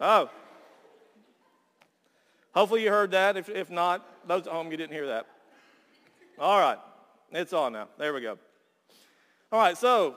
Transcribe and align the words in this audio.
Oh. 0.00 0.30
Hopefully 2.54 2.82
you 2.82 2.90
heard 2.90 3.10
that. 3.10 3.36
If, 3.36 3.48
if 3.48 3.70
not, 3.70 4.06
those 4.26 4.46
at 4.46 4.52
home, 4.52 4.70
you 4.70 4.76
didn't 4.76 4.92
hear 4.92 5.06
that. 5.08 5.26
All 6.38 6.58
right. 6.58 6.78
It's 7.32 7.52
on 7.52 7.72
now. 7.72 7.88
There 7.98 8.14
we 8.14 8.20
go. 8.20 8.38
All 9.52 9.60
right. 9.60 9.76
So 9.76 10.16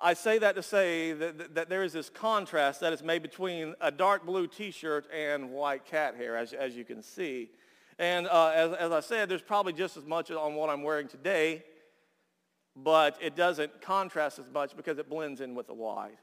I 0.00 0.14
say 0.14 0.38
that 0.38 0.54
to 0.56 0.62
say 0.62 1.12
that, 1.12 1.54
that, 1.54 1.68
there 1.68 1.82
is 1.82 1.92
this 1.92 2.10
contrast 2.10 2.80
that 2.80 2.92
is 2.92 3.02
made 3.02 3.22
between 3.22 3.74
a 3.80 3.90
dark 3.90 4.26
blue 4.26 4.46
t-shirt 4.46 5.06
and 5.12 5.50
white 5.50 5.84
cat 5.84 6.16
hair, 6.16 6.36
as, 6.36 6.52
as 6.52 6.76
you 6.76 6.84
can 6.84 7.02
see. 7.02 7.50
And 7.98 8.26
uh, 8.28 8.48
as, 8.48 8.72
as 8.74 8.92
I 8.92 9.00
said, 9.00 9.28
there's 9.28 9.42
probably 9.42 9.72
just 9.72 9.96
as 9.96 10.06
much 10.06 10.30
on 10.30 10.54
what 10.54 10.70
I'm 10.70 10.82
wearing 10.82 11.08
today, 11.08 11.64
but 12.76 13.18
it 13.20 13.36
doesn't 13.36 13.82
contrast 13.82 14.38
as 14.38 14.50
much 14.50 14.76
because 14.76 14.98
it 14.98 15.08
blends 15.08 15.40
in 15.40 15.54
with 15.54 15.66
the 15.66 15.74
white. 15.74 16.16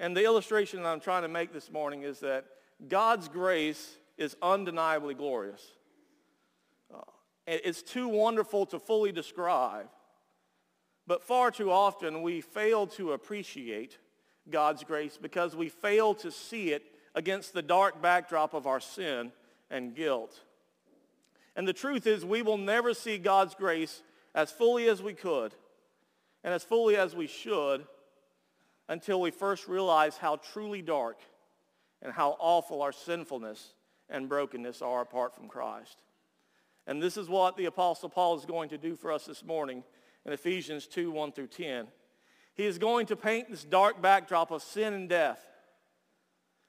And 0.00 0.16
the 0.16 0.24
illustration 0.24 0.82
that 0.82 0.88
I'm 0.88 0.98
trying 0.98 1.22
to 1.22 1.28
make 1.28 1.52
this 1.52 1.70
morning 1.70 2.04
is 2.04 2.20
that 2.20 2.46
God's 2.88 3.28
grace 3.28 3.98
is 4.16 4.34
undeniably 4.40 5.12
glorious. 5.12 5.62
Uh, 6.92 7.02
it's 7.46 7.82
too 7.82 8.08
wonderful 8.08 8.64
to 8.66 8.78
fully 8.78 9.12
describe. 9.12 9.88
But 11.06 11.22
far 11.22 11.50
too 11.50 11.70
often 11.70 12.22
we 12.22 12.40
fail 12.40 12.86
to 12.88 13.12
appreciate 13.12 13.98
God's 14.48 14.84
grace 14.84 15.18
because 15.20 15.54
we 15.54 15.68
fail 15.68 16.14
to 16.14 16.30
see 16.30 16.70
it 16.70 16.82
against 17.14 17.52
the 17.52 17.62
dark 17.62 18.00
backdrop 18.00 18.54
of 18.54 18.66
our 18.66 18.80
sin 18.80 19.32
and 19.70 19.94
guilt. 19.94 20.40
And 21.54 21.68
the 21.68 21.74
truth 21.74 22.06
is 22.06 22.24
we 22.24 22.40
will 22.40 22.56
never 22.56 22.94
see 22.94 23.18
God's 23.18 23.54
grace 23.54 24.02
as 24.34 24.50
fully 24.50 24.88
as 24.88 25.02
we 25.02 25.12
could 25.12 25.54
and 26.42 26.54
as 26.54 26.64
fully 26.64 26.96
as 26.96 27.14
we 27.14 27.26
should 27.26 27.84
until 28.90 29.20
we 29.20 29.30
first 29.30 29.68
realize 29.68 30.16
how 30.16 30.34
truly 30.52 30.82
dark 30.82 31.20
and 32.02 32.12
how 32.12 32.36
awful 32.40 32.82
our 32.82 32.90
sinfulness 32.92 33.74
and 34.08 34.28
brokenness 34.28 34.82
are 34.82 35.00
apart 35.00 35.32
from 35.32 35.46
Christ. 35.46 35.96
And 36.88 37.00
this 37.00 37.16
is 37.16 37.28
what 37.28 37.56
the 37.56 37.66
Apostle 37.66 38.08
Paul 38.08 38.36
is 38.36 38.44
going 38.44 38.68
to 38.70 38.78
do 38.78 38.96
for 38.96 39.12
us 39.12 39.26
this 39.26 39.44
morning 39.44 39.84
in 40.26 40.32
Ephesians 40.32 40.88
2, 40.88 41.12
1 41.12 41.30
through 41.30 41.46
10. 41.46 41.86
He 42.54 42.64
is 42.64 42.78
going 42.78 43.06
to 43.06 43.16
paint 43.16 43.48
this 43.48 43.62
dark 43.62 44.02
backdrop 44.02 44.50
of 44.50 44.60
sin 44.60 44.92
and 44.92 45.08
death 45.08 45.46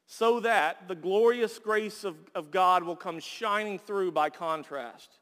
so 0.05 0.41
that 0.41 0.87
the 0.87 0.95
glorious 0.95 1.57
grace 1.57 2.03
of, 2.03 2.17
of 2.35 2.51
God 2.51 2.83
will 2.83 2.95
come 2.95 3.19
shining 3.19 3.79
through 3.79 4.11
by 4.11 4.29
contrast. 4.29 5.17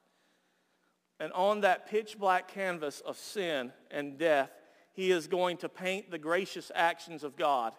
And 1.17 1.31
on 1.31 1.61
that 1.61 1.87
pitch 1.87 2.19
black 2.19 2.49
canvas 2.49 2.99
of 2.99 3.17
sin 3.17 3.71
and 3.89 4.17
death, 4.17 4.51
he 4.93 5.11
is 5.11 5.27
going 5.27 5.57
to 5.57 5.69
paint 5.69 6.11
the 6.11 6.17
gracious 6.17 6.71
actions 6.73 7.23
of 7.23 7.35
God, 7.35 7.73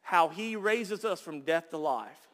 how 0.00 0.28
he 0.28 0.56
raises 0.56 1.04
us 1.04 1.20
from 1.20 1.42
death 1.42 1.70
to 1.70 1.78
life, 1.78 2.28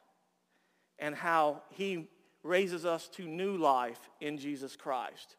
and 0.99 1.15
how 1.15 1.63
he 1.71 2.09
raises 2.43 2.85
us 2.85 3.09
to 3.09 3.27
new 3.27 3.57
life 3.57 4.11
in 4.21 4.39
Jesus 4.39 4.77
Christ, 4.77 5.37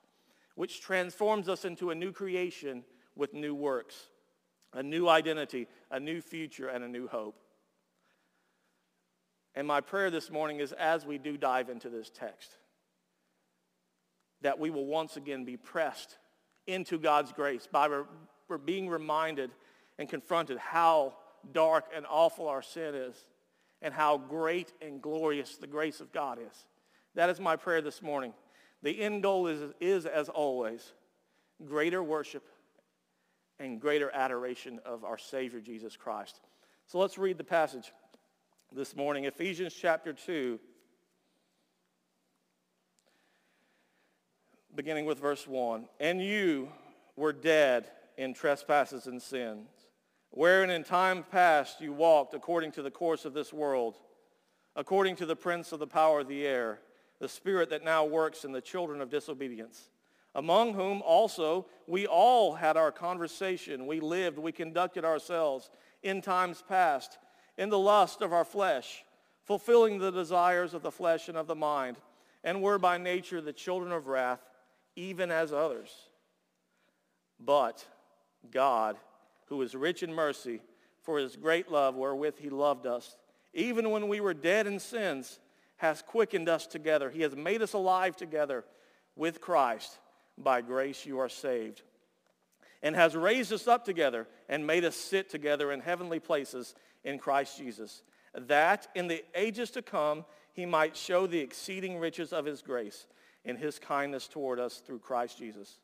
which 0.56 0.82
transforms 0.82 1.50
us 1.50 1.66
into 1.66 1.90
a 1.90 1.96
new 1.96 2.12
creation 2.12 2.84
with 3.16 3.34
new 3.34 3.56
works, 3.56 3.96
a 4.74 4.84
new 4.84 5.08
identity, 5.08 5.68
a 5.92 6.00
new 6.00 6.22
future, 6.22 6.68
and 6.68 6.84
a 6.84 6.88
new 6.88 7.08
hope. 7.08 7.42
And 9.56 9.68
my 9.68 9.82
prayer 9.82 10.12
this 10.12 10.30
morning 10.30 10.60
is 10.60 10.72
as 10.74 11.06
we 11.06 11.18
do 11.18 11.36
dive 11.36 11.70
into 11.70 11.90
this 11.90 12.10
text, 12.10 12.56
that 14.42 14.60
we 14.60 14.70
will 14.70 14.86
once 14.86 15.18
again 15.18 15.44
be 15.44 15.58
pressed 15.58 16.18
into 16.68 16.98
God's 16.98 17.32
grace 17.32 17.68
by 17.72 17.86
re- 17.88 18.06
being 18.66 18.88
reminded 18.90 19.52
and 19.98 20.08
confronted 20.08 20.58
how 20.58 21.16
dark 21.54 21.86
and 21.96 22.06
awful 22.10 22.48
our 22.48 22.62
sin 22.62 22.96
is 22.96 23.16
and 23.82 23.94
how 23.94 24.18
great 24.18 24.74
and 24.82 25.02
glorious 25.02 25.58
the 25.58 25.68
grace 25.68 26.02
of 26.02 26.12
God 26.12 26.40
is. 26.40 26.66
That 27.16 27.30
is 27.30 27.40
my 27.40 27.56
prayer 27.56 27.82
this 27.82 28.02
morning. 28.02 28.34
The 28.84 29.02
end 29.02 29.24
goal 29.24 29.48
is, 29.48 29.74
is 29.80 30.06
as 30.06 30.30
always, 30.30 30.94
greater 31.66 32.02
worship 32.04 32.48
and 33.60 33.80
greater 33.80 34.10
adoration 34.14 34.80
of 34.86 35.04
our 35.04 35.18
Savior 35.18 35.60
Jesus 35.60 35.98
Christ. 35.98 36.40
So 36.88 37.00
let's 37.00 37.18
read 37.18 37.38
the 37.38 37.44
passage 37.44 37.92
this 38.72 38.96
morning, 38.96 39.26
Ephesians 39.26 39.74
chapter 39.74 40.14
2, 40.14 40.60
beginning 44.80 45.04
with 45.04 45.20
verse 45.20 45.46
1. 45.46 45.90
And 46.00 46.22
you 46.22 46.70
were 47.18 47.34
dead 47.34 47.92
in 48.18 48.34
trespasses 48.34 49.08
and 49.08 49.22
sins, 49.22 49.68
wherein 50.30 50.70
in 50.70 50.86
time 50.86 51.26
past 51.30 51.82
you 51.82 51.92
walked 51.92 52.34
according 52.34 52.72
to 52.72 52.82
the 52.82 52.90
course 52.90 53.26
of 53.26 53.34
this 53.34 53.52
world, 53.52 53.98
according 54.78 55.18
to 55.18 55.26
the 55.26 55.36
prince 55.36 55.74
of 55.74 55.80
the 55.80 55.86
power 55.86 56.22
of 56.22 56.30
the 56.30 56.48
air, 56.48 56.80
the 57.20 57.28
spirit 57.28 57.70
that 57.72 57.84
now 57.84 58.06
works 58.06 58.46
in 58.46 58.54
the 58.54 58.62
children 58.62 59.02
of 59.02 59.10
disobedience, 59.10 59.90
among 60.34 60.74
whom 60.74 61.02
also 61.02 61.66
we 61.86 62.08
all 62.08 62.54
had 62.54 62.78
our 62.78 62.94
conversation. 62.94 63.86
We 63.86 64.00
lived, 64.00 64.40
we 64.40 64.54
conducted 64.54 65.04
ourselves 65.04 65.70
in 66.04 66.22
times 66.22 66.64
past 66.66 67.18
in 67.58 67.68
the 67.68 67.78
lust 67.78 68.22
of 68.22 68.32
our 68.32 68.46
flesh, 68.46 69.04
fulfilling 69.44 70.00
the 70.00 70.12
desires 70.12 70.74
of 70.74 70.84
the 70.84 70.92
flesh 70.92 71.28
and 71.28 71.38
of 71.38 71.48
the 71.48 71.56
mind, 71.56 71.98
and 72.46 72.62
were 72.62 72.80
by 72.80 72.98
nature 72.98 73.42
the 73.42 73.52
children 73.52 73.92
of 73.92 74.08
wrath, 74.08 74.40
even 75.00 75.32
as 75.32 75.54
others. 75.54 75.90
But 77.40 77.86
God, 78.52 78.98
who 79.46 79.62
is 79.62 79.74
rich 79.74 80.04
in 80.04 80.14
mercy, 80.14 80.60
for 81.04 81.20
his 81.20 81.38
great 81.38 81.72
love 81.72 81.96
wherewith 81.96 82.38
he 82.38 82.50
loved 82.50 82.86
us, 82.86 83.16
even 83.54 83.92
when 83.92 84.10
we 84.10 84.20
were 84.20 84.34
dead 84.34 84.68
in 84.68 84.78
sins, 84.78 85.40
has 85.78 86.02
quickened 86.02 86.50
us 86.50 86.68
together. 86.68 87.10
He 87.10 87.22
has 87.22 87.34
made 87.34 87.62
us 87.62 87.72
alive 87.72 88.18
together 88.18 88.66
with 89.16 89.40
Christ. 89.40 90.00
By 90.38 90.60
grace 90.60 91.06
you 91.06 91.20
are 91.20 91.30
saved. 91.30 91.82
And 92.84 92.94
has 92.94 93.16
raised 93.16 93.54
us 93.54 93.70
up 93.70 93.86
together 93.86 94.28
and 94.50 94.68
made 94.68 94.84
us 94.84 94.98
sit 94.98 95.30
together 95.30 95.72
in 95.72 95.80
heavenly 95.80 96.20
places 96.20 96.76
in 97.06 97.20
Christ 97.20 97.58
Jesus, 97.58 98.04
that 98.34 98.90
in 98.96 99.08
the 99.08 99.24
ages 99.34 99.72
to 99.72 99.82
come 99.82 100.26
he 100.52 100.66
might 100.66 100.98
show 100.98 101.26
the 101.26 101.40
exceeding 101.40 101.98
riches 101.98 102.34
of 102.34 102.44
his 102.44 102.62
grace 102.62 103.06
in 103.46 103.56
his 103.56 103.80
kindness 103.80 104.28
toward 104.28 104.60
us 104.60 104.78
through 104.78 105.00
Christ 105.00 105.38
Jesus. 105.38 105.80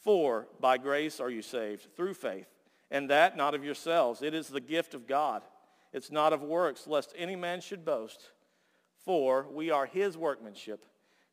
For 0.00 0.48
by 0.60 0.78
grace 0.78 1.20
are 1.20 1.30
you 1.30 1.42
saved 1.42 1.88
through 1.96 2.14
faith, 2.14 2.48
and 2.90 3.08
that 3.10 3.36
not 3.36 3.54
of 3.54 3.64
yourselves. 3.64 4.22
It 4.22 4.34
is 4.34 4.48
the 4.48 4.60
gift 4.60 4.94
of 4.94 5.06
God. 5.06 5.42
It's 5.92 6.10
not 6.10 6.32
of 6.32 6.42
works, 6.42 6.86
lest 6.86 7.14
any 7.16 7.36
man 7.36 7.60
should 7.60 7.84
boast. 7.84 8.30
For 9.04 9.46
we 9.50 9.70
are 9.70 9.86
his 9.86 10.16
workmanship, 10.16 10.84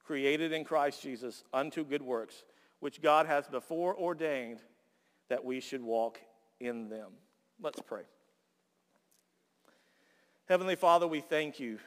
created 0.03 0.51
in 0.51 0.63
Christ 0.63 1.01
Jesus 1.01 1.43
unto 1.53 1.83
good 1.83 2.01
works, 2.01 2.43
which 2.79 3.01
God 3.01 3.25
has 3.25 3.47
before 3.47 3.95
ordained 3.95 4.59
that 5.29 5.43
we 5.43 5.59
should 5.59 5.81
walk 5.81 6.19
in 6.59 6.89
them. 6.89 7.11
Let's 7.61 7.81
pray. 7.81 8.03
Heavenly 10.47 10.75
Father, 10.75 11.07
we 11.07 11.21
thank 11.21 11.59
you, 11.59 11.79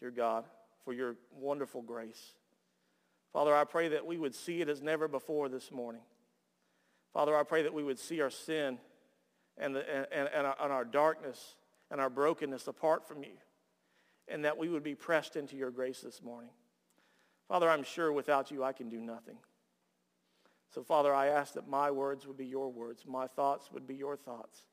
dear 0.00 0.10
God, 0.10 0.44
for 0.84 0.92
your 0.92 1.16
wonderful 1.32 1.82
grace. 1.82 2.34
Father, 3.32 3.54
I 3.54 3.64
pray 3.64 3.88
that 3.88 4.06
we 4.06 4.18
would 4.18 4.34
see 4.34 4.60
it 4.60 4.68
as 4.68 4.82
never 4.82 5.06
before 5.06 5.48
this 5.48 5.70
morning. 5.70 6.02
Father, 7.12 7.36
I 7.36 7.42
pray 7.42 7.62
that 7.62 7.74
we 7.74 7.82
would 7.82 7.98
see 7.98 8.20
our 8.20 8.30
sin 8.30 8.78
and, 9.56 9.74
the, 9.74 10.06
and, 10.12 10.28
and, 10.34 10.46
our, 10.46 10.56
and 10.62 10.72
our 10.72 10.84
darkness 10.84 11.56
and 11.90 12.00
our 12.00 12.10
brokenness 12.10 12.68
apart 12.68 13.06
from 13.06 13.22
you, 13.22 13.36
and 14.28 14.44
that 14.44 14.58
we 14.58 14.68
would 14.68 14.82
be 14.82 14.94
pressed 14.94 15.36
into 15.36 15.56
your 15.56 15.70
grace 15.70 16.00
this 16.00 16.22
morning. 16.22 16.50
Father, 17.48 17.68
I'm 17.68 17.82
sure 17.82 18.12
without 18.12 18.50
you 18.50 18.62
I 18.62 18.72
can 18.72 18.88
do 18.88 19.00
nothing. 19.00 19.38
So, 20.74 20.82
Father, 20.82 21.14
I 21.14 21.28
ask 21.28 21.54
that 21.54 21.66
my 21.66 21.90
words 21.90 22.26
would 22.26 22.36
be 22.36 22.44
your 22.44 22.70
words, 22.70 23.04
my 23.06 23.26
thoughts 23.26 23.70
would 23.72 23.86
be 23.86 23.94
your 23.94 24.16
thoughts. 24.16 24.64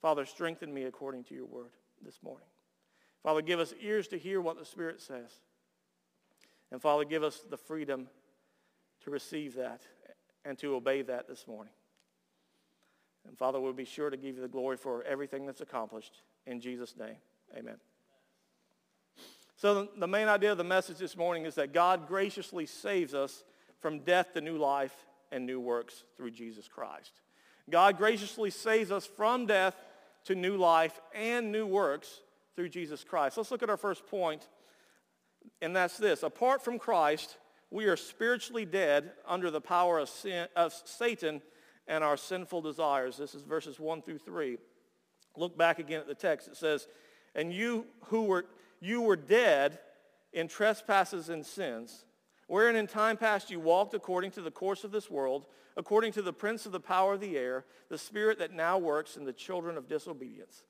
Father, 0.00 0.24
strengthen 0.24 0.72
me 0.72 0.84
according 0.84 1.24
to 1.24 1.34
your 1.34 1.44
word 1.44 1.72
this 2.02 2.22
morning. 2.22 2.46
Father, 3.22 3.42
give 3.42 3.60
us 3.60 3.74
ears 3.80 4.08
to 4.08 4.18
hear 4.18 4.40
what 4.40 4.58
the 4.58 4.64
Spirit 4.64 5.00
says. 5.00 5.40
And 6.72 6.80
Father, 6.82 7.04
give 7.04 7.22
us 7.22 7.44
the 7.48 7.56
freedom 7.56 8.08
to 9.04 9.10
receive 9.10 9.54
that 9.54 9.82
and 10.44 10.58
to 10.58 10.74
obey 10.74 11.02
that 11.02 11.28
this 11.28 11.46
morning. 11.46 11.72
And 13.26 13.36
Father, 13.36 13.60
we'll 13.60 13.72
be 13.72 13.84
sure 13.84 14.10
to 14.10 14.16
give 14.16 14.36
you 14.36 14.42
the 14.42 14.48
glory 14.48 14.76
for 14.76 15.02
everything 15.04 15.46
that's 15.46 15.60
accomplished. 15.60 16.22
In 16.46 16.60
Jesus' 16.60 16.96
name, 16.96 17.16
amen. 17.56 17.76
So 19.56 19.88
the 19.96 20.06
main 20.06 20.28
idea 20.28 20.52
of 20.52 20.58
the 20.58 20.64
message 20.64 20.98
this 20.98 21.16
morning 21.16 21.46
is 21.46 21.54
that 21.54 21.72
God 21.72 22.06
graciously 22.06 22.66
saves 22.66 23.14
us 23.14 23.42
from 23.80 24.00
death 24.00 24.34
to 24.34 24.40
new 24.40 24.58
life 24.58 24.94
and 25.32 25.46
new 25.46 25.60
works 25.60 26.04
through 26.16 26.30
Jesus 26.32 26.68
Christ. 26.68 27.20
God 27.68 27.96
graciously 27.98 28.50
saves 28.50 28.92
us 28.92 29.06
from 29.06 29.46
death 29.46 29.74
to 30.26 30.34
new 30.34 30.56
life 30.56 31.00
and 31.14 31.50
new 31.50 31.66
works 31.66 32.20
through 32.54 32.68
Jesus 32.68 33.02
Christ. 33.02 33.36
Let's 33.36 33.50
look 33.50 33.62
at 33.62 33.70
our 33.70 33.76
first 33.76 34.06
point, 34.06 34.46
and 35.60 35.74
that's 35.74 35.96
this. 35.96 36.22
Apart 36.22 36.64
from 36.64 36.78
Christ, 36.78 37.36
we 37.70 37.86
are 37.86 37.96
spiritually 37.96 38.64
dead 38.64 39.12
under 39.26 39.50
the 39.50 39.60
power 39.60 39.98
of, 39.98 40.08
sin, 40.08 40.46
of 40.54 40.72
Satan 40.84 41.42
and 41.88 42.04
our 42.04 42.16
sinful 42.16 42.62
desires. 42.62 43.16
This 43.16 43.34
is 43.34 43.42
verses 43.42 43.80
1 43.80 44.02
through 44.02 44.18
3. 44.18 44.58
Look 45.36 45.56
back 45.56 45.78
again 45.78 46.00
at 46.00 46.06
the 46.06 46.14
text. 46.14 46.48
It 46.48 46.56
says, 46.56 46.88
and 47.34 47.52
you 47.52 47.86
who 48.06 48.24
were, 48.24 48.46
you 48.80 49.02
were 49.02 49.16
dead 49.16 49.78
in 50.32 50.48
trespasses 50.48 51.28
and 51.28 51.44
sins, 51.44 52.04
wherein 52.46 52.76
in 52.76 52.86
time 52.86 53.16
past 53.16 53.50
you 53.50 53.60
walked 53.60 53.94
according 53.94 54.30
to 54.32 54.42
the 54.42 54.50
course 54.50 54.84
of 54.84 54.92
this 54.92 55.10
world, 55.10 55.46
according 55.76 56.12
to 56.12 56.22
the 56.22 56.32
prince 56.32 56.66
of 56.66 56.72
the 56.72 56.80
power 56.80 57.14
of 57.14 57.20
the 57.20 57.36
air, 57.36 57.64
the 57.88 57.98
spirit 57.98 58.38
that 58.38 58.52
now 58.52 58.78
works 58.78 59.16
in 59.16 59.24
the 59.24 59.32
children 59.32 59.76
of 59.76 59.88
disobedience, 59.88 60.62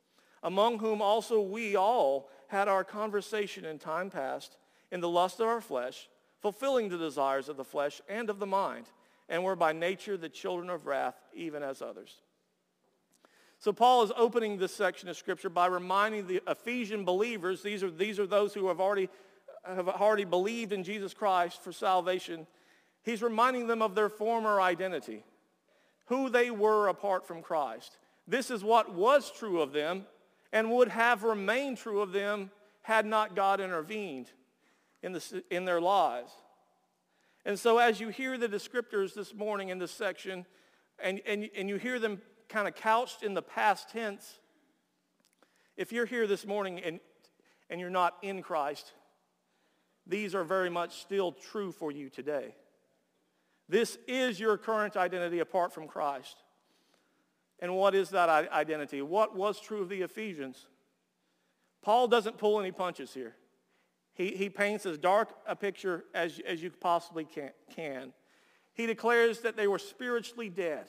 among 0.42 0.78
whom 0.78 1.00
also 1.00 1.40
we 1.40 1.76
all 1.76 2.28
had 2.48 2.68
our 2.68 2.84
conversation 2.84 3.64
in 3.64 3.78
time 3.78 4.10
past 4.10 4.56
in 4.90 5.00
the 5.00 5.08
lust 5.08 5.40
of 5.40 5.48
our 5.48 5.60
flesh, 5.60 6.08
fulfilling 6.40 6.88
the 6.88 6.98
desires 6.98 7.48
of 7.48 7.56
the 7.56 7.64
flesh 7.64 8.00
and 8.08 8.30
of 8.30 8.38
the 8.38 8.46
mind, 8.46 8.86
and 9.28 9.42
were 9.42 9.56
by 9.56 9.72
nature 9.72 10.16
the 10.16 10.28
children 10.28 10.70
of 10.70 10.86
wrath, 10.86 11.16
even 11.34 11.62
as 11.62 11.82
others. 11.82 12.20
So 13.58 13.72
Paul 13.72 14.02
is 14.04 14.12
opening 14.16 14.58
this 14.58 14.74
section 14.74 15.08
of 15.08 15.16
Scripture 15.16 15.48
by 15.48 15.66
reminding 15.66 16.26
the 16.26 16.42
Ephesian 16.46 17.04
believers, 17.04 17.62
these 17.62 17.82
are, 17.82 17.90
these 17.90 18.20
are 18.20 18.26
those 18.26 18.54
who 18.54 18.68
have 18.68 18.80
already, 18.80 19.08
have 19.64 19.88
already 19.88 20.24
believed 20.24 20.72
in 20.72 20.84
Jesus 20.84 21.14
Christ 21.14 21.62
for 21.62 21.72
salvation. 21.72 22.46
He's 23.02 23.22
reminding 23.22 23.66
them 23.66 23.82
of 23.82 23.94
their 23.94 24.08
former 24.08 24.60
identity, 24.60 25.24
who 26.06 26.28
they 26.28 26.50
were 26.50 26.88
apart 26.88 27.26
from 27.26 27.42
Christ. 27.42 27.96
This 28.28 28.50
is 28.50 28.62
what 28.62 28.92
was 28.92 29.32
true 29.32 29.60
of 29.60 29.72
them 29.72 30.04
and 30.52 30.70
would 30.70 30.88
have 30.88 31.22
remained 31.22 31.78
true 31.78 32.00
of 32.00 32.12
them 32.12 32.50
had 32.82 33.06
not 33.06 33.34
God 33.34 33.60
intervened 33.60 34.30
in, 35.02 35.12
the, 35.12 35.44
in 35.50 35.64
their 35.64 35.80
lives. 35.80 36.32
And 37.44 37.58
so 37.58 37.78
as 37.78 38.00
you 38.00 38.08
hear 38.08 38.36
the 38.36 38.48
descriptors 38.48 39.14
this 39.14 39.32
morning 39.34 39.68
in 39.68 39.78
this 39.78 39.92
section, 39.92 40.46
and, 40.98 41.20
and, 41.26 41.48
and 41.56 41.68
you 41.68 41.76
hear 41.76 41.98
them 41.98 42.20
kind 42.48 42.66
of 42.66 42.74
couched 42.74 43.22
in 43.22 43.34
the 43.34 43.42
past 43.42 43.90
tense, 43.90 44.40
if 45.76 45.92
you're 45.92 46.06
here 46.06 46.26
this 46.26 46.46
morning 46.46 46.80
and, 46.80 47.00
and 47.70 47.80
you're 47.80 47.90
not 47.90 48.14
in 48.22 48.42
Christ, 48.42 48.92
these 50.06 50.34
are 50.34 50.44
very 50.44 50.70
much 50.70 51.00
still 51.00 51.32
true 51.32 51.72
for 51.72 51.90
you 51.90 52.08
today. 52.08 52.54
This 53.68 53.98
is 54.06 54.38
your 54.38 54.56
current 54.56 54.96
identity 54.96 55.40
apart 55.40 55.72
from 55.72 55.88
Christ. 55.88 56.36
And 57.58 57.74
what 57.74 57.94
is 57.94 58.10
that 58.10 58.28
identity? 58.28 59.02
What 59.02 59.34
was 59.34 59.60
true 59.60 59.82
of 59.82 59.88
the 59.88 60.02
Ephesians? 60.02 60.66
Paul 61.82 62.08
doesn't 62.08 62.38
pull 62.38 62.60
any 62.60 62.70
punches 62.70 63.14
here. 63.14 63.34
He, 64.16 64.28
he 64.28 64.48
paints 64.48 64.86
as 64.86 64.96
dark 64.96 65.28
a 65.46 65.54
picture 65.54 66.04
as, 66.14 66.40
as 66.46 66.62
you 66.62 66.70
possibly 66.70 67.24
can, 67.24 67.50
can. 67.74 68.12
He 68.72 68.86
declares 68.86 69.40
that 69.40 69.56
they 69.56 69.68
were 69.68 69.78
spiritually 69.78 70.48
dead. 70.48 70.86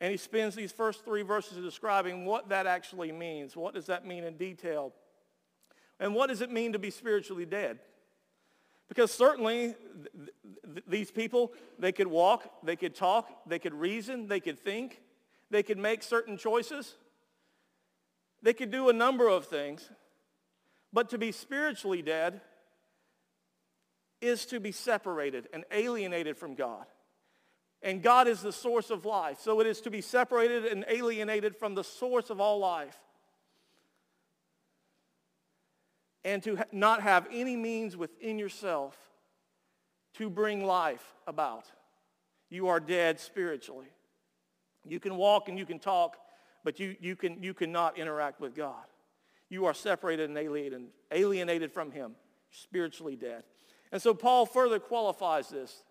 And 0.00 0.10
he 0.10 0.16
spends 0.16 0.56
these 0.56 0.72
first 0.72 1.04
three 1.04 1.22
verses 1.22 1.58
describing 1.58 2.24
what 2.24 2.48
that 2.48 2.66
actually 2.66 3.12
means. 3.12 3.56
What 3.56 3.72
does 3.72 3.86
that 3.86 4.04
mean 4.04 4.24
in 4.24 4.36
detail? 4.36 4.92
And 6.00 6.12
what 6.12 6.28
does 6.28 6.40
it 6.40 6.50
mean 6.50 6.72
to 6.72 6.78
be 6.80 6.90
spiritually 6.90 7.46
dead? 7.46 7.78
Because 8.88 9.12
certainly 9.12 9.74
th- 9.74 10.28
th- 10.74 10.84
these 10.88 11.12
people, 11.12 11.52
they 11.78 11.92
could 11.92 12.08
walk, 12.08 12.52
they 12.64 12.74
could 12.74 12.96
talk, 12.96 13.48
they 13.48 13.60
could 13.60 13.74
reason, 13.74 14.26
they 14.26 14.40
could 14.40 14.58
think, 14.58 15.00
they 15.50 15.62
could 15.62 15.78
make 15.78 16.02
certain 16.02 16.36
choices. 16.36 16.96
They 18.42 18.54
could 18.54 18.72
do 18.72 18.88
a 18.88 18.92
number 18.92 19.28
of 19.28 19.46
things. 19.46 19.88
But 20.92 21.10
to 21.10 21.18
be 21.18 21.32
spiritually 21.32 22.02
dead 22.02 22.40
is 24.20 24.46
to 24.46 24.60
be 24.60 24.72
separated 24.72 25.48
and 25.52 25.64
alienated 25.72 26.36
from 26.36 26.54
God. 26.54 26.86
And 27.82 28.02
God 28.02 28.28
is 28.28 28.40
the 28.40 28.52
source 28.52 28.90
of 28.90 29.04
life. 29.04 29.40
So 29.40 29.60
it 29.60 29.66
is 29.66 29.80
to 29.82 29.90
be 29.90 30.00
separated 30.00 30.66
and 30.66 30.84
alienated 30.88 31.56
from 31.56 31.74
the 31.74 31.82
source 31.82 32.30
of 32.30 32.40
all 32.40 32.58
life. 32.58 32.96
And 36.24 36.40
to 36.44 36.64
not 36.70 37.02
have 37.02 37.26
any 37.32 37.56
means 37.56 37.96
within 37.96 38.38
yourself 38.38 38.96
to 40.14 40.30
bring 40.30 40.64
life 40.64 41.14
about. 41.26 41.64
You 42.48 42.68
are 42.68 42.78
dead 42.78 43.18
spiritually. 43.18 43.88
You 44.86 45.00
can 45.00 45.16
walk 45.16 45.48
and 45.48 45.58
you 45.58 45.66
can 45.66 45.80
talk, 45.80 46.16
but 46.62 46.78
you, 46.78 46.94
you, 47.00 47.16
can, 47.16 47.42
you 47.42 47.54
cannot 47.54 47.98
interact 47.98 48.40
with 48.40 48.54
God. 48.54 48.84
You 49.52 49.66
are 49.66 49.74
separated 49.74 50.30
and 50.30 50.38
alienated, 50.38 50.86
alienated 51.10 51.72
from 51.72 51.90
him, 51.90 52.12
spiritually 52.50 53.16
dead. 53.16 53.42
And 53.92 54.00
so 54.00 54.14
Paul 54.14 54.46
further 54.46 54.78
qualifies 54.78 55.50
this 55.50 55.82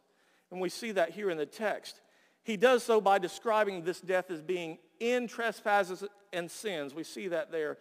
and 0.50 0.60
we 0.60 0.68
see 0.68 0.92
that 0.94 1.12
here 1.12 1.30
in 1.30 1.38
the 1.38 1.46
text. 1.46 2.02
He 2.42 2.58
does 2.58 2.82
so 2.82 3.00
by 3.00 3.20
describing 3.20 3.84
this 3.84 4.02
death 4.02 4.32
as 4.32 4.42
being 4.42 4.80
in 5.00 5.28
trespasses 5.28 6.04
and 6.34 6.50
sins. 6.50 6.96
We 6.96 7.04
see 7.04 7.28
that 7.28 7.52
there, 7.52 7.78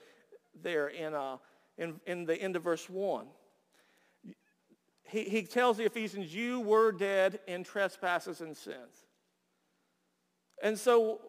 there 0.63 0.89
in, 0.89 1.15
uh, 1.15 1.39
in, 1.79 1.99
in 2.07 2.27
the 2.27 2.37
end 2.37 2.57
of 2.57 2.63
verse 2.63 2.91
1. 2.91 3.25
He, 5.05 5.25
he 5.25 5.45
tells 5.45 5.79
the 5.79 5.87
Ephesians, 5.87 6.35
you 6.35 6.61
were 6.61 6.93
dead 6.93 7.41
in 7.47 7.65
trespasses 7.65 8.43
and 8.43 8.55
sins. 8.55 9.07
And 10.63 10.79
so 10.79 11.23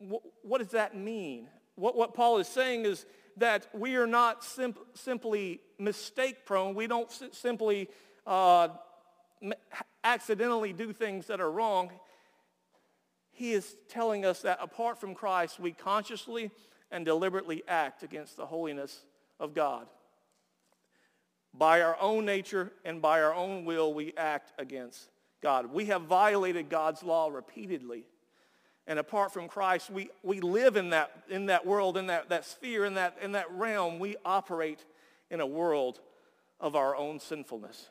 wh- 0.00 0.44
what 0.44 0.58
does 0.58 0.72
that 0.72 0.96
mean? 0.96 1.46
What, 1.76 1.96
what 1.96 2.12
Paul 2.12 2.38
is 2.38 2.48
saying 2.48 2.86
is 2.86 3.06
that 3.36 3.68
we 3.74 3.96
are 3.96 4.06
not 4.06 4.42
sim- 4.42 4.74
simply 4.94 5.60
mistake 5.78 6.46
prone. 6.46 6.74
We 6.74 6.86
don't 6.86 7.10
simply 7.32 7.88
uh, 8.26 8.68
accidentally 10.02 10.72
do 10.72 10.92
things 10.92 11.26
that 11.26 11.40
are 11.40 11.50
wrong. 11.50 11.90
He 13.32 13.52
is 13.52 13.76
telling 13.88 14.24
us 14.24 14.42
that 14.42 14.58
apart 14.62 14.98
from 14.98 15.14
Christ, 15.14 15.60
we 15.60 15.72
consciously 15.72 16.50
and 16.90 17.04
deliberately 17.04 17.62
act 17.68 18.02
against 18.02 18.36
the 18.36 18.46
holiness 18.46 19.04
of 19.38 19.54
God. 19.54 19.86
By 21.52 21.82
our 21.82 21.96
own 22.00 22.24
nature 22.24 22.72
and 22.84 23.02
by 23.02 23.22
our 23.22 23.34
own 23.34 23.64
will, 23.64 23.92
we 23.92 24.12
act 24.16 24.52
against 24.58 25.10
God. 25.42 25.72
We 25.72 25.86
have 25.86 26.02
violated 26.02 26.68
God's 26.68 27.02
law 27.02 27.28
repeatedly. 27.28 28.04
And 28.86 28.98
apart 28.98 29.32
from 29.32 29.48
Christ, 29.48 29.90
we, 29.90 30.10
we 30.22 30.40
live 30.40 30.76
in 30.76 30.90
that, 30.90 31.10
in 31.28 31.46
that 31.46 31.66
world, 31.66 31.96
in 31.96 32.06
that, 32.06 32.28
that 32.28 32.44
sphere, 32.44 32.84
in 32.84 32.94
that, 32.94 33.16
in 33.20 33.32
that 33.32 33.50
realm. 33.50 33.98
We 33.98 34.16
operate 34.24 34.84
in 35.30 35.40
a 35.40 35.46
world 35.46 36.00
of 36.60 36.76
our 36.76 36.94
own 36.94 37.18
sinfulness. 37.18 37.88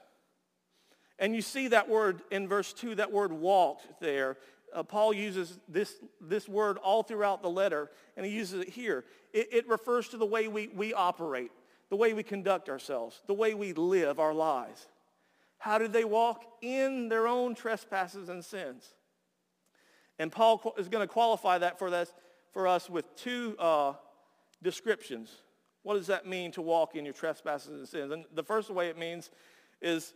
And 1.19 1.35
you 1.35 1.41
see 1.41 1.69
that 1.69 1.89
word 1.89 2.21
in 2.31 2.47
verse 2.47 2.73
2, 2.73 2.95
that 2.95 3.11
word 3.11 3.31
walked 3.31 3.99
there. 3.99 4.37
Uh, 4.73 4.83
Paul 4.83 5.13
uses 5.13 5.59
this, 5.67 5.95
this 6.19 6.47
word 6.47 6.77
all 6.77 7.03
throughout 7.03 7.41
the 7.41 7.49
letter, 7.49 7.89
and 8.17 8.25
he 8.25 8.31
uses 8.31 8.61
it 8.61 8.69
here. 8.69 9.05
It, 9.33 9.47
it 9.51 9.69
refers 9.69 10.09
to 10.09 10.17
the 10.17 10.25
way 10.25 10.47
we, 10.47 10.67
we 10.67 10.93
operate, 10.93 11.51
the 11.89 11.95
way 11.95 12.13
we 12.13 12.23
conduct 12.23 12.69
ourselves, 12.69 13.21
the 13.27 13.33
way 13.33 13.53
we 13.53 13.73
live 13.73 14.19
our 14.19 14.33
lives. 14.33 14.87
How 15.57 15.77
did 15.77 15.93
they 15.93 16.03
walk? 16.03 16.43
In 16.61 17.09
their 17.09 17.27
own 17.27 17.55
trespasses 17.55 18.29
and 18.29 18.43
sins. 18.43 18.93
And 20.19 20.31
Paul 20.31 20.73
is 20.77 20.87
going 20.87 21.05
to 21.05 21.11
qualify 21.11 21.57
that 21.57 21.77
for, 21.77 21.89
this, 21.89 22.13
for 22.53 22.67
us 22.67 22.89
with 22.89 23.15
two 23.15 23.55
uh, 23.59 23.93
descriptions. 24.63 25.29
What 25.83 25.95
does 25.95 26.07
that 26.07 26.25
mean 26.25 26.51
to 26.53 26.61
walk 26.61 26.95
in 26.95 27.05
your 27.05 27.13
trespasses 27.13 27.71
and 27.71 27.87
sins? 27.87 28.11
And 28.11 28.25
the 28.33 28.43
first 28.43 28.69
way 28.69 28.87
it 28.87 28.97
means 28.97 29.29
is 29.81 30.13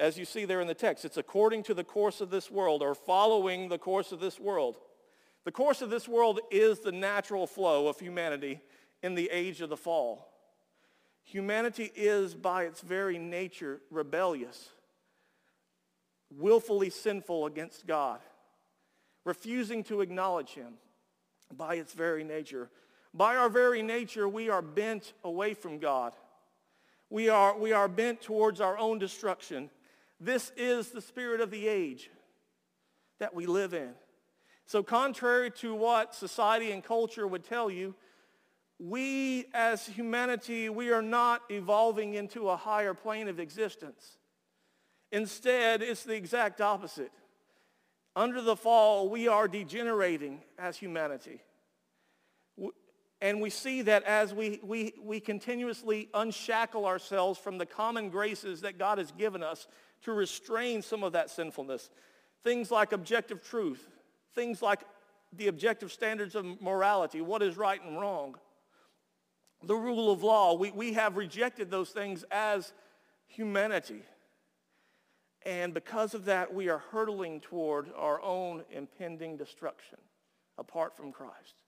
as 0.00 0.16
you 0.16 0.24
see 0.24 0.44
there 0.44 0.60
in 0.60 0.66
the 0.66 0.74
text. 0.74 1.04
It's 1.04 1.16
according 1.16 1.64
to 1.64 1.74
the 1.74 1.84
course 1.84 2.20
of 2.20 2.30
this 2.30 2.50
world 2.50 2.82
or 2.82 2.94
following 2.94 3.68
the 3.68 3.78
course 3.78 4.12
of 4.12 4.20
this 4.20 4.40
world. 4.40 4.78
The 5.44 5.52
course 5.52 5.82
of 5.82 5.90
this 5.90 6.08
world 6.08 6.40
is 6.50 6.80
the 6.80 6.92
natural 6.92 7.46
flow 7.46 7.88
of 7.88 7.98
humanity 7.98 8.60
in 9.02 9.14
the 9.14 9.30
age 9.30 9.60
of 9.60 9.68
the 9.68 9.76
fall. 9.76 10.26
Humanity 11.24 11.90
is 11.94 12.34
by 12.34 12.64
its 12.64 12.80
very 12.80 13.18
nature 13.18 13.80
rebellious, 13.90 14.70
willfully 16.30 16.90
sinful 16.90 17.46
against 17.46 17.86
God, 17.86 18.20
refusing 19.24 19.84
to 19.84 20.00
acknowledge 20.00 20.50
him 20.50 20.74
by 21.56 21.74
its 21.76 21.92
very 21.92 22.24
nature. 22.24 22.70
By 23.12 23.36
our 23.36 23.48
very 23.48 23.82
nature, 23.82 24.28
we 24.28 24.48
are 24.48 24.62
bent 24.62 25.12
away 25.24 25.54
from 25.54 25.78
God. 25.78 26.14
We 27.08 27.28
are, 27.28 27.58
we 27.58 27.72
are 27.72 27.88
bent 27.88 28.20
towards 28.20 28.60
our 28.60 28.78
own 28.78 28.98
destruction 28.98 29.70
this 30.20 30.52
is 30.56 30.90
the 30.90 31.00
spirit 31.00 31.40
of 31.40 31.50
the 31.50 31.66
age 31.66 32.10
that 33.18 33.34
we 33.34 33.46
live 33.46 33.72
in. 33.72 33.92
So 34.66 34.82
contrary 34.82 35.50
to 35.52 35.74
what 35.74 36.14
society 36.14 36.70
and 36.72 36.84
culture 36.84 37.26
would 37.26 37.42
tell 37.42 37.70
you, 37.70 37.94
we 38.78 39.46
as 39.54 39.86
humanity, 39.86 40.68
we 40.68 40.90
are 40.90 41.02
not 41.02 41.42
evolving 41.50 42.14
into 42.14 42.50
a 42.50 42.56
higher 42.56 42.94
plane 42.94 43.28
of 43.28 43.40
existence. 43.40 44.18
Instead, 45.10 45.82
it's 45.82 46.04
the 46.04 46.14
exact 46.14 46.60
opposite. 46.60 47.10
Under 48.16 48.42
the 48.42 48.56
fall, 48.56 49.08
we 49.08 49.28
are 49.28 49.46
degenerating 49.46 50.40
as 50.58 50.76
humanity. 50.76 51.40
And 53.22 53.40
we 53.40 53.50
see 53.50 53.82
that 53.82 54.02
as 54.04 54.32
we, 54.32 54.60
we, 54.62 54.94
we 55.02 55.20
continuously 55.20 56.08
unshackle 56.14 56.86
ourselves 56.86 57.38
from 57.38 57.58
the 57.58 57.66
common 57.66 58.08
graces 58.08 58.62
that 58.62 58.78
God 58.78 58.98
has 58.98 59.12
given 59.12 59.42
us 59.42 59.68
to 60.02 60.12
restrain 60.12 60.80
some 60.80 61.04
of 61.04 61.12
that 61.12 61.28
sinfulness. 61.28 61.90
Things 62.42 62.70
like 62.70 62.92
objective 62.92 63.42
truth, 63.42 63.86
things 64.34 64.62
like 64.62 64.80
the 65.36 65.48
objective 65.48 65.92
standards 65.92 66.34
of 66.34 66.60
morality, 66.60 67.20
what 67.20 67.42
is 67.42 67.56
right 67.56 67.82
and 67.84 68.00
wrong, 68.00 68.36
the 69.62 69.76
rule 69.76 70.10
of 70.10 70.22
law. 70.22 70.54
We, 70.54 70.70
we 70.70 70.94
have 70.94 71.16
rejected 71.16 71.70
those 71.70 71.90
things 71.90 72.24
as 72.30 72.72
humanity. 73.26 74.02
And 75.46 75.72
because 75.72 76.14
of 76.14 76.26
that, 76.26 76.52
we 76.52 76.68
are 76.68 76.78
hurtling 76.78 77.40
toward 77.40 77.90
our 77.96 78.20
own 78.20 78.62
impending 78.70 79.36
destruction 79.36 79.98
apart 80.58 80.96
from 80.96 81.12
Christ. 81.12 81.62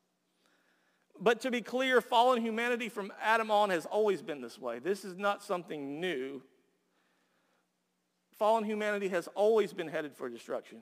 But 1.18 1.40
to 1.42 1.50
be 1.50 1.60
clear, 1.60 2.00
fallen 2.00 2.42
humanity 2.42 2.88
from 2.88 3.12
Adam 3.22 3.50
on 3.50 3.70
has 3.70 3.86
always 3.86 4.22
been 4.22 4.40
this 4.40 4.58
way. 4.58 4.78
This 4.78 5.04
is 5.04 5.16
not 5.16 5.42
something 5.42 6.00
new. 6.00 6.42
Fallen 8.38 8.64
humanity 8.64 9.08
has 9.08 9.28
always 9.34 9.72
been 9.72 9.88
headed 9.88 10.14
for 10.14 10.28
destruction. 10.28 10.78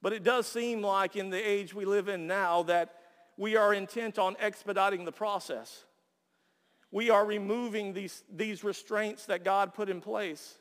But 0.00 0.12
it 0.12 0.24
does 0.24 0.46
seem 0.46 0.82
like 0.82 1.16
in 1.16 1.30
the 1.30 1.38
age 1.38 1.74
we 1.74 1.84
live 1.84 2.08
in 2.08 2.26
now 2.26 2.64
that 2.64 2.94
we 3.36 3.56
are 3.56 3.72
intent 3.72 4.18
on 4.18 4.36
expediting 4.38 5.04
the 5.04 5.12
process. 5.12 5.84
We 6.90 7.08
are 7.08 7.24
removing 7.24 7.94
these, 7.94 8.22
these 8.30 8.62
restraints 8.62 9.26
that 9.26 9.44
God 9.44 9.74
put 9.74 9.88
in 9.88 10.00
place. 10.00 10.58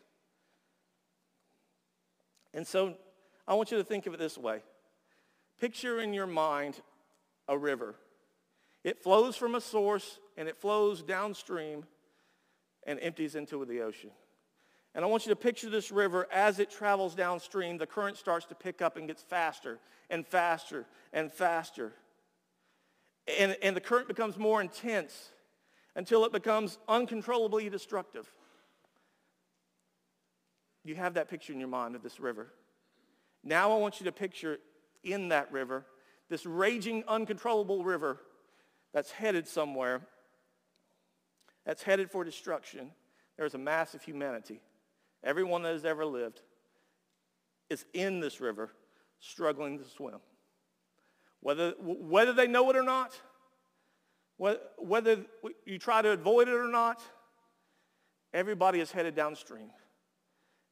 And 2.53 2.65
so 2.65 2.95
I 3.47 3.53
want 3.53 3.71
you 3.71 3.77
to 3.77 3.83
think 3.83 4.07
of 4.07 4.13
it 4.13 4.17
this 4.17 4.37
way. 4.37 4.61
Picture 5.59 5.99
in 5.99 6.13
your 6.13 6.27
mind 6.27 6.81
a 7.47 7.57
river. 7.57 7.95
It 8.83 9.03
flows 9.03 9.35
from 9.35 9.55
a 9.55 9.61
source 9.61 10.19
and 10.37 10.47
it 10.47 10.57
flows 10.57 11.03
downstream 11.03 11.85
and 12.87 12.99
empties 13.01 13.35
into 13.35 13.63
the 13.65 13.81
ocean. 13.81 14.11
And 14.93 15.05
I 15.05 15.07
want 15.07 15.25
you 15.25 15.29
to 15.29 15.35
picture 15.35 15.69
this 15.69 15.91
river 15.91 16.27
as 16.31 16.59
it 16.59 16.69
travels 16.69 17.15
downstream, 17.15 17.77
the 17.77 17.87
current 17.87 18.17
starts 18.17 18.45
to 18.47 18.55
pick 18.55 18.81
up 18.81 18.97
and 18.97 19.07
gets 19.07 19.23
faster 19.23 19.79
and 20.09 20.25
faster 20.25 20.85
and 21.13 21.31
faster. 21.31 21.93
And, 23.39 23.55
and 23.61 23.75
the 23.75 23.81
current 23.81 24.07
becomes 24.07 24.37
more 24.37 24.59
intense 24.61 25.29
until 25.95 26.25
it 26.25 26.31
becomes 26.31 26.77
uncontrollably 26.87 27.69
destructive. 27.69 28.33
You 30.83 30.95
have 30.95 31.13
that 31.15 31.29
picture 31.29 31.53
in 31.53 31.59
your 31.59 31.69
mind 31.69 31.95
of 31.95 32.03
this 32.03 32.19
river. 32.19 32.53
Now 33.43 33.71
I 33.71 33.77
want 33.77 33.99
you 33.99 34.05
to 34.05 34.11
picture 34.11 34.59
in 35.03 35.29
that 35.29 35.51
river, 35.51 35.85
this 36.29 36.45
raging, 36.45 37.03
uncontrollable 37.07 37.83
river 37.83 38.19
that's 38.93 39.11
headed 39.11 39.47
somewhere, 39.47 40.01
that's 41.65 41.83
headed 41.83 42.09
for 42.11 42.23
destruction. 42.23 42.91
There's 43.37 43.53
a 43.53 43.59
mass 43.59 43.93
of 43.93 44.03
humanity. 44.03 44.61
Everyone 45.23 45.61
that 45.63 45.73
has 45.73 45.85
ever 45.85 46.05
lived 46.05 46.41
is 47.69 47.85
in 47.93 48.19
this 48.19 48.41
river 48.41 48.71
struggling 49.19 49.77
to 49.79 49.85
swim. 49.85 50.19
Whether, 51.41 51.73
whether 51.79 52.33
they 52.33 52.47
know 52.47 52.69
it 52.69 52.75
or 52.75 52.83
not, 52.83 53.19
whether 54.77 55.17
you 55.65 55.77
try 55.77 56.01
to 56.01 56.09
avoid 56.11 56.47
it 56.47 56.53
or 56.55 56.67
not, 56.67 57.01
everybody 58.33 58.79
is 58.79 58.91
headed 58.91 59.15
downstream. 59.15 59.69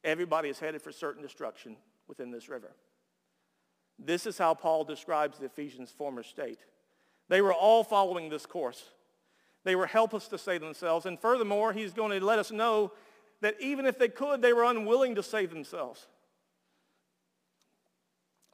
Everybody 0.04 0.48
is 0.48 0.58
headed 0.58 0.82
for 0.82 0.92
certain 0.92 1.22
destruction 1.22 1.76
within 2.08 2.30
this 2.30 2.48
river. 2.48 2.72
This 3.98 4.26
is 4.26 4.38
how 4.38 4.54
Paul 4.54 4.84
describes 4.84 5.38
the 5.38 5.46
Ephesians' 5.46 5.90
former 5.90 6.22
state. 6.22 6.60
They 7.28 7.42
were 7.42 7.52
all 7.52 7.84
following 7.84 8.28
this 8.28 8.46
course. 8.46 8.82
They 9.64 9.76
were 9.76 9.86
helpless 9.86 10.26
to 10.28 10.38
save 10.38 10.62
themselves. 10.62 11.06
And 11.06 11.20
furthermore, 11.20 11.72
he's 11.72 11.92
going 11.92 12.18
to 12.18 12.24
let 12.24 12.38
us 12.38 12.50
know 12.50 12.92
that 13.42 13.56
even 13.60 13.86
if 13.86 13.98
they 13.98 14.08
could, 14.08 14.42
they 14.42 14.52
were 14.52 14.64
unwilling 14.64 15.14
to 15.16 15.22
save 15.22 15.50
themselves. 15.50 16.06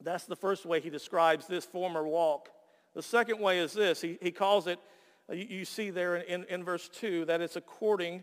That's 0.03 0.25
the 0.25 0.37
first 0.37 0.67
way 0.67 0.81
he 0.81 0.91
describes 0.91 1.47
this 1.47 1.65
former 1.65 2.07
walk. 2.07 2.51
The 2.95 3.03
second 3.03 3.41
way 3.41 3.59
is 3.59 3.73
this. 3.73 4.01
He, 4.01 4.19
he 4.21 4.31
calls 4.31 4.67
it, 4.67 4.79
you, 5.31 5.47
you 5.49 5.65
see 5.65 5.91
there 5.91 6.17
in, 6.17 6.43
in, 6.43 6.49
in, 6.49 6.65
verse 6.65 6.89
2, 6.89 7.25
that 7.27 7.41
it's 7.41 7.57
according 7.57 8.23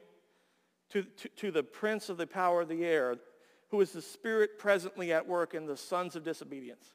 to, 0.93 1.03
to, 1.03 1.29
to 1.29 1.51
the 1.51 1.63
prince 1.63 2.09
of 2.09 2.17
the 2.17 2.27
power 2.27 2.61
of 2.61 2.69
the 2.69 2.85
air, 2.85 3.15
who 3.69 3.81
is 3.81 3.91
the 3.91 4.01
spirit 4.01 4.59
presently 4.59 5.11
at 5.11 5.27
work 5.27 5.55
in 5.55 5.65
the 5.65 5.75
sons 5.75 6.15
of 6.15 6.23
disobedience. 6.23 6.85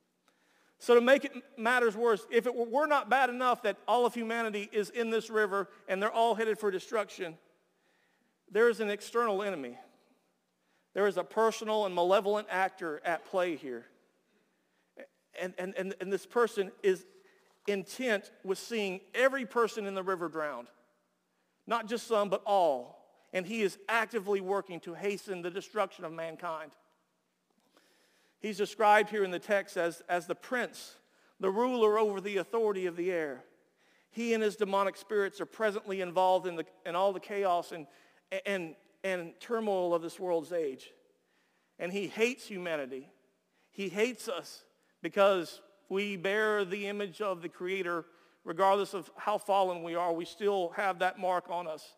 So 0.78 0.94
to 0.94 1.00
make 1.00 1.24
it 1.24 1.32
matters 1.56 1.96
worse, 1.96 2.24
if 2.30 2.46
it 2.46 2.54
were 2.54 2.86
not 2.86 3.10
bad 3.10 3.30
enough 3.30 3.62
that 3.62 3.76
all 3.88 4.06
of 4.06 4.14
humanity 4.14 4.68
is 4.72 4.90
in 4.90 5.10
this 5.10 5.28
river 5.28 5.68
and 5.88 6.00
they're 6.00 6.12
all 6.12 6.36
headed 6.36 6.58
for 6.58 6.70
destruction, 6.70 7.36
there 8.50 8.68
is 8.68 8.78
an 8.78 8.88
external 8.88 9.42
enemy. 9.42 9.76
There 10.94 11.08
is 11.08 11.16
a 11.16 11.24
personal 11.24 11.84
and 11.84 11.94
malevolent 11.94 12.46
actor 12.48 13.00
at 13.04 13.26
play 13.26 13.56
here. 13.56 13.86
And, 15.40 15.52
and, 15.58 15.74
and, 15.76 15.94
and 16.00 16.12
this 16.12 16.26
person 16.26 16.70
is 16.84 17.04
intent 17.66 18.30
with 18.44 18.58
seeing 18.58 19.00
every 19.14 19.44
person 19.44 19.86
in 19.86 19.94
the 19.94 20.02
river 20.04 20.28
drowned. 20.28 20.68
Not 21.66 21.88
just 21.88 22.06
some, 22.06 22.28
but 22.28 22.42
all. 22.46 22.97
And 23.32 23.46
he 23.46 23.62
is 23.62 23.78
actively 23.88 24.40
working 24.40 24.80
to 24.80 24.94
hasten 24.94 25.42
the 25.42 25.50
destruction 25.50 26.04
of 26.04 26.12
mankind. 26.12 26.70
He's 28.40 28.56
described 28.56 29.10
here 29.10 29.24
in 29.24 29.30
the 29.30 29.38
text 29.38 29.76
as, 29.76 30.02
as 30.08 30.26
the 30.26 30.34
prince, 30.34 30.94
the 31.40 31.50
ruler 31.50 31.98
over 31.98 32.20
the 32.20 32.36
authority 32.36 32.86
of 32.86 32.96
the 32.96 33.10
air. 33.10 33.44
He 34.10 34.32
and 34.32 34.42
his 34.42 34.56
demonic 34.56 34.96
spirits 34.96 35.40
are 35.40 35.46
presently 35.46 36.00
involved 36.00 36.46
in, 36.46 36.56
the, 36.56 36.64
in 36.86 36.96
all 36.96 37.12
the 37.12 37.20
chaos 37.20 37.72
and, 37.72 37.86
and, 38.46 38.74
and 39.04 39.32
turmoil 39.40 39.94
of 39.94 40.02
this 40.02 40.18
world's 40.18 40.52
age. 40.52 40.90
And 41.78 41.92
he 41.92 42.06
hates 42.06 42.46
humanity. 42.46 43.10
He 43.70 43.88
hates 43.88 44.28
us 44.28 44.64
because 45.02 45.60
we 45.88 46.16
bear 46.16 46.64
the 46.64 46.86
image 46.86 47.20
of 47.20 47.42
the 47.42 47.48
Creator. 47.48 48.04
Regardless 48.44 48.94
of 48.94 49.10
how 49.16 49.36
fallen 49.36 49.82
we 49.82 49.94
are, 49.94 50.12
we 50.12 50.24
still 50.24 50.70
have 50.70 51.00
that 51.00 51.18
mark 51.18 51.50
on 51.50 51.66
us. 51.66 51.94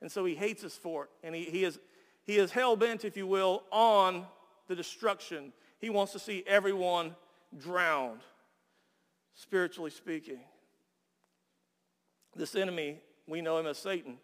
And 0.00 0.10
so 0.10 0.24
he 0.24 0.34
hates 0.34 0.64
us 0.64 0.76
for 0.76 1.04
it. 1.04 1.10
And 1.22 1.34
he, 1.34 1.44
he 1.44 1.64
is, 1.64 1.78
he 2.24 2.36
is 2.36 2.50
hell-bent, 2.50 3.04
if 3.04 3.16
you 3.16 3.26
will, 3.26 3.64
on 3.70 4.26
the 4.68 4.76
destruction 4.76 5.52
he 5.78 5.90
wants 5.90 6.12
to 6.12 6.18
see 6.18 6.44
everyone 6.46 7.14
drowned, 7.56 8.20
spiritually 9.34 9.90
speaking. 9.90 10.40
This 12.34 12.54
enemy, 12.54 12.98
we 13.26 13.40
know 13.40 13.58
him 13.58 13.66
as 13.66 13.78
Satan. 13.78 14.18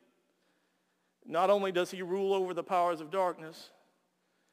Not 1.25 1.50
only 1.50 1.73
does 1.73 1.90
he 1.90 2.02
rule 2.02 2.35
over 2.35 2.52
the 2.52 2.62
powers 2.62 3.00
of 3.00 3.11
darkness, 3.11 3.71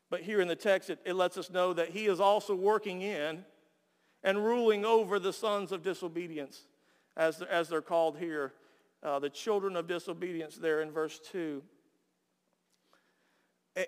but 0.10 0.22
here 0.22 0.42
in 0.42 0.48
the 0.48 0.56
text 0.56 0.90
it, 0.90 1.00
it 1.06 1.16
lets 1.16 1.38
us 1.38 1.50
know 1.50 1.74
that 1.74 1.90
he 1.90 2.06
is 2.06 2.20
also 2.20 2.56
working 2.56 3.02
in 3.02 3.44
and 4.24 4.46
ruling 4.46 4.86
over 4.86 5.18
the 5.18 5.34
sons 5.34 5.72
of 5.72 5.82
disobedience, 5.82 6.66
as, 7.18 7.42
as 7.42 7.68
they're 7.68 7.82
called 7.82 8.18
here, 8.18 8.54
uh, 9.04 9.20
the 9.20 9.30
children 9.30 9.76
of 9.76 9.88
disobedience 9.88 10.56
there 10.56 10.82
in 10.82 10.92
verse 10.92 11.20
2. 11.32 11.62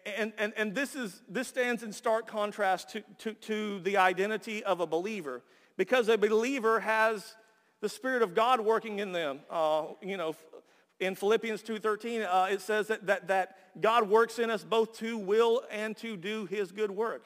And, 0.05 0.31
and, 0.37 0.53
and 0.55 0.73
this, 0.73 0.95
is, 0.95 1.21
this 1.27 1.47
stands 1.47 1.83
in 1.83 1.91
stark 1.91 2.25
contrast 2.25 2.91
to, 2.91 3.03
to, 3.19 3.33
to 3.33 3.79
the 3.81 3.97
identity 3.97 4.63
of 4.63 4.79
a 4.79 4.87
believer 4.87 5.41
because 5.77 6.07
a 6.07 6.17
believer 6.17 6.79
has 6.79 7.35
the 7.81 7.89
Spirit 7.89 8.21
of 8.21 8.33
God 8.33 8.61
working 8.61 8.99
in 8.99 9.11
them. 9.11 9.41
Uh, 9.49 9.87
you 10.01 10.15
know, 10.15 10.35
in 11.01 11.15
Philippians 11.15 11.61
2.13, 11.63 12.25
uh, 12.25 12.47
it 12.49 12.61
says 12.61 12.87
that, 12.87 13.05
that, 13.07 13.27
that 13.27 13.57
God 13.81 14.07
works 14.07 14.39
in 14.39 14.49
us 14.49 14.63
both 14.63 14.97
to 14.99 15.17
will 15.17 15.63
and 15.69 15.97
to 15.97 16.15
do 16.15 16.45
his 16.45 16.71
good 16.71 16.91
work. 16.91 17.25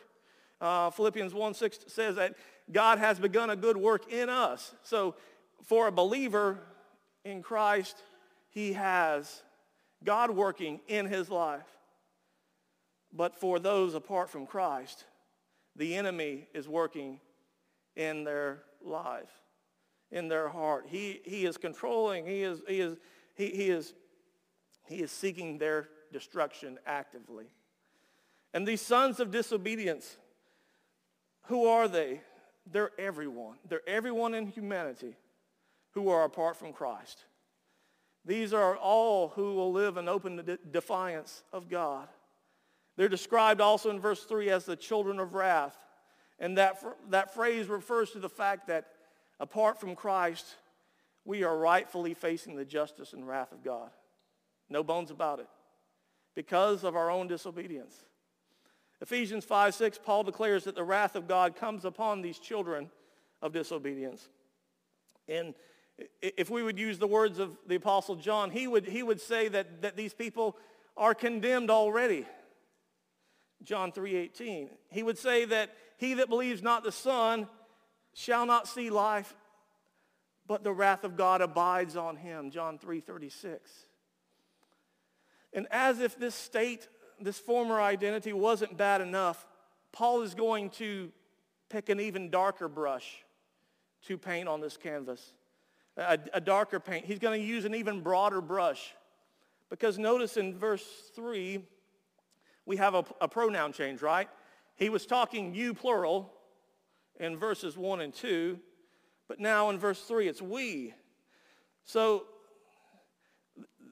Uh, 0.60 0.90
Philippians 0.90 1.34
1.6 1.34 1.90
says 1.92 2.16
that 2.16 2.36
God 2.72 2.98
has 2.98 3.20
begun 3.20 3.52
a 3.52 3.56
good 3.56 3.78
work 3.78 4.12
in 4.12 4.30
us. 4.30 4.74
So 4.82 5.14
for 5.64 5.88
a 5.88 5.92
believer 5.92 6.60
in 7.28 7.44
Christ, 7.44 8.02
he 8.50 8.74
has 8.74 9.44
God 10.04 10.32
working 10.32 10.80
in 10.88 11.06
his 11.06 11.30
life. 11.30 11.68
But 13.14 13.36
for 13.36 13.60
those 13.60 13.94
apart 13.94 14.30
from 14.30 14.46
Christ, 14.46 15.06
the 15.76 15.96
enemy 15.96 16.48
is 16.54 16.68
working 16.68 17.20
in 17.96 18.24
their 18.24 18.64
life, 18.84 19.30
in 20.12 20.28
their 20.28 20.50
heart. 20.50 20.86
He, 20.88 21.22
he 21.24 21.46
is 21.46 21.58
controlling. 21.58 22.26
He 22.26 22.44
is, 22.44 22.62
he, 22.68 22.80
is, 22.80 22.98
he, 23.36 23.50
he, 23.50 23.70
is, 23.70 23.94
he 24.88 24.98
is 24.98 25.12
seeking 25.12 25.58
their 25.58 25.90
destruction 26.12 26.80
actively. 26.86 27.46
And 28.54 28.68
these 28.68 28.82
sons 28.82 29.20
of 29.20 29.32
disobedience, 29.32 30.18
who 31.44 31.68
are 31.68 31.88
they? 31.88 32.22
They're 32.70 32.92
everyone. 32.98 33.58
They're 33.68 33.88
everyone 33.88 34.34
in 34.34 34.48
humanity 34.48 35.16
who 35.98 36.10
are 36.10 36.26
apart 36.26 36.56
from 36.56 36.72
Christ. 36.72 37.26
These 38.24 38.54
are 38.54 38.78
all 38.78 39.30
who 39.30 39.56
will 39.56 39.72
live 39.72 39.98
in 39.98 40.08
open 40.08 40.60
defiance 40.70 41.42
of 41.52 41.70
God. 41.70 42.08
They're 42.98 43.10
described 43.10 43.62
also 43.62 43.90
in 43.90 44.00
verse 44.00 44.24
3 44.24 44.52
as 44.52 44.64
the 44.64 44.76
children 44.76 45.20
of 45.20 45.34
wrath. 45.34 45.76
And 46.38 46.56
that, 46.60 46.84
that 47.10 47.34
phrase 47.34 47.68
refers 47.68 48.12
to 48.12 48.20
the 48.20 48.30
fact 48.30 48.68
that 48.68 48.86
apart 49.40 49.80
from 49.80 49.96
Christ, 49.96 50.46
we 51.26 51.44
are 51.44 51.58
rightfully 51.58 52.14
facing 52.14 52.56
the 52.56 52.66
justice 52.66 53.14
and 53.14 53.28
wrath 53.28 53.52
of 53.52 53.64
God. 53.64 53.90
No 54.70 54.84
bones 54.84 55.10
about 55.10 55.40
it. 55.40 55.48
Because 56.36 56.84
of 56.84 56.96
our 56.96 57.10
own 57.10 57.28
disobedience. 57.28 58.06
Ephesians 59.02 59.46
5, 59.46 59.74
6, 59.74 60.00
Paul 60.04 60.22
declares 60.22 60.66
that 60.66 60.76
the 60.76 60.84
wrath 60.84 61.16
of 61.16 61.28
God 61.28 61.56
comes 61.56 61.86
upon 61.86 62.22
these 62.22 62.38
children 62.38 62.92
of 63.42 63.52
disobedience. 63.52 64.30
And 65.28 65.56
if 66.22 66.50
we 66.50 66.64
would 66.64 66.78
use 66.78 67.00
the 67.00 67.08
words 67.08 67.40
of 67.40 67.58
the 67.68 67.76
Apostle 67.76 68.16
John, 68.16 68.52
he 68.52 68.68
would, 68.68 68.88
he 68.88 69.04
would 69.04 69.20
say 69.20 69.48
that, 69.48 69.82
that 69.82 69.96
these 69.96 70.14
people 70.14 70.58
are 70.96 71.14
condemned 71.14 71.70
already. 71.70 72.26
John 73.64 73.92
3.18. 73.92 74.70
He 74.90 75.04
would 75.04 75.18
say 75.18 75.46
that 75.46 75.72
he 75.98 76.16
that 76.16 76.30
believes 76.30 76.62
not 76.62 76.84
the 76.84 76.92
Son 76.92 77.48
shall 78.14 78.46
not 78.46 78.68
see 78.68 78.90
life, 78.90 79.36
but 80.46 80.64
the 80.64 80.72
wrath 80.72 81.04
of 81.04 81.18
God 81.18 81.42
abides 81.42 81.96
on 81.96 82.16
him. 82.16 82.52
John 82.52 82.78
3.36. 82.78 83.60
And 85.54 85.68
as 85.72 86.00
if 86.00 86.18
this 86.18 86.36
state, 86.36 86.88
this 87.20 87.40
former 87.40 87.82
identity 87.82 88.34
wasn't 88.34 88.78
bad 88.78 89.02
enough, 89.02 89.46
Paul 89.92 90.22
is 90.22 90.36
going 90.36 90.70
to 90.72 91.12
pick 91.70 91.90
an 91.90 92.00
even 92.00 92.30
darker 92.30 92.68
brush 92.68 93.24
to 94.06 94.18
paint 94.18 94.48
on 94.48 94.62
this 94.62 94.78
canvas 94.78 95.34
a, 95.98 96.20
a 96.34 96.42
darker 96.42 96.80
paint. 96.80 97.06
He's 97.06 97.20
going 97.20 97.40
to 97.40 97.46
use 97.46 97.66
an 97.66 97.76
even 97.76 98.02
broader 98.02 98.42
brush. 98.42 98.94
Because 99.70 99.98
notice 99.98 100.38
in 100.38 100.58
verse 100.58 100.86
3, 101.16 101.62
we 102.66 102.78
have 102.78 102.96
a, 102.96 103.04
a 103.20 103.28
pronoun 103.28 103.74
change, 103.74 104.02
right? 104.02 104.30
He 104.76 104.90
was 104.90 105.06
talking 105.06 105.54
you 105.54 105.74
plural 105.74 106.32
in 107.20 107.38
verses 107.38 107.78
1 107.78 108.02
and 108.02 108.14
2, 108.14 108.60
but 109.28 109.40
now 109.40 109.70
in 109.70 109.80
verse 109.80 110.02
3 110.02 110.28
it's 110.28 110.42
we. 110.42 110.94
So 111.84 112.26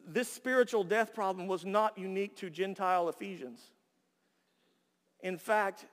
this 0.07 0.31
spiritual 0.31 0.83
death 0.83 1.13
problem 1.13 1.47
was 1.47 1.65
not 1.65 1.97
unique 1.97 2.37
to 2.37 2.49
Gentile 2.49 3.09
Ephesians. 3.09 3.59
In 5.21 5.37
fact, 5.37 5.85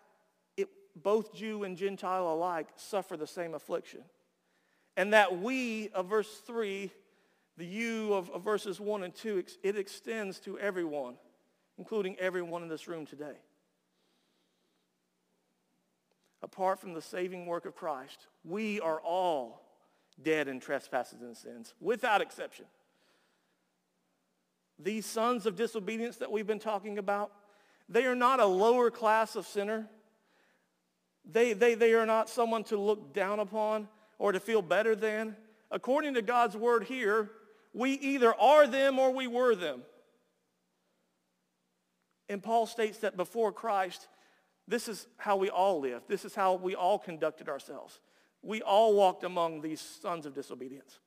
it, 0.57 0.69
both 0.95 1.35
Jew 1.35 1.65
and 1.65 1.77
Gentile 1.77 2.33
alike 2.33 2.69
suffer 2.77 3.17
the 3.17 3.27
same 3.27 3.55
affliction. 3.55 4.01
And 4.97 5.13
that 5.13 5.41
we 5.41 5.89
of 5.91 6.09
verse 6.09 6.41
3, 6.47 6.91
the 7.57 7.67
you 7.67 8.13
of, 8.15 8.31
of 8.31 8.43
verses 8.43 8.81
1 8.81 9.03
and 9.03 9.15
2, 9.15 9.45
it 9.63 9.77
extends 9.77 10.39
to 10.41 10.59
everyone, 10.59 11.15
including 11.79 12.17
everyone 12.19 12.63
in 12.63 12.69
this 12.69 12.89
room 12.89 13.07
today. 13.07 13.37
Apart 16.43 16.81
from 16.81 16.93
the 16.93 17.03
saving 17.03 17.47
work 17.47 17.67
of 17.67 17.75
Christ, 17.75 18.27
we 18.45 18.81
are 18.81 19.01
all 19.01 19.63
dead 20.21 20.49
in 20.49 20.61
trespasses 20.61 21.23
and 21.23 21.37
sins, 21.37 21.75
without 21.81 22.21
exception. 22.21 22.67
These 24.79 25.07
sons 25.07 25.47
of 25.47 25.57
disobedience 25.57 26.17
that 26.17 26.31
we've 26.31 26.47
been 26.47 26.59
talking 26.59 26.99
about, 26.99 27.31
they 27.89 28.05
are 28.05 28.17
not 28.17 28.41
a 28.41 28.47
lower 28.47 28.91
class 28.91 29.37
of 29.37 29.47
sinner. 29.47 29.89
They, 31.31 31.53
they, 31.53 31.75
they 31.75 31.95
are 31.95 32.07
not 32.07 32.29
someone 32.29 32.65
to 32.65 32.77
look 32.77 33.15
down 33.15 33.39
upon 33.39 33.89
or 34.23 34.31
to 34.31 34.39
feel 34.39 34.63
better 34.63 34.95
than. 34.95 35.35
According 35.73 36.15
to 36.15 36.23
God's 36.23 36.57
word 36.57 36.85
here, 36.85 37.29
we 37.75 37.95
either 37.95 38.33
are 38.33 38.69
them 38.69 39.01
or 39.01 39.11
we 39.11 39.27
were 39.27 39.57
them. 39.57 39.83
And 42.29 42.41
Paul 42.41 42.67
states 42.67 42.99
that 42.99 43.17
before 43.17 43.51
Christ, 43.51 44.07
this 44.69 44.87
is 44.87 45.09
how 45.17 45.37
we 45.37 45.51
all 45.51 45.81
lived. 45.81 46.05
This 46.07 46.25
is 46.25 46.37
how 46.37 46.55
we 46.55 46.77
all 46.77 47.01
conducted 47.01 47.49
ourselves. 47.49 47.99
We 48.43 48.63
all 48.63 48.95
walked 48.95 49.25
among 49.25 49.61
these 49.61 49.81
sons 49.81 50.25
of 50.25 50.35
disobedience. 50.35 51.01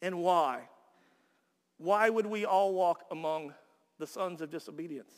And 0.00 0.20
why? 0.20 0.68
Why 1.76 2.08
would 2.08 2.26
we 2.26 2.44
all 2.44 2.72
walk 2.72 3.02
among 3.10 3.52
the 3.98 4.06
sons 4.06 4.40
of 4.40 4.48
disobedience? 4.48 5.12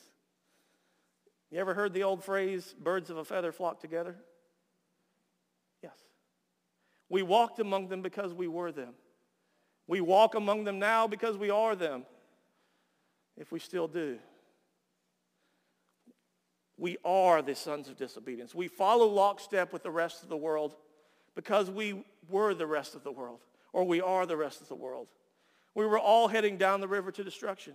You 1.51 1.59
ever 1.59 1.75
heard 1.75 1.93
the 1.93 2.05
old 2.05 2.25
phrase, 2.25 2.75
birds 2.81 3.11
of 3.11 3.19
a 3.19 3.27
feather 3.27 3.53
flock 3.53 3.79
together? 3.79 4.17
We 7.09 7.23
walked 7.23 7.59
among 7.59 7.89
them 7.89 8.03
because 8.03 8.35
we 8.35 8.49
were 8.49 8.73
them. 8.73 8.95
We 9.87 10.01
walk 10.01 10.35
among 10.35 10.65
them 10.65 10.79
now 10.79 11.07
because 11.07 11.37
we 11.39 11.49
are 11.51 11.75
them, 11.75 12.05
if 13.37 13.51
we 13.51 13.59
still 13.59 13.89
do. 13.89 14.19
We 16.77 16.99
are 17.05 17.43
the 17.43 17.55
sons 17.55 17.89
of 17.89 17.97
disobedience. 17.97 18.55
We 18.55 18.69
follow 18.69 19.07
lockstep 19.07 19.73
with 19.73 19.83
the 19.83 19.91
rest 19.91 20.23
of 20.23 20.29
the 20.29 20.37
world 20.37 20.77
because 21.35 21.71
we 21.71 22.05
were 22.29 22.55
the 22.55 22.67
rest 22.67 22.95
of 22.95 23.03
the 23.03 23.11
world, 23.11 23.41
or 23.73 23.85
we 23.85 24.01
are 24.01 24.27
the 24.27 24.37
rest 24.37 24.61
of 24.61 24.69
the 24.69 24.75
world. 24.75 25.09
We 25.75 25.87
were 25.87 25.99
all 25.99 26.29
heading 26.29 26.57
down 26.57 26.81
the 26.81 26.89
river 26.89 27.11
to 27.13 27.25
destruction 27.25 27.75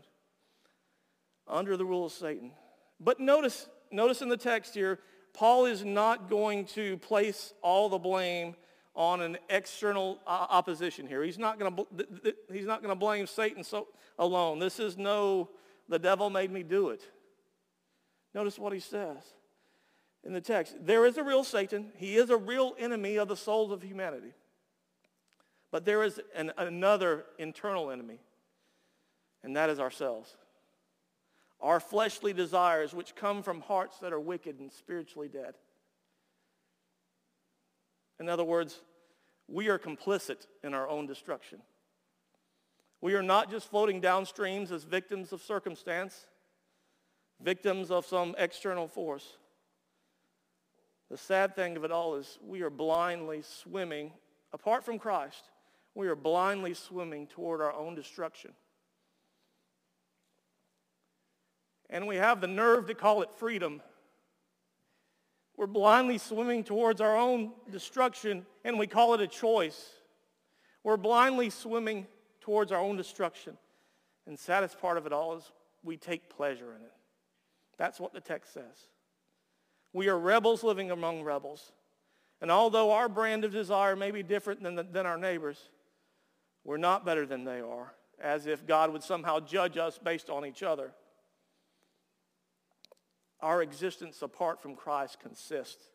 under 1.47 1.75
the 1.75 1.85
rule 1.85 2.05
of 2.05 2.11
Satan. 2.11 2.51
But 2.99 3.19
notice, 3.19 3.67
notice 3.91 4.21
in 4.21 4.29
the 4.29 4.37
text 4.37 4.73
here, 4.73 4.99
Paul 5.33 5.65
is 5.65 5.83
not 5.83 6.29
going 6.29 6.65
to 6.67 6.97
place 6.97 7.53
all 7.61 7.89
the 7.89 7.97
blame 7.97 8.55
on 8.95 9.21
an 9.21 9.37
external 9.49 10.19
uh, 10.27 10.47
opposition 10.49 11.07
here. 11.07 11.23
He's 11.23 11.39
not 11.39 11.59
going 11.59 11.75
to 11.75 12.35
he's 12.51 12.65
not 12.65 12.81
going 12.81 12.91
to 12.91 12.99
blame 12.99 13.27
Satan 13.27 13.63
so 13.63 13.87
alone. 14.19 14.59
This 14.59 14.79
is 14.79 14.97
no 14.97 15.49
the 15.89 15.99
devil 15.99 16.29
made 16.29 16.51
me 16.51 16.63
do 16.63 16.89
it. 16.89 17.01
Notice 18.33 18.57
what 18.57 18.73
he 18.73 18.79
says 18.79 19.21
in 20.23 20.33
the 20.33 20.41
text. 20.41 20.75
There 20.81 21.05
is 21.05 21.17
a 21.17 21.23
real 21.23 21.43
Satan. 21.43 21.91
He 21.95 22.15
is 22.15 22.29
a 22.29 22.37
real 22.37 22.75
enemy 22.79 23.17
of 23.17 23.27
the 23.27 23.35
souls 23.35 23.71
of 23.71 23.81
humanity. 23.81 24.33
But 25.71 25.85
there 25.85 26.03
is 26.03 26.19
an, 26.35 26.51
another 26.57 27.25
internal 27.39 27.89
enemy, 27.89 28.19
and 29.43 29.55
that 29.55 29.69
is 29.69 29.79
ourselves. 29.79 30.37
Our 31.61 31.79
fleshly 31.79 32.33
desires, 32.33 32.93
which 32.93 33.15
come 33.15 33.41
from 33.41 33.61
hearts 33.61 33.97
that 33.99 34.13
are 34.13 34.19
wicked 34.19 34.59
and 34.59 34.71
spiritually 34.71 35.29
dead. 35.29 35.55
In 38.19 38.29
other 38.29 38.43
words, 38.43 38.81
we 39.47 39.67
are 39.69 39.79
complicit 39.79 40.47
in 40.63 40.73
our 40.73 40.87
own 40.87 41.05
destruction. 41.05 41.59
We 43.01 43.15
are 43.15 43.23
not 43.23 43.51
just 43.51 43.69
floating 43.69 43.99
down 43.99 44.25
streams 44.25 44.71
as 44.71 44.83
victims 44.85 45.33
of 45.33 45.41
circumstance, 45.41 46.27
victims 47.41 47.91
of 47.91 48.05
some 48.05 48.35
external 48.37 48.87
force. 48.87 49.37
The 51.11 51.17
sad 51.17 51.55
thing 51.55 51.75
of 51.75 51.83
it 51.83 51.91
all 51.91 52.15
is 52.15 52.39
we 52.41 52.61
are 52.61 52.69
blindly 52.69 53.41
swimming, 53.41 54.11
apart 54.53 54.85
from 54.85 54.97
Christ, 54.97 55.49
we 55.95 56.07
are 56.07 56.15
blindly 56.15 56.73
swimming 56.73 57.27
toward 57.27 57.61
our 57.61 57.73
own 57.73 57.93
destruction. 57.93 58.53
And 61.89 62.07
we 62.07 62.15
have 62.15 62.41
the 62.41 62.47
nerve 62.47 62.87
to 62.87 62.95
call 62.95 63.21
it 63.21 63.29
freedom 63.37 63.81
we're 65.57 65.67
blindly 65.67 66.17
swimming 66.17 66.63
towards 66.63 66.99
our 66.99 67.15
own 67.15 67.51
destruction 67.71 68.45
and 68.63 68.79
we 68.79 68.87
call 68.87 69.13
it 69.13 69.21
a 69.21 69.27
choice. 69.27 69.89
We're 70.83 70.97
blindly 70.97 71.49
swimming 71.49 72.07
towards 72.41 72.71
our 72.71 72.79
own 72.79 72.97
destruction. 72.97 73.57
And 74.25 74.37
saddest 74.37 74.79
part 74.79 74.97
of 74.97 75.05
it 75.05 75.13
all 75.13 75.35
is 75.37 75.51
we 75.83 75.97
take 75.97 76.29
pleasure 76.29 76.71
in 76.71 76.81
it. 76.81 76.91
That's 77.77 77.99
what 77.99 78.13
the 78.13 78.21
text 78.21 78.53
says. 78.53 78.87
We 79.91 80.09
are 80.09 80.17
rebels 80.17 80.63
living 80.63 80.91
among 80.91 81.23
rebels. 81.23 81.71
And 82.41 82.49
although 82.49 82.91
our 82.91 83.07
brand 83.07 83.45
of 83.45 83.51
desire 83.51 83.95
may 83.95 84.11
be 84.11 84.23
different 84.23 84.63
than, 84.63 84.75
the, 84.75 84.83
than 84.83 85.05
our 85.05 85.17
neighbors, 85.17 85.69
we're 86.63 86.77
not 86.77 87.05
better 87.05 87.25
than 87.25 87.43
they 87.43 87.61
are, 87.61 87.93
as 88.19 88.47
if 88.47 88.65
God 88.65 88.91
would 88.91 89.03
somehow 89.03 89.39
judge 89.39 89.77
us 89.77 89.99
based 90.01 90.29
on 90.29 90.45
each 90.45 90.63
other 90.63 90.93
our 93.43 93.61
existence 93.61 94.21
apart 94.21 94.61
from 94.61 94.75
Christ 94.75 95.19
consists 95.19 95.89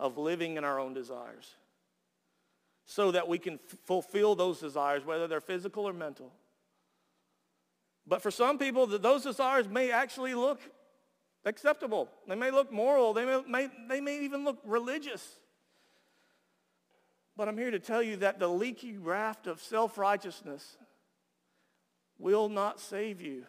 of 0.00 0.18
living 0.18 0.56
in 0.56 0.64
our 0.64 0.80
own 0.80 0.94
desires 0.94 1.54
so 2.86 3.10
that 3.10 3.28
we 3.28 3.38
can 3.38 3.54
f- 3.54 3.78
fulfill 3.84 4.34
those 4.34 4.60
desires, 4.60 5.04
whether 5.04 5.26
they're 5.26 5.40
physical 5.40 5.86
or 5.86 5.92
mental. 5.92 6.32
But 8.06 8.22
for 8.22 8.30
some 8.30 8.58
people, 8.58 8.86
those 8.86 9.24
desires 9.24 9.68
may 9.68 9.90
actually 9.90 10.34
look 10.34 10.60
acceptable. 11.44 12.08
They 12.28 12.36
may 12.36 12.50
look 12.50 12.72
moral. 12.72 13.12
They 13.12 13.24
may, 13.24 13.42
may, 13.48 13.68
they 13.88 14.00
may 14.00 14.24
even 14.24 14.44
look 14.44 14.58
religious. 14.64 15.24
But 17.36 17.48
I'm 17.48 17.58
here 17.58 17.72
to 17.72 17.80
tell 17.80 18.02
you 18.02 18.16
that 18.18 18.38
the 18.38 18.48
leaky 18.48 18.96
raft 18.96 19.46
of 19.46 19.60
self-righteousness 19.60 20.78
will 22.18 22.48
not 22.48 22.80
save 22.80 23.20
you. 23.20 23.44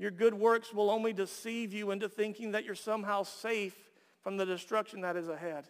Your 0.00 0.10
good 0.10 0.32
works 0.32 0.72
will 0.72 0.88
only 0.88 1.12
deceive 1.12 1.74
you 1.74 1.90
into 1.90 2.08
thinking 2.08 2.52
that 2.52 2.64
you're 2.64 2.74
somehow 2.74 3.22
safe 3.22 3.76
from 4.22 4.38
the 4.38 4.46
destruction 4.46 5.02
that 5.02 5.14
is 5.14 5.28
ahead. 5.28 5.66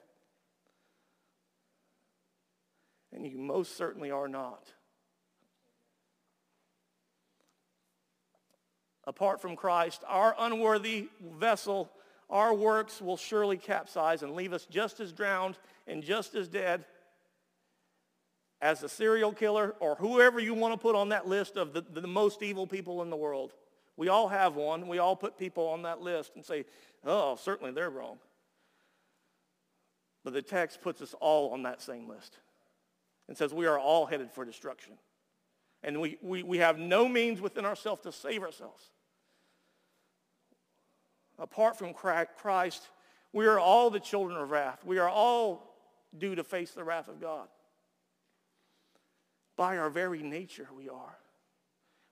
And 3.12 3.26
you 3.26 3.38
most 3.38 3.76
certainly 3.76 4.12
are 4.12 4.28
not. 4.28 4.68
Apart 9.04 9.42
from 9.42 9.56
Christ, 9.56 10.04
our 10.06 10.36
unworthy 10.38 11.08
vessel, 11.36 11.90
our 12.30 12.54
works 12.54 13.02
will 13.02 13.16
surely 13.16 13.56
capsize 13.56 14.22
and 14.22 14.36
leave 14.36 14.52
us 14.52 14.64
just 14.70 15.00
as 15.00 15.12
drowned 15.12 15.58
and 15.88 16.04
just 16.04 16.36
as 16.36 16.46
dead 16.46 16.84
as 18.62 18.78
the 18.78 18.88
serial 18.88 19.32
killer 19.32 19.74
or 19.80 19.96
whoever 19.96 20.38
you 20.38 20.54
want 20.54 20.72
to 20.72 20.78
put 20.78 20.94
on 20.94 21.08
that 21.08 21.26
list 21.26 21.56
of 21.56 21.72
the, 21.72 21.80
the 21.80 22.06
most 22.06 22.44
evil 22.44 22.68
people 22.68 23.02
in 23.02 23.10
the 23.10 23.16
world. 23.16 23.54
We 24.00 24.08
all 24.08 24.28
have 24.28 24.56
one. 24.56 24.88
We 24.88 24.96
all 24.96 25.14
put 25.14 25.36
people 25.36 25.68
on 25.68 25.82
that 25.82 26.00
list 26.00 26.32
and 26.34 26.42
say, 26.42 26.64
oh, 27.04 27.36
certainly 27.36 27.70
they're 27.70 27.90
wrong. 27.90 28.16
But 30.24 30.32
the 30.32 30.40
text 30.40 30.80
puts 30.80 31.02
us 31.02 31.14
all 31.20 31.52
on 31.52 31.64
that 31.64 31.82
same 31.82 32.08
list. 32.08 32.38
and 33.28 33.36
says 33.36 33.52
we 33.52 33.66
are 33.66 33.78
all 33.78 34.06
headed 34.06 34.30
for 34.30 34.46
destruction. 34.46 34.94
And 35.82 36.00
we, 36.00 36.16
we, 36.22 36.42
we 36.42 36.56
have 36.56 36.78
no 36.78 37.06
means 37.08 37.42
within 37.42 37.66
ourselves 37.66 38.00
to 38.04 38.12
save 38.12 38.42
ourselves. 38.42 38.88
Apart 41.38 41.76
from 41.78 41.92
Christ, 41.92 42.88
we 43.34 43.46
are 43.46 43.60
all 43.60 43.90
the 43.90 44.00
children 44.00 44.38
of 44.38 44.50
wrath. 44.50 44.82
We 44.82 44.96
are 44.96 45.10
all 45.10 45.76
due 46.16 46.34
to 46.36 46.42
face 46.42 46.70
the 46.70 46.84
wrath 46.84 47.08
of 47.08 47.20
God. 47.20 47.48
By 49.58 49.76
our 49.76 49.90
very 49.90 50.22
nature, 50.22 50.68
we 50.74 50.88
are. 50.88 51.19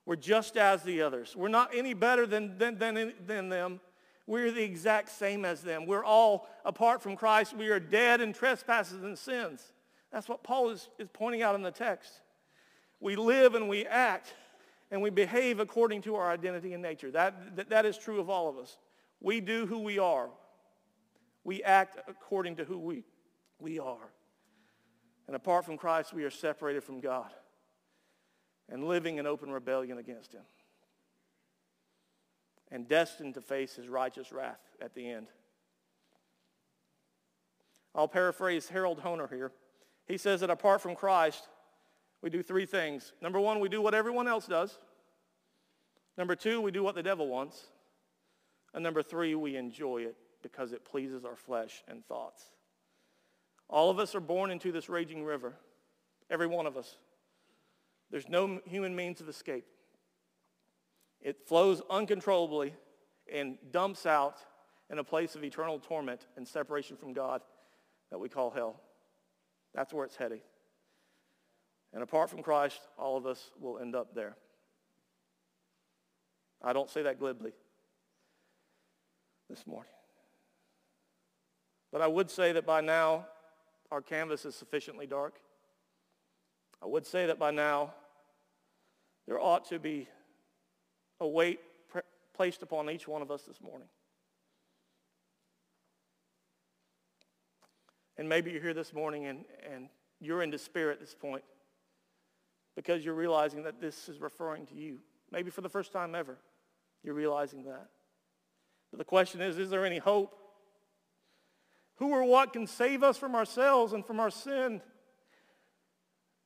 We're 0.09 0.15
just 0.15 0.57
as 0.57 0.81
the 0.81 1.03
others. 1.03 1.35
We're 1.35 1.49
not 1.49 1.69
any 1.71 1.93
better 1.93 2.25
than, 2.25 2.57
than, 2.57 2.79
than, 2.79 3.13
than 3.27 3.49
them. 3.49 3.79
We're 4.25 4.49
the 4.49 4.63
exact 4.63 5.09
same 5.09 5.45
as 5.45 5.61
them. 5.61 5.85
We're 5.85 6.03
all, 6.03 6.49
apart 6.65 7.03
from 7.03 7.15
Christ, 7.15 7.55
we 7.55 7.67
are 7.67 7.79
dead 7.79 8.19
in 8.19 8.33
trespasses 8.33 9.03
and 9.03 9.15
sins. 9.15 9.61
That's 10.11 10.27
what 10.27 10.41
Paul 10.41 10.71
is, 10.71 10.89
is 10.97 11.09
pointing 11.13 11.43
out 11.43 11.53
in 11.53 11.61
the 11.61 11.69
text. 11.69 12.21
We 12.99 13.15
live 13.17 13.53
and 13.53 13.69
we 13.69 13.85
act 13.85 14.33
and 14.89 15.03
we 15.03 15.11
behave 15.11 15.59
according 15.59 16.01
to 16.01 16.15
our 16.15 16.31
identity 16.31 16.73
and 16.73 16.81
nature. 16.81 17.11
That, 17.11 17.55
that, 17.57 17.69
that 17.69 17.85
is 17.85 17.95
true 17.95 18.19
of 18.19 18.31
all 18.31 18.49
of 18.49 18.57
us. 18.57 18.79
We 19.21 19.41
do 19.41 19.67
who 19.67 19.77
we 19.77 19.99
are. 19.99 20.29
We 21.43 21.61
act 21.61 21.99
according 22.07 22.55
to 22.55 22.63
who 22.63 22.79
we, 22.79 23.03
we 23.59 23.77
are. 23.77 24.09
And 25.27 25.35
apart 25.35 25.65
from 25.65 25.77
Christ, 25.77 26.15
we 26.15 26.23
are 26.23 26.31
separated 26.31 26.83
from 26.83 26.99
God 26.99 27.29
and 28.71 28.87
living 28.87 29.17
in 29.17 29.25
open 29.25 29.51
rebellion 29.51 29.97
against 29.97 30.33
him 30.33 30.43
and 32.71 32.87
destined 32.87 33.33
to 33.33 33.41
face 33.41 33.75
his 33.75 33.87
righteous 33.87 34.31
wrath 34.31 34.61
at 34.81 34.93
the 34.93 35.09
end. 35.09 35.27
I'll 37.95 38.07
paraphrase 38.07 38.69
Harold 38.69 39.01
Hoehner 39.01 39.29
here. 39.29 39.51
He 40.07 40.17
says 40.17 40.41
that 40.41 40.49
apart 40.49 40.81
from 40.81 40.95
Christ, 40.95 41.47
we 42.21 42.29
do 42.29 42.43
three 42.43 42.65
things. 42.65 43.13
Number 43.21 43.39
one, 43.39 43.59
we 43.59 43.69
do 43.69 43.81
what 43.81 43.93
everyone 43.93 44.27
else 44.27 44.45
does. 44.45 44.77
Number 46.17 46.35
two, 46.35 46.61
we 46.61 46.71
do 46.71 46.83
what 46.83 46.95
the 46.95 47.03
devil 47.03 47.27
wants. 47.27 47.67
And 48.73 48.83
number 48.83 49.01
three, 49.01 49.35
we 49.35 49.55
enjoy 49.55 50.03
it 50.03 50.15
because 50.43 50.73
it 50.73 50.85
pleases 50.85 51.25
our 51.25 51.35
flesh 51.35 51.83
and 51.87 52.05
thoughts. 52.05 52.43
All 53.67 53.89
of 53.89 53.99
us 53.99 54.15
are 54.15 54.19
born 54.19 54.51
into 54.51 54.71
this 54.71 54.89
raging 54.89 55.23
river. 55.23 55.53
Every 56.29 56.47
one 56.47 56.65
of 56.65 56.77
us. 56.77 56.97
There's 58.11 58.27
no 58.27 58.59
human 58.65 58.95
means 58.95 59.21
of 59.21 59.29
escape. 59.29 59.65
It 61.21 61.47
flows 61.47 61.81
uncontrollably 61.89 62.73
and 63.31 63.57
dumps 63.71 64.05
out 64.05 64.37
in 64.89 64.99
a 64.99 65.03
place 65.03 65.35
of 65.35 65.43
eternal 65.43 65.79
torment 65.79 66.25
and 66.37 66.47
separation 66.47 66.97
from 66.97 67.13
God 67.13 67.41
that 68.09 68.19
we 68.19 68.29
call 68.29 68.49
hell. 68.49 68.81
That's 69.75 69.93
where 69.93 70.05
it's 70.05 70.15
heading. 70.15 70.41
And 71.93 72.01
apart 72.01 72.29
from 72.29 72.41
Christ, 72.41 72.79
all 72.97 73.17
of 73.17 73.25
us 73.25 73.51
will 73.59 73.79
end 73.79 73.95
up 73.95 74.15
there. 74.15 74.35
I 76.61 76.73
don't 76.73 76.89
say 76.89 77.03
that 77.03 77.19
glibly 77.19 77.51
this 79.49 79.65
morning. 79.65 79.91
But 81.91 82.01
I 82.01 82.07
would 82.07 82.29
say 82.29 82.51
that 82.51 82.65
by 82.65 82.81
now, 82.81 83.25
our 83.91 84.01
canvas 84.01 84.45
is 84.45 84.55
sufficiently 84.55 85.07
dark. 85.07 85.39
I 86.81 86.85
would 86.85 87.05
say 87.05 87.25
that 87.25 87.39
by 87.39 87.51
now, 87.51 87.93
there 89.29 89.39
ought 89.39 89.65
to 89.65 89.77
be 89.77 90.07
a 91.19 91.27
weight 91.27 91.59
placed 92.33 92.63
upon 92.63 92.89
each 92.89 93.07
one 93.07 93.21
of 93.21 93.29
us 93.29 93.43
this 93.43 93.61
morning. 93.61 93.87
And 98.17 98.27
maybe 98.27 98.49
you're 98.49 98.61
here 98.61 98.73
this 98.73 98.91
morning 98.91 99.27
and, 99.27 99.45
and 99.71 99.89
you're 100.19 100.41
in 100.41 100.49
despair 100.49 100.89
at 100.89 100.99
this 100.99 101.13
point 101.13 101.43
because 102.75 103.05
you're 103.05 103.13
realizing 103.13 103.61
that 103.63 103.79
this 103.79 104.09
is 104.09 104.19
referring 104.19 104.65
to 104.65 104.73
you. 104.73 104.97
Maybe 105.31 105.51
for 105.51 105.61
the 105.61 105.69
first 105.69 105.93
time 105.93 106.15
ever, 106.15 106.39
you're 107.03 107.13
realizing 107.13 107.65
that. 107.65 107.87
But 108.89 108.97
the 108.97 109.05
question 109.05 109.41
is, 109.41 109.59
is 109.59 109.69
there 109.69 109.85
any 109.85 109.99
hope? 109.99 110.35
Who 111.97 112.09
or 112.09 112.23
what 112.23 112.51
can 112.51 112.65
save 112.65 113.03
us 113.03 113.19
from 113.19 113.35
ourselves 113.35 113.93
and 113.93 114.03
from 114.03 114.19
our 114.19 114.31
sin? 114.31 114.81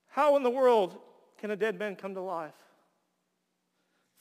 How 0.09 0.35
in 0.35 0.43
the 0.43 0.49
world 0.49 0.97
can 1.37 1.49
a 1.49 1.55
dead 1.55 1.79
man 1.79 1.95
come 1.95 2.13
to 2.15 2.21
life? 2.21 2.53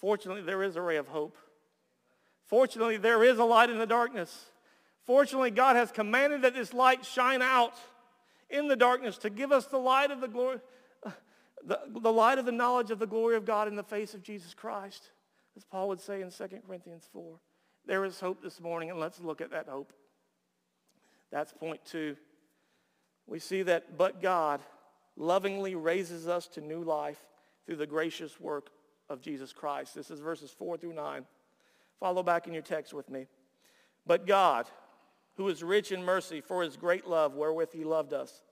Fortunately, 0.02 0.42
there 0.42 0.64
is 0.64 0.74
a 0.74 0.82
ray 0.82 0.96
of 0.96 1.06
hope. 1.06 1.38
Fortunately, 2.44 2.96
there 2.96 3.22
is 3.22 3.38
a 3.38 3.44
light 3.44 3.70
in 3.70 3.78
the 3.78 3.86
darkness. 3.86 4.46
Fortunately, 5.06 5.52
God 5.52 5.76
has 5.76 5.92
commanded 5.92 6.42
that 6.42 6.54
this 6.54 6.74
light 6.74 7.04
shine 7.06 7.40
out 7.40 7.74
in 8.50 8.66
the 8.66 8.74
darkness 8.74 9.16
to 9.18 9.30
give 9.30 9.52
us 9.52 9.66
the 9.66 9.78
light 9.78 10.10
of 10.10 10.20
the 10.20 10.26
glory, 10.26 10.58
uh, 11.06 11.12
the, 11.64 11.78
the 11.88 12.12
light 12.12 12.38
of 12.38 12.46
the 12.46 12.52
knowledge 12.52 12.90
of 12.90 12.98
the 12.98 13.06
glory 13.06 13.36
of 13.36 13.44
God 13.44 13.68
in 13.68 13.76
the 13.76 13.84
face 13.84 14.12
of 14.12 14.24
Jesus 14.24 14.54
Christ, 14.54 15.12
as 15.56 15.62
Paul 15.62 15.86
would 15.86 16.00
say 16.00 16.20
in 16.20 16.32
2 16.32 16.48
Corinthians 16.66 17.08
4. 17.12 17.38
There 17.86 18.04
is 18.04 18.18
hope 18.18 18.42
this 18.42 18.60
morning, 18.60 18.90
and 18.90 18.98
let's 18.98 19.20
look 19.20 19.40
at 19.40 19.52
that 19.52 19.68
hope. 19.68 19.92
That's 21.30 21.52
point 21.52 21.80
two. 21.84 22.16
We 23.28 23.38
see 23.38 23.62
that 23.62 23.96
but 23.96 24.20
God 24.20 24.60
lovingly 25.16 25.76
raises 25.76 26.26
us 26.26 26.48
to 26.48 26.60
new 26.60 26.82
life 26.82 27.24
through 27.66 27.76
the 27.76 27.86
gracious 27.86 28.40
work 28.40 28.70
of 29.08 29.20
Jesus 29.20 29.52
Christ. 29.52 29.94
This 29.94 30.10
is 30.10 30.20
verses 30.20 30.50
4 30.50 30.76
through 30.76 30.94
9. 30.94 31.24
Follow 32.00 32.22
back 32.22 32.46
in 32.46 32.52
your 32.52 32.62
text 32.62 32.92
with 32.92 33.08
me. 33.10 33.26
But 34.06 34.26
God, 34.26 34.66
who 35.36 35.48
is 35.48 35.62
rich 35.62 35.92
in 35.92 36.04
mercy 36.04 36.40
for 36.40 36.62
his 36.62 36.76
great 36.76 37.06
love 37.06 37.34
wherewith 37.34 37.72
he 37.72 37.84
loved 37.84 38.12
us, 38.12 38.42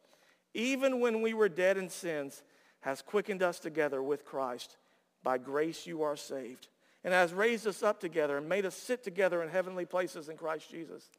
even 0.54 1.00
when 1.00 1.22
we 1.22 1.34
were 1.34 1.48
dead 1.48 1.76
in 1.76 1.88
sins, 1.88 2.42
has 2.80 3.02
quickened 3.02 3.42
us 3.42 3.58
together 3.58 4.02
with 4.02 4.24
Christ. 4.24 4.76
By 5.22 5.38
grace 5.38 5.86
you 5.86 6.02
are 6.02 6.16
saved, 6.16 6.68
and 7.04 7.12
has 7.12 7.34
raised 7.34 7.66
us 7.66 7.82
up 7.82 8.00
together 8.00 8.38
and 8.38 8.48
made 8.48 8.64
us 8.64 8.74
sit 8.74 9.04
together 9.04 9.42
in 9.42 9.48
heavenly 9.48 9.84
places 9.84 10.28
in 10.28 10.36
Christ 10.36 10.70
Jesus, 10.70 11.10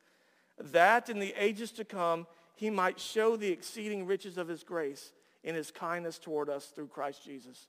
that 0.58 1.10
in 1.10 1.20
the 1.20 1.34
ages 1.38 1.72
to 1.74 1.86
come 1.86 2.26
he 2.56 2.70
might 2.70 3.00
show 3.00 3.36
the 3.36 3.52
exceeding 3.52 4.06
riches 4.06 4.38
of 4.38 4.48
his 4.48 4.64
grace 4.64 5.14
in 5.44 5.56
his 5.56 5.72
kindness 5.72 6.20
toward 6.20 6.50
us 6.50 6.68
through 6.68 6.88
Christ 6.88 7.24
Jesus. 7.24 7.68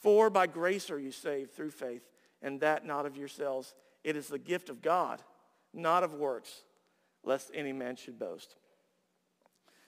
For 0.00 0.30
by 0.30 0.46
grace 0.46 0.90
are 0.90 0.98
you 0.98 1.10
saved 1.10 1.54
through 1.54 1.70
faith, 1.70 2.02
and 2.42 2.60
that 2.60 2.84
not 2.84 3.06
of 3.06 3.16
yourselves. 3.16 3.74
It 4.04 4.16
is 4.16 4.28
the 4.28 4.38
gift 4.38 4.68
of 4.68 4.82
God, 4.82 5.22
not 5.72 6.04
of 6.04 6.14
works, 6.14 6.62
lest 7.24 7.50
any 7.54 7.72
man 7.72 7.96
should 7.96 8.18
boast. 8.18 8.56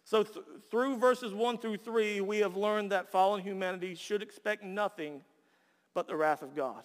So 0.04 0.22
th- 0.22 0.44
through 0.70 0.96
verses 0.96 1.34
1 1.34 1.58
through 1.58 1.76
3, 1.76 2.22
we 2.22 2.38
have 2.38 2.56
learned 2.56 2.92
that 2.92 3.12
fallen 3.12 3.42
humanity 3.42 3.94
should 3.94 4.22
expect 4.22 4.64
nothing 4.64 5.20
but 5.94 6.06
the 6.06 6.16
wrath 6.16 6.42
of 6.42 6.56
God. 6.56 6.82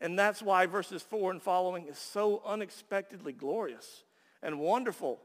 And 0.00 0.18
that's 0.18 0.42
why 0.42 0.66
verses 0.66 1.02
4 1.02 1.30
and 1.30 1.42
following 1.42 1.86
is 1.86 1.98
so 1.98 2.42
unexpectedly 2.44 3.32
glorious 3.32 4.04
and 4.42 4.58
wonderful. 4.60 5.20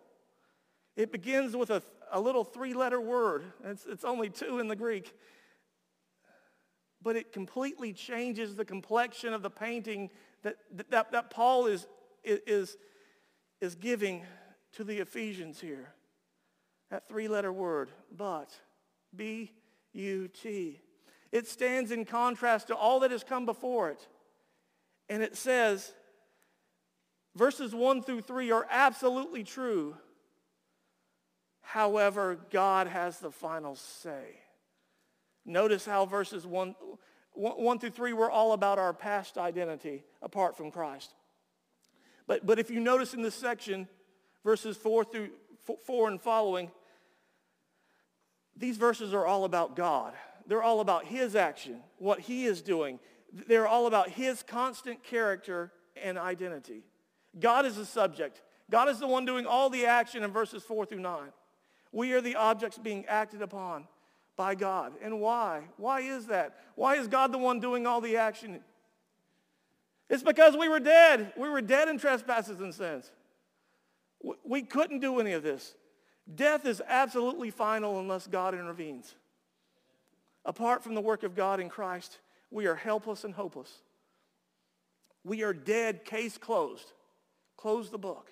It 0.95 1.11
begins 1.11 1.55
with 1.55 1.69
a, 1.69 1.81
a 2.11 2.19
little 2.19 2.43
three-letter 2.43 3.01
word. 3.01 3.43
It's, 3.63 3.85
it's 3.85 4.03
only 4.03 4.29
two 4.29 4.59
in 4.59 4.67
the 4.67 4.75
Greek 4.75 5.15
but 7.03 7.15
it 7.15 7.33
completely 7.33 7.93
changes 7.93 8.55
the 8.55 8.65
complexion 8.65 9.33
of 9.33 9.41
the 9.41 9.49
painting 9.49 10.09
that, 10.41 10.57
that, 10.89 11.11
that 11.11 11.29
Paul 11.29 11.67
is, 11.67 11.87
is, 12.23 12.77
is 13.61 13.75
giving 13.75 14.23
to 14.73 14.83
the 14.83 14.99
Ephesians 14.99 15.59
here. 15.59 15.93
That 16.89 17.07
three-letter 17.07 17.51
word, 17.51 17.89
but, 18.15 18.51
B-U-T. 19.15 20.81
It 21.31 21.47
stands 21.47 21.91
in 21.91 22.05
contrast 22.05 22.67
to 22.67 22.75
all 22.75 22.99
that 23.01 23.11
has 23.11 23.23
come 23.23 23.45
before 23.45 23.89
it. 23.89 24.07
And 25.09 25.23
it 25.23 25.35
says, 25.35 25.93
verses 27.35 27.73
1 27.73 28.03
through 28.03 28.21
3 28.21 28.51
are 28.51 28.67
absolutely 28.69 29.43
true. 29.43 29.97
However, 31.61 32.37
God 32.51 32.87
has 32.87 33.19
the 33.19 33.31
final 33.31 33.75
say. 33.75 34.42
Notice 35.45 35.85
how 35.85 36.05
verses 36.05 36.45
1, 36.45 36.75
1 37.33 37.79
through 37.79 37.89
3 37.89 38.13
were 38.13 38.31
all 38.31 38.53
about 38.53 38.79
our 38.79 38.93
past 38.93 39.37
identity 39.37 40.03
apart 40.21 40.55
from 40.55 40.71
Christ. 40.71 41.13
But, 42.27 42.45
but 42.45 42.59
if 42.59 42.69
you 42.69 42.79
notice 42.79 43.13
in 43.13 43.21
this 43.21 43.35
section, 43.35 43.87
verses 44.43 44.77
4 44.77 45.03
through 45.03 45.29
4 45.85 46.09
and 46.09 46.21
following, 46.21 46.71
these 48.55 48.77
verses 48.77 49.13
are 49.13 49.25
all 49.25 49.45
about 49.45 49.75
God. 49.75 50.13
They're 50.47 50.63
all 50.63 50.79
about 50.79 51.05
his 51.05 51.35
action, 51.35 51.79
what 51.97 52.19
he 52.19 52.45
is 52.45 52.61
doing. 52.61 52.99
They're 53.31 53.67
all 53.67 53.87
about 53.87 54.09
his 54.09 54.43
constant 54.43 55.03
character 55.03 55.71
and 56.01 56.17
identity. 56.17 56.83
God 57.39 57.65
is 57.65 57.75
the 57.75 57.85
subject. 57.85 58.41
God 58.69 58.89
is 58.89 58.99
the 58.99 59.07
one 59.07 59.25
doing 59.25 59.45
all 59.45 59.69
the 59.69 59.85
action 59.85 60.23
in 60.23 60.31
verses 60.31 60.63
4 60.63 60.85
through 60.85 60.99
9. 60.99 61.31
We 61.91 62.13
are 62.13 62.21
the 62.21 62.35
objects 62.35 62.77
being 62.77 63.05
acted 63.05 63.41
upon 63.41 63.87
by 64.35 64.55
God. 64.55 64.93
And 65.01 65.19
why? 65.19 65.63
Why 65.77 66.01
is 66.01 66.27
that? 66.27 66.55
Why 66.75 66.95
is 66.95 67.07
God 67.07 67.31
the 67.31 67.37
one 67.37 67.59
doing 67.59 67.85
all 67.85 68.01
the 68.01 68.17
action? 68.17 68.59
It's 70.09 70.23
because 70.23 70.55
we 70.55 70.67
were 70.67 70.79
dead. 70.79 71.33
We 71.37 71.49
were 71.49 71.61
dead 71.61 71.87
in 71.87 71.97
trespasses 71.97 72.59
and 72.59 72.73
sins. 72.73 73.11
We 74.43 74.61
couldn't 74.61 74.99
do 74.99 75.19
any 75.19 75.33
of 75.33 75.43
this. 75.43 75.75
Death 76.33 76.65
is 76.65 76.81
absolutely 76.87 77.51
final 77.51 77.99
unless 77.99 78.27
God 78.27 78.53
intervenes. 78.53 79.15
Apart 80.45 80.83
from 80.83 80.95
the 80.95 81.01
work 81.01 81.23
of 81.23 81.35
God 81.35 81.59
in 81.59 81.69
Christ, 81.69 82.19
we 82.51 82.65
are 82.65 82.75
helpless 82.75 83.23
and 83.23 83.33
hopeless. 83.33 83.81
We 85.23 85.43
are 85.43 85.53
dead, 85.53 86.05
case 86.05 86.37
closed. 86.37 86.91
Close 87.57 87.89
the 87.89 87.97
book. 87.97 88.29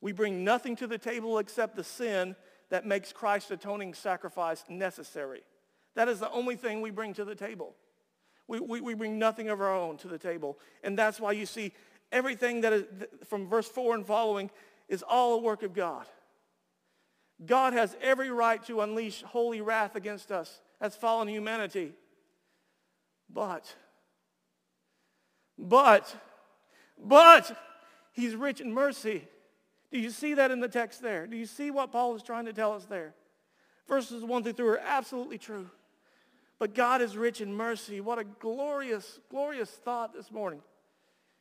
We 0.00 0.12
bring 0.12 0.44
nothing 0.44 0.76
to 0.76 0.86
the 0.86 0.98
table 0.98 1.38
except 1.38 1.76
the 1.76 1.84
sin 1.84 2.36
that 2.70 2.86
makes 2.86 3.12
Christ's 3.12 3.50
atoning 3.50 3.94
sacrifice 3.94 4.64
necessary. 4.68 5.42
That 5.94 6.08
is 6.08 6.20
the 6.20 6.30
only 6.30 6.56
thing 6.56 6.80
we 6.80 6.90
bring 6.90 7.14
to 7.14 7.24
the 7.24 7.34
table. 7.34 7.74
We, 8.46 8.60
we, 8.60 8.80
we 8.80 8.94
bring 8.94 9.18
nothing 9.18 9.48
of 9.48 9.60
our 9.60 9.74
own 9.74 9.96
to 9.98 10.08
the 10.08 10.18
table. 10.18 10.58
And 10.82 10.98
that's 10.98 11.20
why 11.20 11.32
you 11.32 11.46
see 11.46 11.72
everything 12.12 12.60
that 12.62 12.72
is 12.72 12.84
from 13.24 13.48
verse 13.48 13.68
4 13.68 13.94
and 13.94 14.06
following 14.06 14.50
is 14.88 15.02
all 15.02 15.34
a 15.34 15.38
work 15.38 15.62
of 15.62 15.72
God. 15.72 16.06
God 17.44 17.72
has 17.72 17.96
every 18.00 18.30
right 18.30 18.64
to 18.66 18.80
unleash 18.80 19.22
holy 19.22 19.60
wrath 19.60 19.96
against 19.96 20.30
us 20.30 20.60
as 20.80 20.94
fallen 20.94 21.28
humanity. 21.28 21.92
But, 23.32 23.74
but, 25.58 26.14
but, 26.98 27.58
he's 28.12 28.36
rich 28.36 28.60
in 28.60 28.72
mercy. 28.72 29.26
Do 29.94 30.00
you 30.00 30.10
see 30.10 30.34
that 30.34 30.50
in 30.50 30.58
the 30.58 30.66
text 30.66 31.02
there? 31.02 31.24
Do 31.28 31.36
you 31.36 31.46
see 31.46 31.70
what 31.70 31.92
Paul 31.92 32.16
is 32.16 32.22
trying 32.24 32.46
to 32.46 32.52
tell 32.52 32.72
us 32.72 32.84
there? 32.84 33.14
Verses 33.86 34.24
1 34.24 34.42
through 34.42 34.54
3 34.54 34.68
are 34.70 34.78
absolutely 34.78 35.38
true. 35.38 35.70
But 36.58 36.74
God 36.74 37.00
is 37.00 37.16
rich 37.16 37.40
in 37.40 37.54
mercy. 37.54 38.00
What 38.00 38.18
a 38.18 38.24
glorious, 38.24 39.20
glorious 39.30 39.70
thought 39.70 40.12
this 40.12 40.32
morning. 40.32 40.62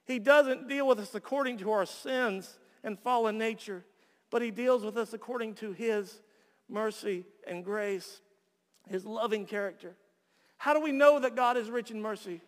He 0.06 0.20
doesn't 0.20 0.70
deal 0.70 0.88
with 0.88 1.00
us 1.00 1.16
according 1.16 1.58
to 1.60 1.72
our 1.72 1.88
sins 1.88 2.60
and 2.84 3.00
fallen 3.00 3.40
nature, 3.40 3.86
but 4.30 4.44
he 4.44 4.52
deals 4.52 4.86
with 4.86 5.00
us 5.00 5.14
according 5.14 5.56
to 5.56 5.72
his 5.72 6.22
mercy 6.70 7.26
and 7.48 7.66
grace, 7.66 8.22
his 8.88 9.04
loving 9.04 9.48
character. 9.48 9.96
How 10.58 10.76
do 10.76 10.80
we 10.80 10.92
know 10.92 11.20
that 11.20 11.36
God 11.36 11.58
is 11.58 11.72
rich 11.72 11.90
in 11.90 12.00
mercy? 12.00 12.40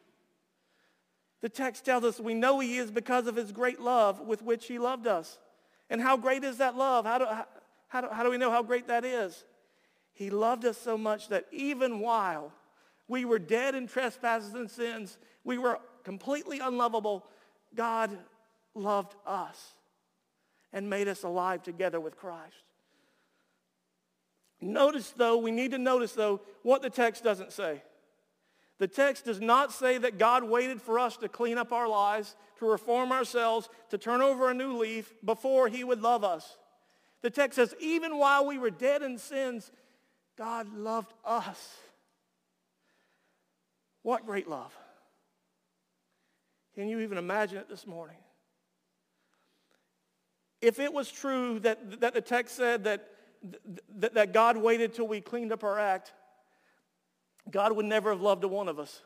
The 1.42 1.50
text 1.50 1.84
tells 1.84 2.04
us 2.04 2.20
we 2.20 2.36
know 2.36 2.60
he 2.60 2.78
is 2.78 2.92
because 2.92 3.26
of 3.26 3.36
his 3.36 3.52
great 3.52 3.82
love 3.82 4.20
with 4.20 4.44
which 4.44 4.68
he 4.68 4.78
loved 4.78 5.08
us. 5.08 5.40
And 5.90 6.02
how 6.02 6.18
great 6.18 6.44
is 6.44 6.58
that 6.58 6.76
love? 6.76 7.06
How 7.06 7.18
do, 7.18 7.26
how, 7.88 8.02
do, 8.02 8.08
how 8.12 8.24
do 8.24 8.30
we 8.30 8.38
know 8.38 8.52
how 8.52 8.64
great 8.64 8.88
that 8.88 9.06
is? 9.06 9.44
He 10.14 10.30
loved 10.30 10.66
us 10.66 10.78
so 10.78 10.98
much 10.98 11.30
that 11.30 11.46
even 11.52 12.00
while 12.00 12.52
we 13.08 13.26
were 13.26 13.40
dead 13.40 13.76
in 13.76 13.88
trespasses 13.88 14.54
and 14.54 14.70
sins, 14.70 15.18
we 15.44 15.58
were 15.58 15.80
completely 16.04 16.60
unlovable, 16.60 17.26
God 17.76 18.18
loved 18.74 19.16
us 19.26 19.74
and 20.74 20.90
made 20.90 21.08
us 21.08 21.24
alive 21.24 21.64
together 21.64 22.00
with 22.00 22.18
Christ. 22.18 22.56
Notice 24.62 25.12
though, 25.12 25.38
we 25.38 25.52
need 25.52 25.72
to 25.72 25.78
notice 25.78 26.14
though, 26.14 26.42
what 26.64 26.82
the 26.82 26.90
text 26.90 27.24
doesn't 27.24 27.52
say. 27.52 27.82
The 28.78 28.88
text 28.88 29.26
does 29.26 29.40
not 29.40 29.72
say 29.72 29.98
that 29.98 30.18
God 30.18 30.44
waited 30.44 30.82
for 30.82 31.00
us 31.00 31.16
to 31.18 31.30
clean 31.30 31.58
up 31.58 31.72
our 31.72 31.88
lives, 31.88 32.36
to 32.60 32.66
reform 32.66 33.12
ourselves, 33.12 33.70
to 33.90 33.98
turn 33.98 34.22
over 34.22 34.50
a 34.50 34.54
new 34.54 34.78
leaf 34.78 35.14
before 35.24 35.70
he 35.70 35.84
would 35.84 36.02
love 36.02 36.24
us. 36.24 36.58
The 37.22 37.30
text 37.30 37.56
says, 37.56 37.74
even 37.80 38.18
while 38.18 38.46
we 38.46 38.58
were 38.58 38.70
dead 38.70 39.02
in 39.02 39.18
sins, 39.18 39.72
God 40.38 40.74
loved 40.74 41.14
us. 41.24 41.78
What 44.04 44.26
great 44.26 44.48
love. 44.48 44.76
Can 46.76 46.90
you 46.90 47.00
even 47.00 47.18
imagine 47.18 47.58
it 47.58 47.70
this 47.70 47.88
morning? 47.88 48.18
If 50.62 50.80
it 50.80 50.94
was 50.94 51.10
true 51.10 51.60
that, 51.60 52.02
that 52.02 52.14
the 52.14 52.22
text 52.22 52.56
said 52.56 52.84
that, 52.84 53.08
that, 53.98 54.14
that 54.16 54.34
God 54.34 54.58
waited 54.58 54.94
till 54.94 55.08
we 55.08 55.22
cleaned 55.22 55.54
up 55.54 55.64
our 55.64 55.80
act, 55.80 56.14
God 57.50 57.76
would 57.76 57.86
never 57.86 58.12
have 58.12 58.22
loved 58.22 58.44
a 58.44 58.48
one 58.48 58.68
of 58.68 58.80
us 58.80 59.02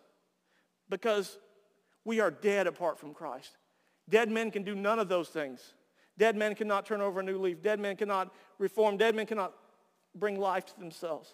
because 0.89 1.37
we 2.05 2.19
are 2.19 2.31
dead 2.31 2.67
apart 2.67 2.99
from 2.99 3.13
Christ. 3.13 3.57
Dead 4.07 4.29
men 4.29 4.49
can 4.51 4.63
do 4.63 4.75
none 4.75 4.99
of 4.99 5.09
those 5.09 5.29
things. 5.29 5.73
Dead 6.17 6.35
men 6.35 6.55
cannot 6.55 6.85
turn 6.85 7.01
over 7.01 7.19
a 7.19 7.23
new 7.23 7.37
leaf. 7.37 7.61
Dead 7.61 7.79
men 7.79 7.95
cannot 7.95 8.33
reform. 8.57 8.97
Dead 8.97 9.15
men 9.15 9.25
cannot 9.25 9.53
bring 10.15 10.39
life 10.39 10.65
to 10.65 10.79
themselves. 10.79 11.33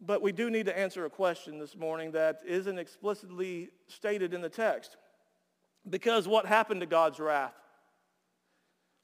But 0.00 0.22
we 0.22 0.32
do 0.32 0.50
need 0.50 0.66
to 0.66 0.78
answer 0.78 1.04
a 1.04 1.10
question 1.10 1.58
this 1.58 1.76
morning 1.76 2.12
that 2.12 2.40
isn't 2.46 2.78
explicitly 2.78 3.70
stated 3.88 4.34
in 4.34 4.40
the 4.40 4.48
text. 4.48 4.96
Because 5.88 6.26
what 6.26 6.46
happened 6.46 6.80
to 6.80 6.86
God's 6.86 7.20
wrath? 7.20 7.54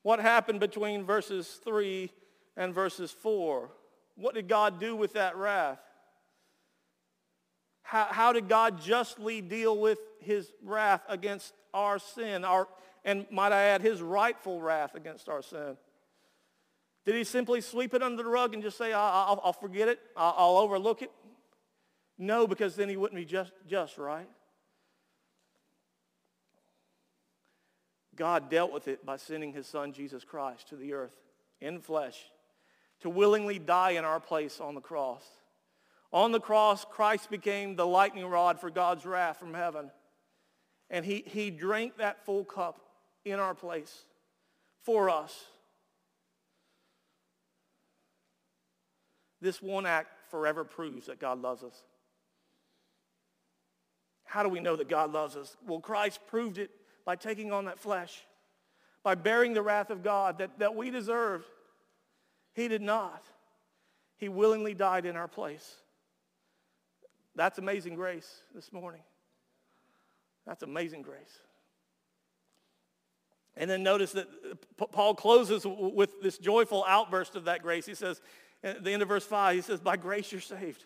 What 0.03 0.21
happened 0.21 0.61
between 0.61 1.05
verses 1.05 1.61
3 1.65 2.11
and 2.57 2.75
verses 2.75 3.13
4? 3.13 3.71
What 4.23 4.37
did 4.37 4.47
God 4.47 4.79
do 4.79 4.95
with 4.95 5.15
that 5.15 5.37
wrath? 5.37 5.81
How, 7.83 8.07
how 8.09 8.33
did 8.33 8.49
God 8.49 8.81
justly 8.81 9.41
deal 9.41 9.77
with 9.77 9.99
his 10.21 10.53
wrath 10.63 11.03
against 11.09 11.53
our 11.75 11.99
sin, 11.99 12.45
our, 12.45 12.69
and 13.05 13.27
might 13.33 13.51
I 13.51 13.63
add, 13.63 13.83
his 13.83 14.01
rightful 14.01 14.63
wrath 14.63 14.95
against 14.95 15.29
our 15.29 15.43
sin? 15.43 15.77
Did 17.05 17.17
he 17.17 17.25
simply 17.25 17.61
sweep 17.61 17.95
it 17.95 18.03
under 18.03 18.23
the 18.23 18.29
rug 18.29 18.55
and 18.55 18.63
just 18.63 18.79
say, 18.79 18.93
I'll, 18.93 19.41
I'll 19.43 19.53
forget 19.53 19.89
it, 19.89 19.99
I'll, 20.17 20.35
I'll 20.39 20.57
overlook 20.59 21.03
it? 21.03 21.11
No, 22.17 22.47
because 22.47 22.77
then 22.77 22.89
he 22.89 22.97
wouldn't 22.97 23.19
be 23.19 23.25
just, 23.25 23.51
just, 23.67 23.99
right? 23.99 24.29
God 28.15 28.49
dealt 28.49 28.73
with 28.73 28.87
it 28.87 29.05
by 29.05 29.17
sending 29.17 29.53
his 29.53 29.67
son 29.67 29.93
Jesus 29.93 30.23
Christ 30.23 30.69
to 30.69 30.77
the 30.77 30.93
earth 30.93 31.17
in 31.61 31.81
flesh 31.81 32.23
to 33.03 33.11
willingly 33.11 33.59
die 33.59 33.91
in 33.91 34.05
our 34.05 34.21
place 34.21 34.61
on 34.61 34.75
the 34.75 34.81
cross. 34.81 35.25
On 36.13 36.33
the 36.33 36.41
cross, 36.41 36.85
Christ 36.85 37.31
became 37.31 37.77
the 37.77 37.87
lightning 37.87 38.27
rod 38.27 38.61
for 38.61 38.71
God's 38.71 39.07
wrath 39.07 39.39
from 39.39 39.55
heaven. 39.55 39.91
And 40.91 41.05
he, 41.05 41.25
he 41.27 41.51
drank 41.51 41.97
that 41.97 42.25
full 42.25 42.45
cup 42.45 42.81
in 43.25 43.39
our 43.39 43.55
place 43.55 44.05
for 44.83 45.09
us. 45.09 45.47
This 49.41 49.61
one 49.61 49.87
act 49.87 50.11
forever 50.31 50.65
proves 50.65 51.07
that 51.07 51.19
God 51.19 51.41
loves 51.41 51.63
us. 51.63 51.83
How 54.25 54.43
do 54.43 54.49
we 54.49 54.61
know 54.61 54.77
that 54.77 54.89
God 54.89 55.13
loves 55.13 55.37
us? 55.37 55.57
Well, 55.67 55.81
Christ 55.81 56.21
proved 56.29 56.59
it 56.59 56.71
by 57.05 57.17
taking 57.17 57.53
on 57.53 57.65
that 57.65 57.79
flesh, 57.79 58.23
by 59.03 59.15
bearing 59.15 59.55
the 59.55 59.63
wrath 59.63 59.91
of 59.91 60.03
God 60.03 60.39
that, 60.39 60.59
that 60.59 60.77
we 60.77 60.91
deserved. 60.91 61.47
He 62.55 62.69
did 62.69 62.83
not. 62.83 63.25
He 64.17 64.29
willingly 64.29 64.75
died 64.75 65.07
in 65.07 65.17
our 65.17 65.29
place. 65.29 65.77
That's 67.35 67.59
amazing 67.59 67.95
grace 67.95 68.43
this 68.55 68.73
morning. 68.73 69.01
That's 70.47 70.63
amazing 70.63 71.03
grace. 71.03 71.41
And 73.57 73.69
then 73.69 73.83
notice 73.83 74.13
that 74.13 74.29
Paul 74.77 75.15
closes 75.15 75.67
with 75.67 76.23
this 76.23 76.39
joyful 76.39 76.85
outburst 76.87 77.37
of 77.37 77.45
that 77.45 77.63
grace. 77.63 77.85
He 77.85 77.95
says, 77.95 78.21
at 78.63 78.83
the 78.83 78.93
end 78.93 79.03
of 79.03 79.09
verse 79.09 79.25
5, 79.25 79.57
he 79.57 79.63
says, 79.63 79.81
by 79.81 79.97
grace 79.97 80.33
you're 80.33 80.41
saved. 80.41 80.85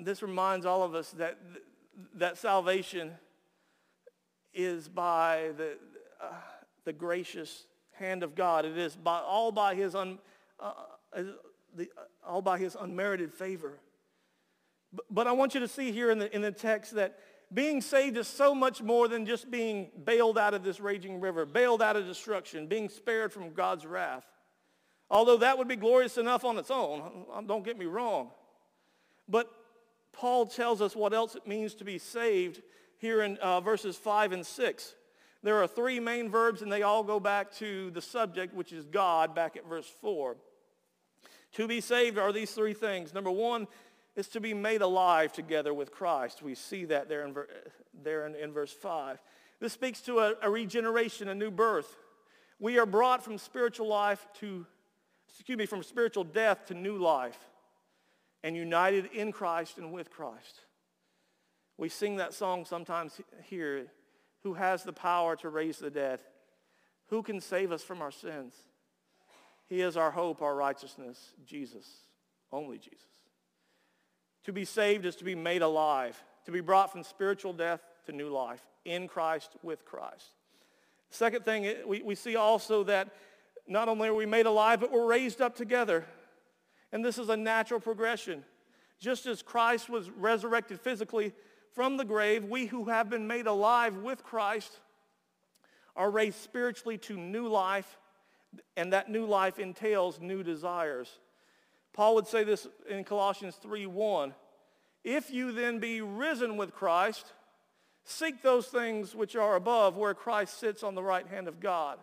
This 0.00 0.22
reminds 0.22 0.66
all 0.66 0.82
of 0.82 0.94
us 0.94 1.10
that, 1.12 1.38
that 2.14 2.38
salvation 2.38 3.12
is 4.52 4.88
by 4.88 5.50
the, 5.56 5.76
uh, 6.20 6.26
the 6.84 6.92
gracious 6.92 7.66
hand 7.92 8.22
of 8.22 8.34
God. 8.34 8.64
It 8.64 8.76
is 8.76 8.96
by, 8.96 9.20
all, 9.20 9.52
by 9.52 9.74
his 9.74 9.94
un, 9.94 10.18
uh, 10.60 10.72
the, 11.74 11.88
all 12.26 12.42
by 12.42 12.58
his 12.58 12.76
unmerited 12.78 13.32
favor. 13.32 13.78
But, 14.92 15.06
but 15.10 15.26
I 15.26 15.32
want 15.32 15.54
you 15.54 15.60
to 15.60 15.68
see 15.68 15.92
here 15.92 16.10
in 16.10 16.18
the, 16.18 16.34
in 16.34 16.42
the 16.42 16.52
text 16.52 16.94
that 16.94 17.18
being 17.52 17.80
saved 17.80 18.16
is 18.16 18.26
so 18.26 18.54
much 18.54 18.82
more 18.82 19.06
than 19.06 19.26
just 19.26 19.50
being 19.50 19.90
bailed 20.04 20.38
out 20.38 20.54
of 20.54 20.64
this 20.64 20.80
raging 20.80 21.20
river, 21.20 21.46
bailed 21.46 21.82
out 21.82 21.96
of 21.96 22.06
destruction, 22.06 22.66
being 22.66 22.88
spared 22.88 23.32
from 23.32 23.52
God's 23.52 23.86
wrath. 23.86 24.24
Although 25.10 25.36
that 25.38 25.58
would 25.58 25.68
be 25.68 25.76
glorious 25.76 26.18
enough 26.18 26.44
on 26.44 26.58
its 26.58 26.70
own, 26.70 27.26
don't 27.46 27.64
get 27.64 27.78
me 27.78 27.84
wrong. 27.84 28.30
But 29.28 29.50
Paul 30.12 30.46
tells 30.46 30.80
us 30.80 30.96
what 30.96 31.12
else 31.12 31.34
it 31.34 31.46
means 31.46 31.74
to 31.76 31.84
be 31.84 31.98
saved 31.98 32.62
here 32.98 33.22
in 33.22 33.36
uh, 33.38 33.60
verses 33.60 33.96
5 33.96 34.32
and 34.32 34.46
6. 34.46 34.94
There 35.44 35.62
are 35.62 35.66
three 35.66 36.00
main 36.00 36.30
verbs 36.30 36.62
and 36.62 36.72
they 36.72 36.82
all 36.82 37.04
go 37.04 37.20
back 37.20 37.52
to 37.56 37.90
the 37.90 38.00
subject, 38.00 38.54
which 38.54 38.72
is 38.72 38.86
God, 38.86 39.34
back 39.34 39.56
at 39.56 39.68
verse 39.68 39.86
4. 40.00 40.36
To 41.52 41.68
be 41.68 41.82
saved 41.82 42.18
are 42.18 42.32
these 42.32 42.50
three 42.52 42.72
things. 42.72 43.12
Number 43.12 43.30
one 43.30 43.68
is 44.16 44.26
to 44.28 44.40
be 44.40 44.54
made 44.54 44.80
alive 44.80 45.34
together 45.34 45.74
with 45.74 45.92
Christ. 45.92 46.42
We 46.42 46.54
see 46.54 46.86
that 46.86 47.10
there 47.10 47.26
in, 47.26 47.36
there 48.02 48.26
in, 48.26 48.34
in 48.34 48.52
verse 48.52 48.72
5. 48.72 49.18
This 49.60 49.74
speaks 49.74 50.00
to 50.02 50.20
a, 50.20 50.34
a 50.40 50.50
regeneration, 50.50 51.28
a 51.28 51.34
new 51.34 51.50
birth. 51.50 51.94
We 52.58 52.78
are 52.78 52.86
brought 52.86 53.22
from 53.22 53.36
spiritual 53.36 53.86
life 53.86 54.26
to 54.40 54.66
excuse 55.28 55.58
me, 55.58 55.66
from 55.66 55.82
spiritual 55.82 56.24
death 56.24 56.64
to 56.66 56.74
new 56.74 56.96
life 56.96 57.38
and 58.42 58.56
united 58.56 59.10
in 59.12 59.30
Christ 59.30 59.76
and 59.76 59.92
with 59.92 60.10
Christ. 60.10 60.60
We 61.76 61.90
sing 61.90 62.16
that 62.16 62.32
song 62.32 62.64
sometimes 62.64 63.20
here, 63.42 63.88
who 64.44 64.54
has 64.54 64.84
the 64.84 64.92
power 64.92 65.34
to 65.36 65.48
raise 65.48 65.78
the 65.78 65.90
dead? 65.90 66.20
Who 67.08 67.22
can 67.22 67.40
save 67.40 67.72
us 67.72 67.82
from 67.82 68.00
our 68.00 68.12
sins? 68.12 68.54
He 69.66 69.80
is 69.80 69.96
our 69.96 70.10
hope, 70.10 70.42
our 70.42 70.54
righteousness, 70.54 71.32
Jesus, 71.44 71.86
only 72.52 72.78
Jesus. 72.78 73.00
To 74.44 74.52
be 74.52 74.66
saved 74.66 75.06
is 75.06 75.16
to 75.16 75.24
be 75.24 75.34
made 75.34 75.62
alive, 75.62 76.22
to 76.44 76.52
be 76.52 76.60
brought 76.60 76.92
from 76.92 77.02
spiritual 77.02 77.54
death 77.54 77.80
to 78.04 78.12
new 78.12 78.28
life 78.28 78.60
in 78.84 79.08
Christ 79.08 79.56
with 79.62 79.86
Christ. 79.86 80.34
Second 81.08 81.46
thing, 81.46 81.74
we, 81.86 82.02
we 82.02 82.14
see 82.14 82.36
also 82.36 82.84
that 82.84 83.08
not 83.66 83.88
only 83.88 84.08
are 84.08 84.14
we 84.14 84.26
made 84.26 84.44
alive, 84.44 84.78
but 84.78 84.92
we're 84.92 85.06
raised 85.06 85.40
up 85.40 85.56
together. 85.56 86.04
And 86.92 87.02
this 87.02 87.16
is 87.16 87.30
a 87.30 87.36
natural 87.36 87.80
progression. 87.80 88.44
Just 89.00 89.24
as 89.24 89.40
Christ 89.40 89.88
was 89.88 90.10
resurrected 90.10 90.80
physically 90.80 91.32
from 91.74 91.96
the 91.96 92.04
grave, 92.04 92.44
we 92.44 92.66
who 92.66 92.84
have 92.84 93.10
been 93.10 93.26
made 93.26 93.46
alive 93.46 93.96
with 93.98 94.22
Christ 94.22 94.80
are 95.96 96.10
raised 96.10 96.38
spiritually 96.38 96.98
to 96.98 97.16
new 97.16 97.48
life, 97.48 97.98
and 98.76 98.92
that 98.92 99.10
new 99.10 99.26
life 99.26 99.58
entails 99.58 100.20
new 100.20 100.42
desires. 100.42 101.18
Paul 101.92 102.14
would 102.16 102.26
say 102.26 102.44
this 102.44 102.66
in 102.88 103.04
Colossians 103.04 103.56
3:1. 103.56 104.34
If 105.02 105.30
you 105.30 105.52
then 105.52 105.78
be 105.78 106.00
risen 106.00 106.56
with 106.56 106.74
Christ, 106.74 107.32
seek 108.04 108.42
those 108.42 108.68
things 108.68 109.14
which 109.14 109.36
are 109.36 109.54
above 109.54 109.96
where 109.96 110.14
Christ 110.14 110.58
sits 110.58 110.82
on 110.82 110.94
the 110.94 111.02
right 111.02 111.26
hand 111.26 111.46
of 111.48 111.60
God. 111.60 112.02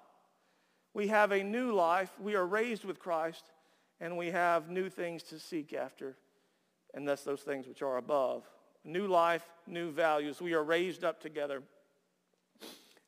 We 0.93 1.07
have 1.07 1.31
a 1.31 1.43
new 1.43 1.73
life. 1.73 2.19
We 2.19 2.35
are 2.35 2.45
raised 2.45 2.83
with 2.83 2.99
Christ, 2.99 3.51
and 3.99 4.17
we 4.17 4.31
have 4.31 4.69
new 4.69 4.89
things 4.89 5.23
to 5.23 5.39
seek 5.39 5.73
after, 5.73 6.17
and 6.93 7.07
that's 7.07 7.23
those 7.23 7.43
things 7.43 7.67
which 7.67 7.81
are 7.81 7.97
above. 7.97 8.45
New 8.83 9.07
life, 9.07 9.45
new 9.67 9.91
values. 9.91 10.41
We 10.41 10.53
are 10.53 10.63
raised 10.63 11.03
up 11.03 11.21
together. 11.21 11.61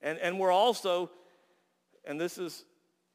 And, 0.01 0.19
and 0.19 0.39
we're 0.39 0.51
also, 0.51 1.09
and 2.05 2.19
this 2.19 2.37
is 2.37 2.65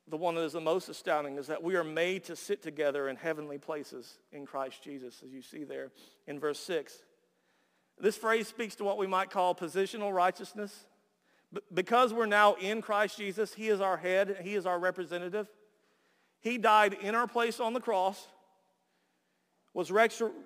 the 0.09 0.17
one 0.17 0.35
that 0.35 0.43
is 0.43 0.53
the 0.53 0.61
most 0.61 0.89
astounding, 0.89 1.37
is 1.37 1.47
that 1.49 1.63
we 1.63 1.77
are 1.77 1.85
made 1.85 2.25
to 2.25 2.37
sit 2.37 2.63
together 2.63 3.09
in 3.09 3.17
heavenly 3.17 3.59
places 3.59 4.19
in 4.33 4.47
Christ 4.47 4.83
Jesus, 4.83 5.23
as 5.25 5.33
you 5.33 5.43
see 5.43 5.65
there 5.65 5.91
in 6.27 6.41
verse 6.41 6.59
6. 6.61 7.03
This 8.01 8.17
phrase 8.17 8.49
speaks 8.49 8.75
to 8.77 8.85
what 8.85 8.99
we 8.99 9.07
might 9.07 9.31
call 9.31 9.55
positional 9.55 10.13
righteousness. 10.13 10.87
Because 11.73 12.13
we're 12.13 12.27
now 12.27 12.55
in 12.55 12.83
Christ 12.83 13.17
Jesus, 13.17 13.55
he 13.55 13.69
is 13.69 13.81
our 13.81 13.97
head, 13.97 14.39
he 14.43 14.55
is 14.55 14.67
our 14.67 14.79
representative. 14.79 15.49
He 16.41 16.59
died 16.59 16.95
in 16.95 17.15
our 17.15 17.27
place 17.27 17.59
on 17.59 17.73
the 17.73 17.81
cross, 17.81 18.27
was, 19.75 19.93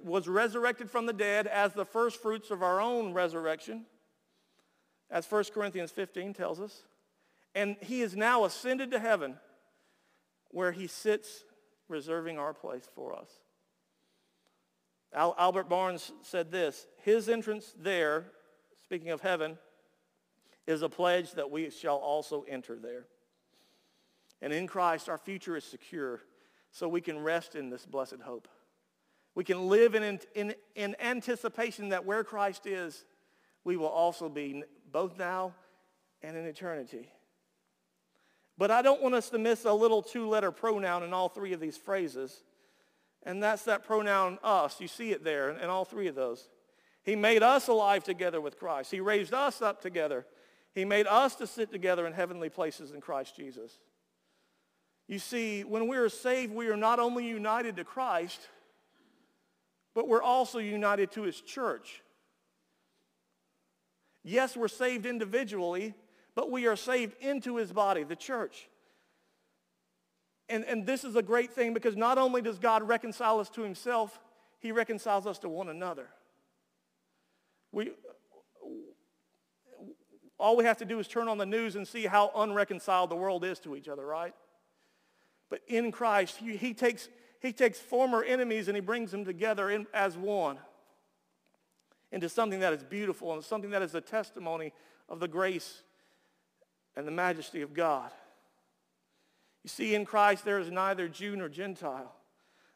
was 0.05 0.29
resurrected 0.29 0.91
from 0.91 1.07
the 1.07 1.13
dead 1.13 1.47
as 1.47 1.73
the 1.73 1.85
first 1.85 2.21
fruits 2.21 2.51
of 2.51 2.63
our 2.63 2.81
own 2.81 3.13
resurrection 3.13 3.87
as 5.11 5.31
1 5.31 5.45
Corinthians 5.55 5.91
15 5.91 6.33
tells 6.33 6.61
us. 6.61 6.83
And 7.55 7.77
he 7.81 8.01
is 8.01 8.17
now 8.17 8.45
ascended 8.45 8.91
to 8.91 8.99
heaven 8.99 9.37
where 10.51 10.73
he 10.73 10.87
sits 10.87 11.45
reserving 11.89 12.39
our 12.39 12.55
place 12.55 12.89
for 12.95 13.15
us. 13.15 13.29
Al- 15.13 15.35
Albert 15.39 15.69
Barnes 15.69 16.13
said 16.23 16.51
this, 16.51 16.87
his 17.03 17.29
entrance 17.29 17.75
there, 17.79 18.25
speaking 18.83 19.11
of 19.11 19.21
heaven, 19.21 19.59
is 20.67 20.81
a 20.81 20.89
pledge 20.89 21.33
that 21.33 21.51
we 21.51 21.69
shall 21.69 21.97
also 21.97 22.45
enter 22.49 22.79
there. 22.79 23.07
And 24.41 24.53
in 24.53 24.67
Christ, 24.67 25.09
our 25.09 25.19
future 25.19 25.57
is 25.57 25.65
secure, 25.65 26.23
so 26.71 26.89
we 26.89 27.01
can 27.01 27.19
rest 27.19 27.55
in 27.55 27.69
this 27.69 27.85
blessed 27.85 28.21
hope. 28.25 28.49
We 29.35 29.45
can 29.45 29.69
live 29.69 29.95
in, 29.95 30.21
in, 30.35 30.55
in 30.75 30.97
anticipation 31.01 31.89
that 31.91 32.05
where 32.05 32.23
Christ 32.23 32.67
is, 32.67 33.05
we 33.65 33.77
will 33.77 33.87
also 33.89 34.29
be 34.29 34.63
both 34.91 35.19
now 35.19 35.55
and 36.23 36.37
in 36.37 36.45
eternity. 36.45 37.09
But 38.59 38.71
I 38.71 38.83
don't 38.83 39.03
want 39.03 39.15
us 39.15 39.31
to 39.31 39.39
miss 39.39 39.65
a 39.65 39.73
little 39.73 40.03
two-letter 40.03 40.53
pronoun 40.53 41.03
in 41.03 41.15
all 41.15 41.29
three 41.29 41.53
of 41.53 41.61
these 41.61 41.77
phrases. 41.77 42.43
And 43.23 43.43
that's 43.43 43.63
that 43.65 43.85
pronoun 43.85 44.39
us. 44.43 44.81
You 44.81 44.89
see 44.89 45.13
it 45.13 45.25
there 45.25 45.51
in 45.51 45.71
all 45.71 45.85
three 45.85 46.09
of 46.09 46.15
those. 46.15 46.49
He 47.03 47.17
made 47.17 47.43
us 47.43 47.69
alive 47.69 48.05
together 48.05 48.41
with 48.41 48.59
Christ. 48.59 48.91
He 48.91 49.01
raised 49.01 49.33
us 49.33 49.63
up 49.63 49.81
together. 49.81 50.27
He 50.75 50.85
made 50.85 51.07
us 51.07 51.35
to 51.37 51.47
sit 51.47 51.71
together 51.71 52.07
in 52.07 52.13
heavenly 52.13 52.49
places 52.49 52.93
in 52.93 53.01
Christ 53.01 53.35
Jesus. 53.35 53.79
You 55.09 55.19
see, 55.19 55.65
when 55.65 55.89
we 55.89 55.97
are 55.97 56.09
saved, 56.09 56.55
we 56.55 56.69
are 56.69 56.77
not 56.77 56.99
only 56.99 57.27
united 57.27 57.77
to 57.77 57.85
Christ, 57.85 58.49
but 59.95 60.09
we're 60.09 60.23
also 60.23 60.59
united 60.59 61.13
to 61.13 61.23
his 61.23 61.41
church. 61.41 62.03
Yes, 64.25 64.57
we're 64.57 64.69
saved 64.69 65.07
individually, 65.07 65.95
but 66.35 66.51
we 66.51 66.67
are 66.67 66.77
saved 66.77 67.15
into 67.21 67.57
his 67.57 67.73
body, 67.73 68.05
the 68.05 68.17
church. 68.17 68.69
And, 70.49 70.65
and 70.65 70.87
this 70.87 71.05
is 71.05 71.17
a 71.17 71.23
great 71.23 71.53
thing 71.53 71.75
because 71.75 71.97
not 71.97 72.19
only 72.19 72.43
does 72.43 72.59
God 72.59 72.83
reconcile 72.87 73.41
us 73.41 73.49
to 73.51 73.63
himself, 73.63 74.21
he 74.61 74.71
reconciles 74.71 75.27
us 75.27 75.39
to 75.41 75.49
one 75.49 75.69
another. 75.69 76.09
We, 77.73 77.93
all 80.39 80.57
we 80.57 80.65
have 80.65 80.79
to 80.79 80.85
do 80.85 80.99
is 80.99 81.09
turn 81.09 81.29
on 81.29 81.39
the 81.39 81.47
news 81.47 81.75
and 81.77 81.87
see 81.87 82.05
how 82.05 82.31
unreconciled 82.37 83.11
the 83.11 83.17
world 83.17 83.45
is 83.45 83.59
to 83.61 83.77
each 83.77 83.89
other, 83.89 84.05
right? 84.05 84.35
But 85.51 85.61
in 85.69 85.91
Christ, 85.93 86.37
he, 86.39 86.57
he 86.57 86.75
takes, 86.75 87.09
he 87.43 87.53
takes 87.53 87.79
former 87.79 88.23
enemies 88.23 88.69
and 88.69 88.77
he 88.77 88.81
brings 88.81 89.11
them 89.11 89.25
together 89.25 89.69
in, 89.69 89.87
as 89.93 90.17
one 90.17 90.59
into 92.13 92.29
something 92.29 92.61
that 92.61 92.73
is 92.73 92.85
beautiful 92.85 93.33
and 93.33 93.43
something 93.43 93.71
that 93.71 93.83
is 93.83 93.95
a 93.95 94.01
testimony 94.01 94.73
of 95.09 95.19
the 95.19 95.27
grace 95.27 95.83
and 96.95 97.07
the 97.07 97.11
majesty 97.11 97.63
of 97.63 97.75
God. 97.75 98.11
You 99.65 99.69
see, 99.69 99.95
in 99.95 100.05
Christ, 100.05 100.45
there 100.45 100.59
is 100.59 100.71
neither 100.71 101.09
Jew 101.09 101.35
nor 101.37 101.49
Gentile. 101.49 102.15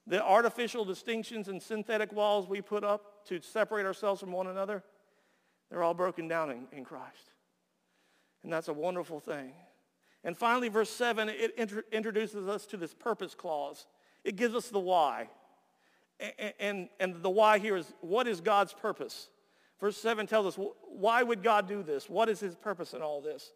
The 0.07 0.23
artificial 0.23 0.85
distinctions 0.85 1.49
and 1.49 1.63
synthetic 1.63 2.13
walls 2.13 2.49
we 2.49 2.61
put 2.61 2.83
up 2.83 3.27
to 3.27 3.41
separate 3.41 3.87
ourselves 3.87 4.21
from 4.21 4.33
one 4.33 4.47
another, 4.47 4.83
they're 5.71 5.83
all 5.83 5.95
broken 5.95 6.29
down 6.29 6.51
in, 6.51 6.67
in 6.73 6.85
Christ. 6.85 7.33
And 8.43 8.53
that's 8.53 8.69
a 8.69 8.73
wonderful 8.73 9.21
thing. 9.21 9.53
And 10.23 10.37
finally, 10.37 10.69
verse 10.69 10.91
7, 10.91 11.29
it 11.29 11.55
int- 11.57 11.85
introduces 11.93 12.49
us 12.49 12.67
to 12.67 12.77
this 12.77 12.95
purpose 12.95 13.35
clause. 13.35 13.87
It 14.27 14.35
gives 14.35 14.57
us 14.57 14.69
the 14.69 14.81
why. 14.81 15.29
And, 16.19 16.53
and, 16.59 16.89
and 16.99 17.23
the 17.23 17.31
why 17.31 17.61
here 17.61 17.77
is, 17.77 17.95
what 18.01 18.27
is 18.27 18.41
God's 18.41 18.73
purpose? 18.73 19.29
Verse 19.81 19.97
7 19.97 20.27
tells 20.27 20.47
us, 20.47 20.67
why 20.89 21.23
would 21.23 21.45
God 21.45 21.69
do 21.69 21.85
this? 21.85 22.11
What 22.11 22.29
is 22.29 22.41
his 22.41 22.57
purpose 22.57 22.93
in 22.93 23.03
all 23.03 23.21
this? 23.21 23.53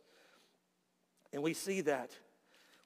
And 1.32 1.42
we 1.42 1.54
see 1.54 1.80
that. 1.82 2.12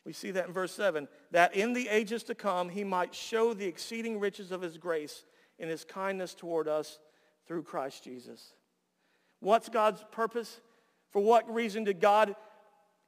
We 0.07 0.15
see 0.15 0.31
that 0.31 0.47
in 0.47 0.53
verse 0.53 0.73
7, 0.73 1.09
that 1.33 1.55
in 1.55 1.75
the 1.75 1.89
ages 1.89 2.23
to 2.25 2.35
come 2.35 2.71
he 2.71 2.85
might 2.85 3.15
show 3.15 3.53
the 3.53 3.67
exceeding 3.67 4.19
riches 4.19 4.51
of 4.51 4.63
his 4.63 4.79
grace 4.79 5.25
in 5.59 5.69
his 5.69 5.85
kindness 5.85 6.35
toward 6.35 6.69
us 6.69 6.99
through 7.47 7.65
Christ 7.65 8.03
Jesus. 8.05 8.55
What's 9.41 9.69
God's 9.69 10.05
purpose? 10.11 10.61
For 11.11 11.21
what 11.21 11.53
reason 11.53 11.85
did 11.85 12.01
God 12.01 12.35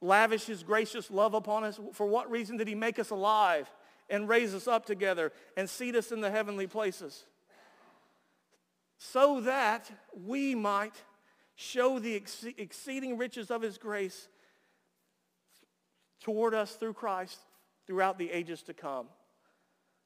lavish 0.01 0.45
his 0.45 0.61
gracious 0.61 1.09
love 1.09 1.33
upon 1.33 1.63
us? 1.63 1.79
For 1.93 2.05
what 2.05 2.29
reason 2.29 2.57
did 2.57 2.67
he 2.67 2.75
make 2.75 2.99
us 2.99 3.09
alive? 3.09 3.71
And 4.09 4.29
raise 4.29 4.53
us 4.53 4.67
up 4.67 4.85
together 4.85 5.31
and 5.55 5.69
seat 5.69 5.95
us 5.95 6.11
in 6.11 6.21
the 6.21 6.31
heavenly 6.31 6.67
places 6.67 7.25
so 8.97 9.41
that 9.41 9.89
we 10.25 10.55
might 10.55 10.95
show 11.55 11.99
the 11.99 12.15
ex- 12.15 12.45
exceeding 12.57 13.17
riches 13.17 13.51
of 13.51 13.61
his 13.61 13.77
grace 13.77 14.27
toward 16.21 16.53
us 16.53 16.75
through 16.75 16.93
Christ 16.93 17.39
throughout 17.85 18.17
the 18.17 18.31
ages 18.31 18.63
to 18.63 18.73
come. 18.73 19.07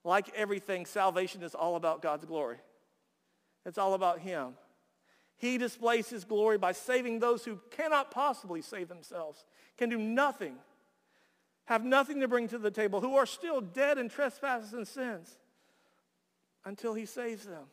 Like 0.03 0.29
everything, 0.35 0.85
salvation 0.85 1.43
is 1.43 1.55
all 1.55 1.75
about 1.75 2.01
God's 2.01 2.25
glory. 2.25 2.57
It's 3.65 3.77
all 3.77 3.93
about 3.93 4.19
him. 4.19 4.53
He 5.37 5.57
displays 5.57 6.09
his 6.09 6.23
glory 6.23 6.57
by 6.57 6.71
saving 6.71 7.19
those 7.19 7.45
who 7.45 7.59
cannot 7.71 8.11
possibly 8.11 8.61
save 8.61 8.89
themselves, 8.89 9.45
can 9.77 9.89
do 9.89 9.97
nothing 9.97 10.55
have 11.71 11.85
nothing 11.85 12.19
to 12.19 12.27
bring 12.27 12.49
to 12.49 12.57
the 12.57 12.69
table, 12.69 12.99
who 12.99 13.15
are 13.15 13.25
still 13.25 13.61
dead 13.61 13.97
in 13.97 14.09
trespasses 14.09 14.73
and 14.73 14.85
sins 14.85 15.37
until 16.65 16.93
he 16.93 17.05
saves 17.05 17.45
them. 17.45 17.63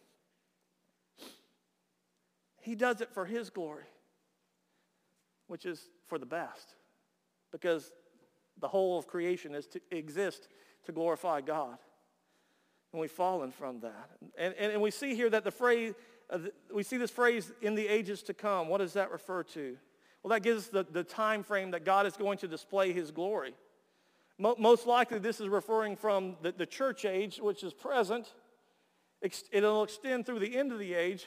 He 2.60 2.76
does 2.76 3.00
it 3.00 3.10
for 3.12 3.24
his 3.24 3.50
glory, 3.50 3.88
which 5.48 5.66
is 5.66 5.90
for 6.06 6.16
the 6.16 6.26
best, 6.26 6.74
because 7.50 7.90
the 8.60 8.68
whole 8.68 9.00
of 9.00 9.08
creation 9.08 9.52
is 9.52 9.66
to 9.66 9.80
exist 9.90 10.46
to 10.84 10.92
glorify 10.92 11.40
God. 11.40 11.76
And 12.92 13.00
we've 13.00 13.10
fallen 13.10 13.50
from 13.50 13.80
that. 13.80 14.10
And, 14.38 14.54
and, 14.54 14.74
and 14.74 14.80
we 14.80 14.92
see 14.92 15.16
here 15.16 15.28
that 15.30 15.42
the 15.42 15.50
phrase, 15.50 15.94
uh, 16.30 16.38
we 16.72 16.84
see 16.84 16.98
this 16.98 17.10
phrase 17.10 17.50
in 17.62 17.74
the 17.74 17.88
ages 17.88 18.22
to 18.24 18.34
come. 18.34 18.68
What 18.68 18.78
does 18.78 18.92
that 18.92 19.10
refer 19.10 19.42
to? 19.42 19.76
Well, 20.22 20.30
that 20.30 20.44
gives 20.44 20.68
the, 20.68 20.84
the 20.84 21.02
time 21.02 21.42
frame 21.42 21.72
that 21.72 21.84
God 21.84 22.06
is 22.06 22.16
going 22.16 22.38
to 22.38 22.48
display 22.48 22.92
his 22.92 23.10
glory. 23.10 23.54
Most 24.38 24.86
likely 24.86 25.18
this 25.18 25.40
is 25.40 25.48
referring 25.48 25.96
from 25.96 26.36
the, 26.42 26.52
the 26.52 26.66
church 26.66 27.04
age, 27.04 27.38
which 27.38 27.64
is 27.64 27.74
present. 27.74 28.34
It'll 29.50 29.82
extend 29.82 30.26
through 30.26 30.38
the 30.38 30.56
end 30.56 30.70
of 30.70 30.78
the 30.78 30.94
age, 30.94 31.26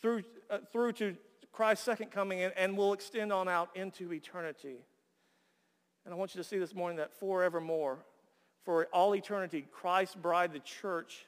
through, 0.00 0.22
uh, 0.48 0.58
through 0.72 0.92
to 0.92 1.16
Christ's 1.50 1.84
second 1.84 2.12
coming, 2.12 2.42
and, 2.42 2.52
and 2.56 2.76
will 2.76 2.92
extend 2.92 3.32
on 3.32 3.48
out 3.48 3.70
into 3.74 4.12
eternity. 4.12 4.76
And 6.04 6.14
I 6.14 6.16
want 6.16 6.36
you 6.36 6.40
to 6.40 6.48
see 6.48 6.58
this 6.58 6.72
morning 6.72 6.98
that 6.98 7.12
forevermore, 7.18 7.98
for 8.64 8.86
all 8.92 9.16
eternity, 9.16 9.66
Christ's 9.72 10.14
bride, 10.14 10.52
the 10.52 10.60
church, 10.60 11.26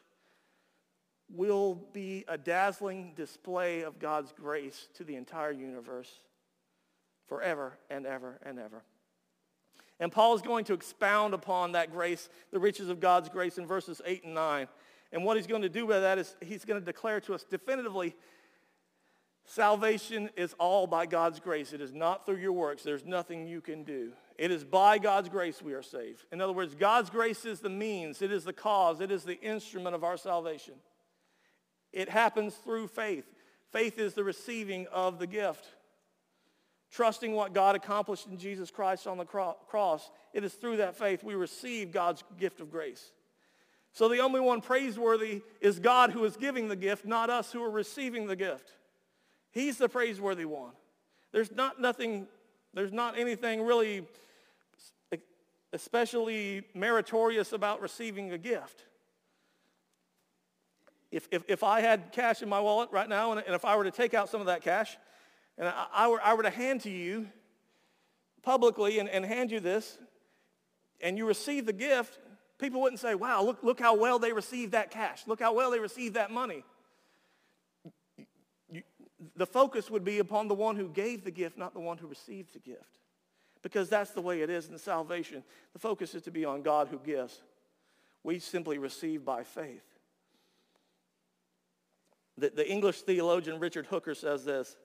will 1.28 1.74
be 1.92 2.24
a 2.28 2.38
dazzling 2.38 3.12
display 3.16 3.82
of 3.82 3.98
God's 3.98 4.32
grace 4.32 4.88
to 4.94 5.04
the 5.04 5.16
entire 5.16 5.50
universe 5.50 6.20
forever 7.26 7.76
and 7.90 8.06
ever 8.06 8.38
and 8.44 8.60
ever. 8.60 8.84
And 10.00 10.12
Paul 10.12 10.34
is 10.34 10.42
going 10.42 10.64
to 10.66 10.74
expound 10.74 11.34
upon 11.34 11.72
that 11.72 11.92
grace, 11.92 12.28
the 12.52 12.60
riches 12.60 12.88
of 12.88 13.00
God's 13.00 13.28
grace 13.28 13.58
in 13.58 13.66
verses 13.66 14.00
8 14.04 14.24
and 14.24 14.34
9. 14.34 14.68
And 15.12 15.24
what 15.24 15.36
he's 15.36 15.46
going 15.46 15.62
to 15.62 15.68
do 15.68 15.86
with 15.86 16.02
that 16.02 16.18
is 16.18 16.36
he's 16.40 16.64
going 16.64 16.80
to 16.80 16.84
declare 16.84 17.20
to 17.22 17.34
us 17.34 17.44
definitively 17.44 18.14
salvation 19.44 20.28
is 20.36 20.54
all 20.58 20.86
by 20.86 21.06
God's 21.06 21.40
grace. 21.40 21.72
It 21.72 21.80
is 21.80 21.94
not 21.94 22.26
through 22.26 22.36
your 22.36 22.52
works. 22.52 22.82
There's 22.82 23.04
nothing 23.04 23.46
you 23.46 23.60
can 23.60 23.82
do. 23.82 24.12
It 24.36 24.50
is 24.50 24.62
by 24.62 24.98
God's 24.98 25.28
grace 25.28 25.60
we 25.60 25.72
are 25.72 25.82
saved. 25.82 26.24
In 26.30 26.40
other 26.40 26.52
words, 26.52 26.74
God's 26.74 27.10
grace 27.10 27.44
is 27.44 27.60
the 27.60 27.70
means. 27.70 28.22
It 28.22 28.30
is 28.30 28.44
the 28.44 28.52
cause. 28.52 29.00
It 29.00 29.10
is 29.10 29.24
the 29.24 29.40
instrument 29.40 29.96
of 29.96 30.04
our 30.04 30.16
salvation. 30.16 30.74
It 31.92 32.08
happens 32.08 32.54
through 32.54 32.88
faith. 32.88 33.24
Faith 33.72 33.98
is 33.98 34.14
the 34.14 34.24
receiving 34.24 34.86
of 34.92 35.18
the 35.18 35.26
gift. 35.26 35.66
Trusting 36.90 37.32
what 37.32 37.52
God 37.52 37.76
accomplished 37.76 38.26
in 38.26 38.38
Jesus 38.38 38.70
Christ 38.70 39.06
on 39.06 39.18
the 39.18 39.24
cross, 39.24 40.10
it 40.32 40.42
is 40.42 40.54
through 40.54 40.78
that 40.78 40.96
faith 40.96 41.22
we 41.22 41.34
receive 41.34 41.92
God's 41.92 42.24
gift 42.38 42.60
of 42.60 42.70
grace. 42.70 43.12
So 43.92 44.08
the 44.08 44.18
only 44.18 44.40
one 44.40 44.60
praiseworthy 44.60 45.42
is 45.60 45.78
God 45.78 46.10
who 46.10 46.24
is 46.24 46.36
giving 46.36 46.68
the 46.68 46.76
gift, 46.76 47.04
not 47.04 47.30
us 47.30 47.52
who 47.52 47.62
are 47.62 47.70
receiving 47.70 48.26
the 48.26 48.36
gift. 48.36 48.72
He's 49.50 49.76
the 49.76 49.88
praiseworthy 49.88 50.44
one. 50.44 50.72
There's 51.32 51.50
not 51.52 51.80
nothing, 51.80 52.26
there's 52.74 52.92
not 52.92 53.18
anything 53.18 53.62
really 53.62 54.06
especially 55.72 56.64
meritorious 56.74 57.52
about 57.52 57.80
receiving 57.82 58.32
a 58.32 58.38
gift. 58.38 58.84
If, 61.10 61.28
if, 61.30 61.42
if 61.48 61.62
I 61.62 61.80
had 61.80 62.12
cash 62.12 62.42
in 62.42 62.48
my 62.48 62.60
wallet 62.60 62.90
right 62.92 63.08
now 63.08 63.32
and, 63.32 63.42
and 63.44 63.54
if 63.54 63.64
I 63.64 63.76
were 63.76 63.84
to 63.84 63.90
take 63.90 64.14
out 64.14 64.28
some 64.28 64.40
of 64.40 64.46
that 64.46 64.62
cash 64.62 64.96
and 65.58 65.68
I, 65.68 65.86
I, 65.92 66.08
were, 66.08 66.20
I 66.22 66.34
were 66.34 66.44
to 66.44 66.50
hand 66.50 66.82
to 66.82 66.90
you 66.90 67.26
publicly 68.42 68.98
and, 68.98 69.08
and 69.08 69.24
hand 69.24 69.50
you 69.50 69.60
this 69.60 69.98
and 71.00 71.16
you 71.16 71.26
receive 71.26 71.66
the 71.66 71.72
gift, 71.72 72.18
people 72.58 72.80
wouldn't 72.80 73.00
say, 73.00 73.14
wow, 73.14 73.42
look, 73.42 73.62
look 73.62 73.80
how 73.80 73.96
well 73.96 74.18
they 74.18 74.32
received 74.32 74.72
that 74.72 74.90
cash. 74.90 75.22
Look 75.26 75.40
how 75.40 75.54
well 75.54 75.70
they 75.70 75.78
received 75.78 76.14
that 76.14 76.30
money. 76.30 76.64
You, 78.70 78.82
the 79.36 79.46
focus 79.46 79.90
would 79.90 80.04
be 80.04 80.18
upon 80.18 80.48
the 80.48 80.54
one 80.54 80.76
who 80.76 80.88
gave 80.88 81.24
the 81.24 81.30
gift, 81.30 81.56
not 81.56 81.74
the 81.74 81.80
one 81.80 81.98
who 81.98 82.06
received 82.06 82.54
the 82.54 82.58
gift. 82.58 82.98
Because 83.62 83.88
that's 83.88 84.10
the 84.10 84.20
way 84.20 84.42
it 84.42 84.50
is 84.50 84.68
in 84.68 84.78
salvation. 84.78 85.42
The 85.72 85.78
focus 85.78 86.14
is 86.14 86.22
to 86.22 86.30
be 86.30 86.44
on 86.44 86.62
God 86.62 86.88
who 86.88 86.98
gives. 86.98 87.42
We 88.22 88.38
simply 88.38 88.78
receive 88.78 89.24
by 89.24 89.42
faith. 89.42 89.84
The, 92.36 92.50
the 92.50 92.70
English 92.70 93.02
theologian 93.02 93.58
Richard 93.58 93.86
Hooker 93.86 94.14
says 94.14 94.44
this, 94.44 94.76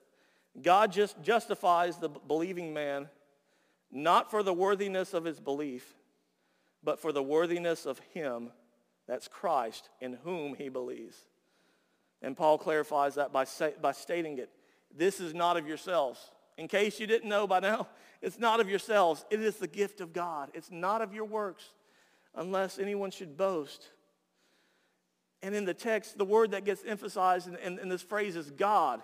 God 0.60 0.92
just 0.92 1.20
justifies 1.22 1.96
the 1.96 2.08
believing 2.08 2.72
man 2.72 3.08
not 3.94 4.30
for 4.30 4.42
the 4.42 4.52
worthiness 4.52 5.14
of 5.14 5.24
his 5.24 5.38
belief, 5.38 5.94
but 6.82 7.00
for 7.00 7.12
the 7.12 7.22
worthiness 7.22 7.86
of 7.86 8.00
him, 8.12 8.50
that's 9.06 9.28
Christ, 9.28 9.88
in 10.00 10.18
whom 10.24 10.54
he 10.54 10.68
believes. 10.68 11.16
And 12.20 12.36
Paul 12.36 12.58
clarifies 12.58 13.14
that 13.14 13.32
by, 13.32 13.44
say, 13.44 13.74
by 13.80 13.92
stating 13.92 14.38
it. 14.38 14.50
This 14.94 15.20
is 15.20 15.32
not 15.32 15.56
of 15.56 15.66
yourselves. 15.66 16.18
In 16.58 16.68
case 16.68 16.98
you 16.98 17.06
didn't 17.06 17.28
know 17.28 17.46
by 17.46 17.60
now, 17.60 17.88
it's 18.22 18.38
not 18.38 18.60
of 18.60 18.68
yourselves. 18.68 19.24
It 19.30 19.40
is 19.40 19.56
the 19.56 19.68
gift 19.68 20.00
of 20.00 20.12
God. 20.12 20.50
It's 20.54 20.70
not 20.70 21.00
of 21.00 21.14
your 21.14 21.24
works, 21.24 21.64
unless 22.34 22.78
anyone 22.78 23.10
should 23.10 23.36
boast. 23.36 23.90
And 25.42 25.54
in 25.54 25.64
the 25.66 25.74
text, 25.74 26.18
the 26.18 26.24
word 26.24 26.52
that 26.52 26.64
gets 26.64 26.82
emphasized 26.84 27.46
in, 27.46 27.56
in, 27.56 27.78
in 27.78 27.88
this 27.88 28.02
phrase 28.02 28.34
is 28.34 28.50
God. 28.50 29.02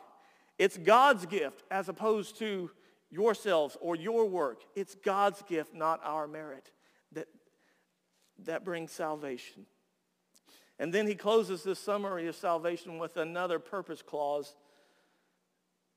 It's 0.61 0.77
God's 0.77 1.25
gift 1.25 1.65
as 1.71 1.89
opposed 1.89 2.39
to 2.41 2.71
yourselves 3.11 3.79
or 3.81 3.97
your 3.97 4.27
work. 4.27 4.61
It's 4.77 4.95
God's 4.95 5.41
gift, 5.41 5.73
not 5.73 6.03
our 6.05 6.29
merit, 6.29 6.71
that, 7.13 7.29
that 8.45 8.63
brings 8.63 8.93
salvation. 8.93 9.65
And 10.79 10.93
then 10.93 11.07
he 11.07 11.15
closes 11.15 11.63
this 11.63 11.79
summary 11.79 12.29
of 12.29 12.37
salvation 12.37 12.99
with 12.99 13.17
another 13.17 13.59
purpose 13.59 14.03
clause 14.03 14.55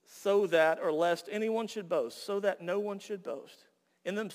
so 0.06 0.48
that, 0.48 0.80
or 0.82 0.94
lest 0.94 1.28
anyone 1.30 1.68
should 1.68 1.90
boast, 1.90 2.26
so 2.26 2.40
that 2.40 2.62
no 2.62 2.80
one 2.80 3.00
should 3.00 3.22
boast. 3.22 3.66
In 4.06 4.16
them, 4.16 4.30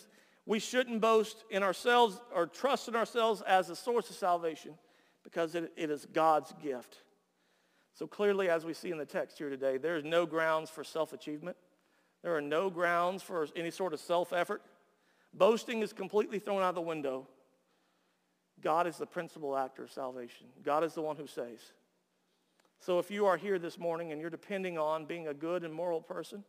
we 0.45 0.59
shouldn't 0.59 1.01
boast 1.01 1.43
in 1.51 1.63
ourselves 1.63 2.21
or 2.35 2.47
trust 2.47 2.87
in 2.87 2.95
ourselves 2.95 3.41
as 3.47 3.71
a 3.71 3.77
source 3.77 4.11
of 4.11 4.17
salvation 4.17 4.75
because 5.25 5.55
it, 5.55 5.73
it 5.75 5.89
is 5.89 6.05
God's 6.13 6.53
gift. 6.63 6.99
So 7.99 8.07
clearly, 8.07 8.49
as 8.49 8.65
we 8.65 8.75
see 8.75 8.93
in 8.93 8.99
the 8.99 9.05
text 9.05 9.39
here 9.39 9.51
today, 9.51 9.77
there 9.77 9.97
is 9.97 10.05
no 10.05 10.25
grounds 10.25 10.71
for 10.71 10.85
self-achievement. 10.85 11.57
There 12.23 12.37
are 12.37 12.41
no 12.41 12.71
grounds 12.71 13.25
for 13.25 13.49
any 13.57 13.73
sort 13.73 13.93
of 13.93 13.99
self-effort. 13.99 14.63
Boasting 15.35 15.83
is 15.83 15.93
completely 15.93 16.39
thrown 16.39 16.63
out 16.63 16.77
the 16.77 16.81
window. 16.81 17.27
God 18.61 18.87
is 18.87 18.99
the 18.99 19.07
principal 19.07 19.57
actor 19.57 19.83
of 19.83 19.91
salvation. 19.91 20.47
God 20.63 20.85
is 20.85 20.95
the 20.95 21.03
one 21.03 21.17
who 21.17 21.27
saves. 21.27 21.73
So 22.79 23.01
if 23.01 23.11
you 23.11 23.27
are 23.27 23.37
here 23.37 23.59
this 23.59 23.77
morning 23.77 24.13
and 24.13 24.21
you're 24.21 24.31
depending 24.31 24.79
on 24.79 25.05
being 25.05 25.27
a 25.27 25.35
good 25.35 25.65
and 25.65 25.75
moral 25.75 26.01
person, 26.01 26.45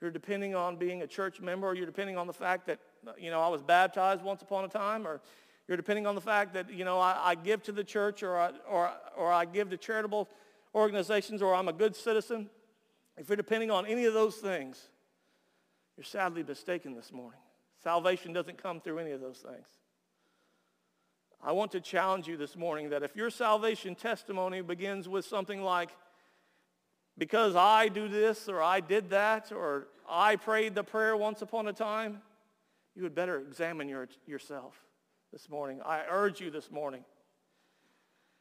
you're 0.00 0.10
depending 0.10 0.54
on 0.54 0.76
being 0.76 1.02
a 1.02 1.06
church 1.06 1.42
member, 1.42 1.66
or 1.66 1.74
you're 1.74 1.84
depending 1.84 2.16
on 2.16 2.26
the 2.26 2.32
fact 2.32 2.68
that, 2.68 2.78
you 3.18 3.30
know, 3.30 3.42
I 3.42 3.48
was 3.48 3.60
baptized 3.60 4.22
once 4.22 4.40
upon 4.40 4.64
a 4.64 4.68
time, 4.68 5.06
or 5.06 5.20
you're 5.68 5.76
depending 5.76 6.06
on 6.06 6.14
the 6.14 6.20
fact 6.20 6.54
that, 6.54 6.72
you 6.72 6.84
know, 6.84 6.98
I, 6.98 7.18
I 7.22 7.34
give 7.34 7.62
to 7.64 7.72
the 7.72 7.84
church 7.84 8.22
or 8.22 8.38
I, 8.38 8.52
or, 8.68 8.90
or 9.16 9.30
I 9.30 9.44
give 9.44 9.68
to 9.68 9.76
charitable 9.76 10.26
organizations 10.74 11.42
or 11.42 11.54
I'm 11.54 11.68
a 11.68 11.74
good 11.74 11.94
citizen. 11.94 12.48
If 13.18 13.28
you're 13.28 13.36
depending 13.36 13.70
on 13.70 13.84
any 13.84 14.06
of 14.06 14.14
those 14.14 14.36
things, 14.36 14.88
you're 15.96 16.04
sadly 16.04 16.42
mistaken 16.42 16.94
this 16.94 17.12
morning. 17.12 17.40
Salvation 17.82 18.32
doesn't 18.32 18.60
come 18.60 18.80
through 18.80 18.98
any 18.98 19.10
of 19.10 19.20
those 19.20 19.38
things. 19.38 19.66
I 21.42 21.52
want 21.52 21.70
to 21.72 21.80
challenge 21.80 22.26
you 22.26 22.38
this 22.38 22.56
morning 22.56 22.88
that 22.90 23.02
if 23.02 23.14
your 23.14 23.30
salvation 23.30 23.94
testimony 23.94 24.62
begins 24.62 25.06
with 25.06 25.26
something 25.26 25.62
like, 25.62 25.90
because 27.18 27.54
I 27.54 27.88
do 27.88 28.08
this 28.08 28.48
or 28.48 28.62
I 28.62 28.80
did 28.80 29.10
that 29.10 29.52
or 29.52 29.88
I 30.08 30.36
prayed 30.36 30.74
the 30.74 30.82
prayer 30.82 31.16
once 31.16 31.42
upon 31.42 31.68
a 31.68 31.72
time, 31.74 32.22
you 32.96 33.02
would 33.02 33.14
better 33.14 33.38
examine 33.38 33.88
your, 33.88 34.08
yourself 34.26 34.87
this 35.32 35.48
morning. 35.48 35.80
I 35.84 36.02
urge 36.08 36.40
you 36.40 36.50
this 36.50 36.70
morning. 36.70 37.04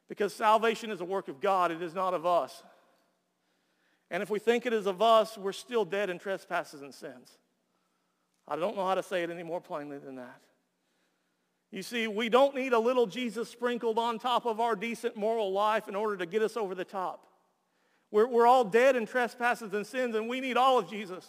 Because 0.10 0.34
salvation 0.34 0.90
is 0.90 1.02
a 1.02 1.06
work 1.06 1.28
of 1.28 1.42
God. 1.42 1.72
It 1.72 1.82
is 1.82 1.94
not 1.94 2.14
of 2.14 2.26
us. 2.26 2.64
And 4.10 4.24
if 4.24 4.30
we 4.30 4.40
think 4.40 4.66
it 4.66 4.74
is 4.74 4.86
of 4.86 5.02
us, 5.02 5.38
we're 5.38 5.52
still 5.52 5.84
dead 5.84 6.10
in 6.10 6.18
trespasses 6.18 6.82
and 6.82 6.94
sins. 6.94 7.38
I 8.48 8.56
don't 8.56 8.78
know 8.78 8.86
how 8.86 8.96
to 8.96 9.04
say 9.04 9.24
it 9.24 9.30
any 9.30 9.44
more 9.44 9.60
plainly 9.60 9.98
than 9.98 10.16
that. 10.16 10.42
You 11.72 11.84
see, 11.84 12.08
we 12.08 12.30
don't 12.30 12.56
need 12.56 12.72
a 12.72 12.80
little 12.80 13.06
Jesus 13.06 13.50
sprinkled 13.50 14.00
on 14.00 14.20
top 14.20 14.46
of 14.46 14.62
our 14.62 14.76
decent 14.76 15.18
moral 15.18 15.52
life 15.52 15.90
in 15.90 15.96
order 15.96 16.16
to 16.16 16.26
get 16.26 16.42
us 16.42 16.56
over 16.56 16.74
the 16.74 16.86
top. 16.86 17.28
We're, 18.10 18.28
we're 18.28 18.48
all 18.48 18.64
dead 18.64 18.96
in 18.96 19.06
trespasses 19.06 19.74
and 19.74 19.86
sins, 19.86 20.16
and 20.16 20.30
we 20.30 20.40
need 20.40 20.56
all 20.56 20.80
of 20.80 20.90
Jesus. 20.90 21.28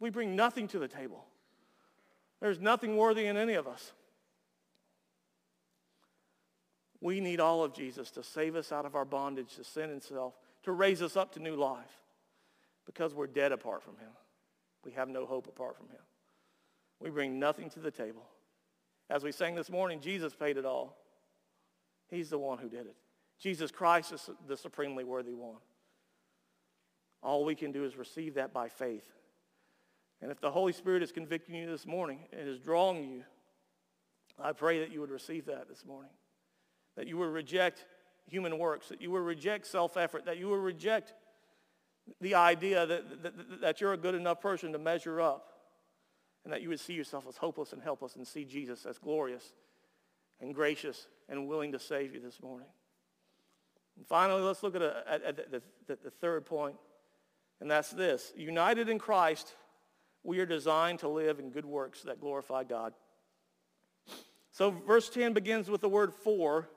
We 0.00 0.10
bring 0.10 0.34
nothing 0.34 0.66
to 0.68 0.80
the 0.80 0.88
table. 0.88 1.24
There's 2.40 2.60
nothing 2.60 2.96
worthy 2.96 3.26
in 3.26 3.36
any 3.36 3.54
of 3.54 3.66
us. 3.66 3.92
We 7.00 7.20
need 7.20 7.40
all 7.40 7.62
of 7.62 7.74
Jesus 7.74 8.10
to 8.12 8.22
save 8.22 8.56
us 8.56 8.72
out 8.72 8.84
of 8.84 8.94
our 8.94 9.04
bondage 9.04 9.54
to 9.56 9.64
sin 9.64 9.90
and 9.90 10.02
self, 10.02 10.34
to 10.64 10.72
raise 10.72 11.00
us 11.00 11.16
up 11.16 11.32
to 11.34 11.40
new 11.40 11.54
life, 11.54 12.02
because 12.86 13.14
we're 13.14 13.26
dead 13.26 13.52
apart 13.52 13.82
from 13.82 13.96
him. 13.96 14.10
We 14.84 14.92
have 14.92 15.08
no 15.08 15.26
hope 15.26 15.46
apart 15.46 15.76
from 15.76 15.88
him. 15.88 16.00
We 17.00 17.10
bring 17.10 17.38
nothing 17.38 17.70
to 17.70 17.80
the 17.80 17.90
table. 17.90 18.26
As 19.10 19.22
we 19.22 19.32
sang 19.32 19.54
this 19.54 19.70
morning, 19.70 20.00
Jesus 20.00 20.34
paid 20.34 20.56
it 20.56 20.64
all. 20.64 20.96
He's 22.08 22.30
the 22.30 22.38
one 22.38 22.58
who 22.58 22.68
did 22.68 22.86
it. 22.86 22.96
Jesus 23.38 23.70
Christ 23.70 24.12
is 24.12 24.28
the 24.46 24.56
supremely 24.56 25.04
worthy 25.04 25.34
one. 25.34 25.60
All 27.22 27.44
we 27.44 27.54
can 27.54 27.72
do 27.72 27.84
is 27.84 27.96
receive 27.96 28.34
that 28.34 28.52
by 28.52 28.68
faith. 28.68 29.06
And 30.20 30.30
if 30.30 30.40
the 30.40 30.50
Holy 30.50 30.72
Spirit 30.72 31.02
is 31.02 31.12
convicting 31.12 31.54
you 31.54 31.66
this 31.66 31.86
morning 31.86 32.20
and 32.32 32.48
is 32.48 32.58
drawing 32.58 33.12
you, 33.12 33.24
I 34.40 34.52
pray 34.52 34.80
that 34.80 34.92
you 34.92 35.00
would 35.00 35.10
receive 35.10 35.46
that 35.46 35.68
this 35.68 35.84
morning. 35.84 36.10
That 36.96 37.06
you 37.06 37.16
would 37.18 37.32
reject 37.32 37.84
human 38.26 38.58
works, 38.58 38.88
that 38.88 39.00
you 39.00 39.10
would 39.10 39.22
reject 39.22 39.66
self-effort, 39.66 40.24
that 40.26 40.38
you 40.38 40.48
would 40.48 40.60
reject 40.60 41.14
the 42.20 42.34
idea 42.34 42.86
that, 42.86 43.22
that, 43.22 43.60
that 43.60 43.80
you're 43.80 43.92
a 43.92 43.98
good 43.98 44.14
enough 44.14 44.40
person 44.40 44.72
to 44.72 44.78
measure 44.78 45.20
up 45.20 45.52
and 46.44 46.52
that 46.52 46.62
you 46.62 46.68
would 46.68 46.80
see 46.80 46.94
yourself 46.94 47.26
as 47.28 47.36
hopeless 47.36 47.72
and 47.72 47.82
helpless 47.82 48.16
and 48.16 48.26
see 48.26 48.44
Jesus 48.44 48.86
as 48.86 48.98
glorious 48.98 49.52
and 50.40 50.54
gracious 50.54 51.06
and 51.28 51.46
willing 51.46 51.72
to 51.72 51.78
save 51.78 52.14
you 52.14 52.20
this 52.20 52.40
morning. 52.42 52.68
And 53.96 54.06
finally, 54.06 54.42
let's 54.42 54.62
look 54.62 54.74
at, 54.74 54.82
a, 54.82 55.04
at 55.06 55.50
the, 55.50 55.62
the, 55.86 55.98
the 56.04 56.10
third 56.10 56.46
point, 56.46 56.76
and 57.60 57.70
that's 57.70 57.90
this. 57.90 58.32
United 58.36 58.88
in 58.88 58.98
Christ, 58.98 59.56
we 60.24 60.38
are 60.40 60.46
designed 60.46 61.00
to 61.00 61.08
live 61.08 61.38
in 61.38 61.50
good 61.50 61.64
works 61.64 62.02
that 62.02 62.20
glorify 62.20 62.64
God. 62.64 62.92
So 64.50 64.70
verse 64.70 65.08
10 65.08 65.32
begins 65.32 65.70
with 65.70 65.80
the 65.80 65.88
word 65.88 66.12
for, 66.12 66.68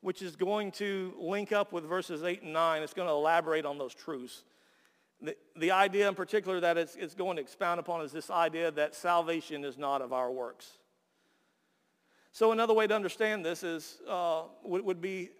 which 0.00 0.22
is 0.22 0.36
going 0.36 0.72
to 0.72 1.14
link 1.18 1.52
up 1.52 1.72
with 1.72 1.84
verses 1.84 2.22
8 2.22 2.42
and 2.42 2.52
9. 2.52 2.82
It's 2.82 2.94
going 2.94 3.08
to 3.08 3.14
elaborate 3.14 3.64
on 3.64 3.78
those 3.78 3.94
truths. 3.94 4.44
The, 5.20 5.36
the 5.56 5.70
idea 5.72 6.08
in 6.08 6.14
particular 6.14 6.60
that 6.60 6.76
it's, 6.76 6.96
it's 6.96 7.14
going 7.14 7.36
to 7.36 7.42
expound 7.42 7.80
upon 7.80 8.02
is 8.02 8.12
this 8.12 8.30
idea 8.30 8.70
that 8.72 8.94
salvation 8.94 9.64
is 9.64 9.78
not 9.78 10.02
of 10.02 10.12
our 10.12 10.30
works. 10.30 10.78
So 12.32 12.52
another 12.52 12.74
way 12.74 12.86
to 12.86 12.94
understand 12.94 13.44
this 13.44 13.62
is 13.62 13.98
uh, 14.08 14.42
would, 14.64 14.84
would 14.84 15.00
be 15.00 15.30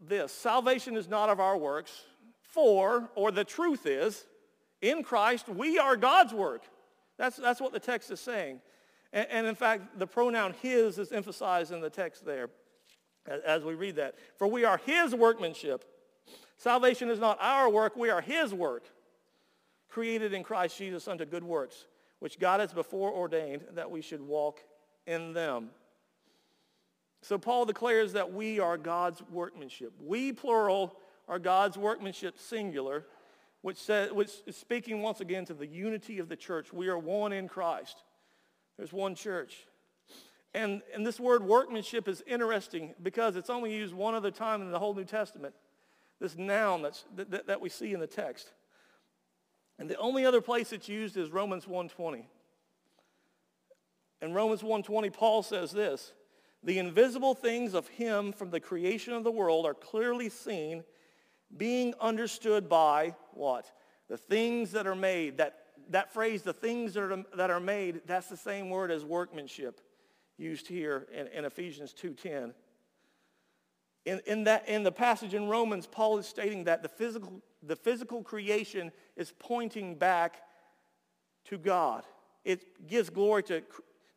this. 0.00 0.32
Salvation 0.32 0.96
is 0.96 1.08
not 1.08 1.28
of 1.28 1.40
our 1.40 1.56
works, 1.56 2.04
for, 2.42 3.10
or 3.14 3.30
the 3.30 3.44
truth 3.44 3.86
is, 3.86 4.24
in 4.80 5.02
Christ, 5.02 5.48
we 5.48 5.78
are 5.78 5.96
God's 5.96 6.32
work. 6.32 6.62
That's, 7.20 7.36
that's 7.36 7.60
what 7.60 7.74
the 7.74 7.78
text 7.78 8.10
is 8.10 8.18
saying. 8.18 8.62
And, 9.12 9.26
and 9.30 9.46
in 9.46 9.54
fact, 9.54 9.98
the 9.98 10.06
pronoun 10.06 10.54
his 10.62 10.96
is 10.96 11.12
emphasized 11.12 11.70
in 11.70 11.82
the 11.82 11.90
text 11.90 12.24
there 12.24 12.48
as, 13.26 13.42
as 13.42 13.62
we 13.62 13.74
read 13.74 13.96
that. 13.96 14.14
For 14.38 14.46
we 14.46 14.64
are 14.64 14.80
his 14.86 15.14
workmanship. 15.14 15.84
Salvation 16.56 17.10
is 17.10 17.18
not 17.18 17.36
our 17.38 17.68
work, 17.68 17.94
we 17.94 18.08
are 18.08 18.22
his 18.22 18.54
work, 18.54 18.84
created 19.90 20.32
in 20.32 20.42
Christ 20.42 20.78
Jesus 20.78 21.06
unto 21.06 21.26
good 21.26 21.44
works, 21.44 21.84
which 22.20 22.38
God 22.38 22.60
has 22.60 22.72
before 22.72 23.12
ordained 23.12 23.64
that 23.74 23.90
we 23.90 24.00
should 24.00 24.22
walk 24.22 24.60
in 25.06 25.34
them. 25.34 25.68
So 27.20 27.36
Paul 27.36 27.66
declares 27.66 28.14
that 28.14 28.32
we 28.32 28.60
are 28.60 28.78
God's 28.78 29.22
workmanship. 29.30 29.92
We, 30.02 30.32
plural, 30.32 30.96
are 31.28 31.38
God's 31.38 31.76
workmanship, 31.76 32.38
singular, 32.38 33.04
which, 33.62 33.76
says, 33.76 34.12
which 34.12 34.30
is 34.46 34.56
speaking 34.56 35.02
once 35.02 35.20
again 35.20 35.44
to 35.46 35.54
the 35.54 35.66
unity 35.66 36.18
of 36.18 36.28
the 36.28 36.36
church. 36.36 36.72
We 36.72 36.88
are 36.88 36.98
one 36.98 37.32
in 37.32 37.48
Christ. 37.48 38.02
There's 38.76 38.92
one 38.92 39.14
church. 39.14 39.66
And, 40.54 40.82
and 40.94 41.06
this 41.06 41.20
word 41.20 41.42
workmanship 41.42 42.08
is 42.08 42.22
interesting 42.26 42.94
because 43.02 43.36
it's 43.36 43.50
only 43.50 43.74
used 43.74 43.94
one 43.94 44.14
other 44.14 44.30
time 44.30 44.62
in 44.62 44.70
the 44.70 44.78
whole 44.78 44.94
New 44.94 45.04
Testament. 45.04 45.54
This 46.20 46.36
noun 46.36 46.82
that's, 46.82 47.04
that, 47.14 47.46
that 47.46 47.60
we 47.60 47.68
see 47.68 47.92
in 47.92 48.00
the 48.00 48.06
text. 48.06 48.52
And 49.78 49.88
the 49.88 49.96
only 49.96 50.26
other 50.26 50.40
place 50.40 50.72
it's 50.72 50.88
used 50.88 51.16
is 51.16 51.30
Romans 51.30 51.66
1.20. 51.66 52.24
In 54.22 54.34
Romans 54.34 54.62
1.20, 54.62 55.12
Paul 55.12 55.42
says 55.42 55.70
this, 55.72 56.12
the 56.62 56.78
invisible 56.78 57.34
things 57.34 57.72
of 57.72 57.88
him 57.88 58.32
from 58.32 58.50
the 58.50 58.60
creation 58.60 59.14
of 59.14 59.24
the 59.24 59.30
world 59.30 59.64
are 59.64 59.72
clearly 59.72 60.28
seen, 60.28 60.84
being 61.56 61.94
understood 62.00 62.68
by 62.68 63.14
what? 63.34 63.70
The 64.08 64.16
things 64.16 64.72
that 64.72 64.86
are 64.86 64.94
made. 64.94 65.38
That, 65.38 65.58
that 65.90 66.12
phrase, 66.12 66.42
the 66.42 66.52
things 66.52 66.94
that 66.94 67.02
are, 67.02 67.24
that 67.34 67.50
are 67.50 67.60
made, 67.60 68.02
that's 68.06 68.28
the 68.28 68.36
same 68.36 68.70
word 68.70 68.90
as 68.90 69.04
workmanship 69.04 69.80
used 70.38 70.66
here 70.68 71.06
in, 71.12 71.26
in 71.28 71.44
Ephesians 71.44 71.94
2.10. 72.00 72.52
In, 74.06 74.20
in, 74.26 74.44
that, 74.44 74.68
in 74.68 74.82
the 74.82 74.92
passage 74.92 75.34
in 75.34 75.48
Romans, 75.48 75.86
Paul 75.86 76.18
is 76.18 76.26
stating 76.26 76.64
that 76.64 76.82
the 76.82 76.88
physical, 76.88 77.42
the 77.62 77.76
physical 77.76 78.22
creation 78.22 78.90
is 79.16 79.32
pointing 79.38 79.94
back 79.96 80.42
to 81.46 81.58
God. 81.58 82.04
It 82.44 82.86
gives 82.86 83.10
glory 83.10 83.42
to, 83.44 83.62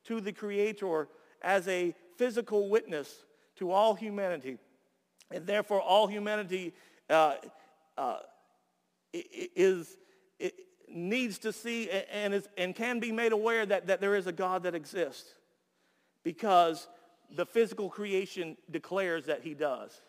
to 0.05 0.21
the 0.21 0.31
Creator 0.31 1.09
as 1.41 1.67
a 1.67 1.93
physical 2.17 2.69
witness 2.69 3.25
to 3.57 3.71
all 3.71 3.93
humanity. 3.93 4.57
And 5.31 5.45
therefore, 5.45 5.81
all 5.81 6.07
humanity 6.07 6.73
uh, 7.09 7.35
uh, 7.97 8.19
is, 9.13 9.97
needs 10.89 11.39
to 11.39 11.53
see 11.53 11.89
and, 11.89 12.33
is, 12.33 12.47
and 12.57 12.75
can 12.75 12.99
be 12.99 13.11
made 13.11 13.31
aware 13.31 13.65
that, 13.65 13.87
that 13.87 14.01
there 14.01 14.15
is 14.15 14.27
a 14.27 14.31
God 14.31 14.63
that 14.63 14.75
exists 14.75 15.33
because 16.23 16.87
the 17.35 17.45
physical 17.45 17.89
creation 17.89 18.57
declares 18.69 19.25
that 19.25 19.41
he 19.41 19.53
does. 19.53 20.01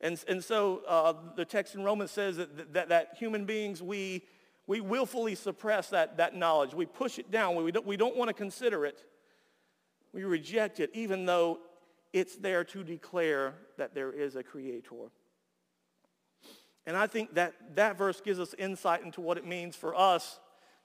And, 0.00 0.22
and 0.26 0.42
so 0.42 0.82
uh, 0.88 1.14
the 1.36 1.44
text 1.44 1.74
in 1.74 1.84
Romans 1.84 2.10
says 2.10 2.36
that, 2.36 2.72
that, 2.72 2.88
that 2.88 3.14
human 3.18 3.44
beings, 3.44 3.80
we, 3.82 4.22
we 4.66 4.80
willfully 4.80 5.36
suppress 5.36 5.90
that, 5.90 6.16
that 6.16 6.34
knowledge. 6.34 6.74
We 6.74 6.86
push 6.86 7.18
it 7.18 7.30
down. 7.30 7.54
We 7.62 7.70
don't, 7.70 7.86
we 7.86 7.96
don't 7.96 8.16
want 8.16 8.28
to 8.28 8.34
consider 8.34 8.84
it. 8.84 9.04
We 10.12 10.24
reject 10.24 10.80
it 10.80 10.90
even 10.94 11.24
though 11.24 11.60
it's 12.12 12.36
there 12.36 12.64
to 12.64 12.84
declare 12.84 13.54
that 13.78 13.94
there 13.94 14.12
is 14.12 14.36
a 14.36 14.42
creator. 14.42 15.10
And 16.86 16.96
I 16.96 17.06
think 17.06 17.34
that 17.34 17.54
that 17.76 17.96
verse 17.96 18.20
gives 18.20 18.40
us 18.40 18.54
insight 18.58 19.04
into 19.04 19.20
what 19.20 19.38
it 19.38 19.46
means 19.46 19.76
for 19.76 19.94
us 19.94 20.40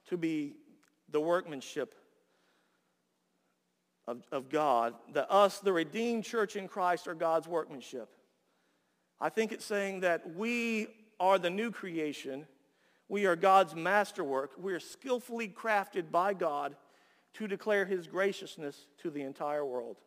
to 0.09 0.17
be 0.17 0.53
the 1.09 1.19
workmanship 1.19 1.95
of, 4.07 4.23
of 4.31 4.49
God, 4.49 4.93
that 5.13 5.29
us, 5.31 5.59
the 5.59 5.73
redeemed 5.73 6.23
church 6.23 6.55
in 6.55 6.67
Christ, 6.67 7.07
are 7.07 7.15
God's 7.15 7.47
workmanship. 7.47 8.09
I 9.19 9.29
think 9.29 9.51
it's 9.51 9.65
saying 9.65 10.01
that 10.01 10.35
we 10.35 10.87
are 11.19 11.39
the 11.39 11.49
new 11.49 11.71
creation. 11.71 12.45
We 13.09 13.25
are 13.25 13.35
God's 13.35 13.75
masterwork. 13.75 14.51
We 14.57 14.73
are 14.73 14.79
skillfully 14.79 15.47
crafted 15.47 16.11
by 16.11 16.33
God 16.33 16.75
to 17.33 17.47
declare 17.47 17.85
his 17.85 18.07
graciousness 18.07 18.85
to 18.99 19.09
the 19.09 19.21
entire 19.21 19.65
world. 19.65 19.97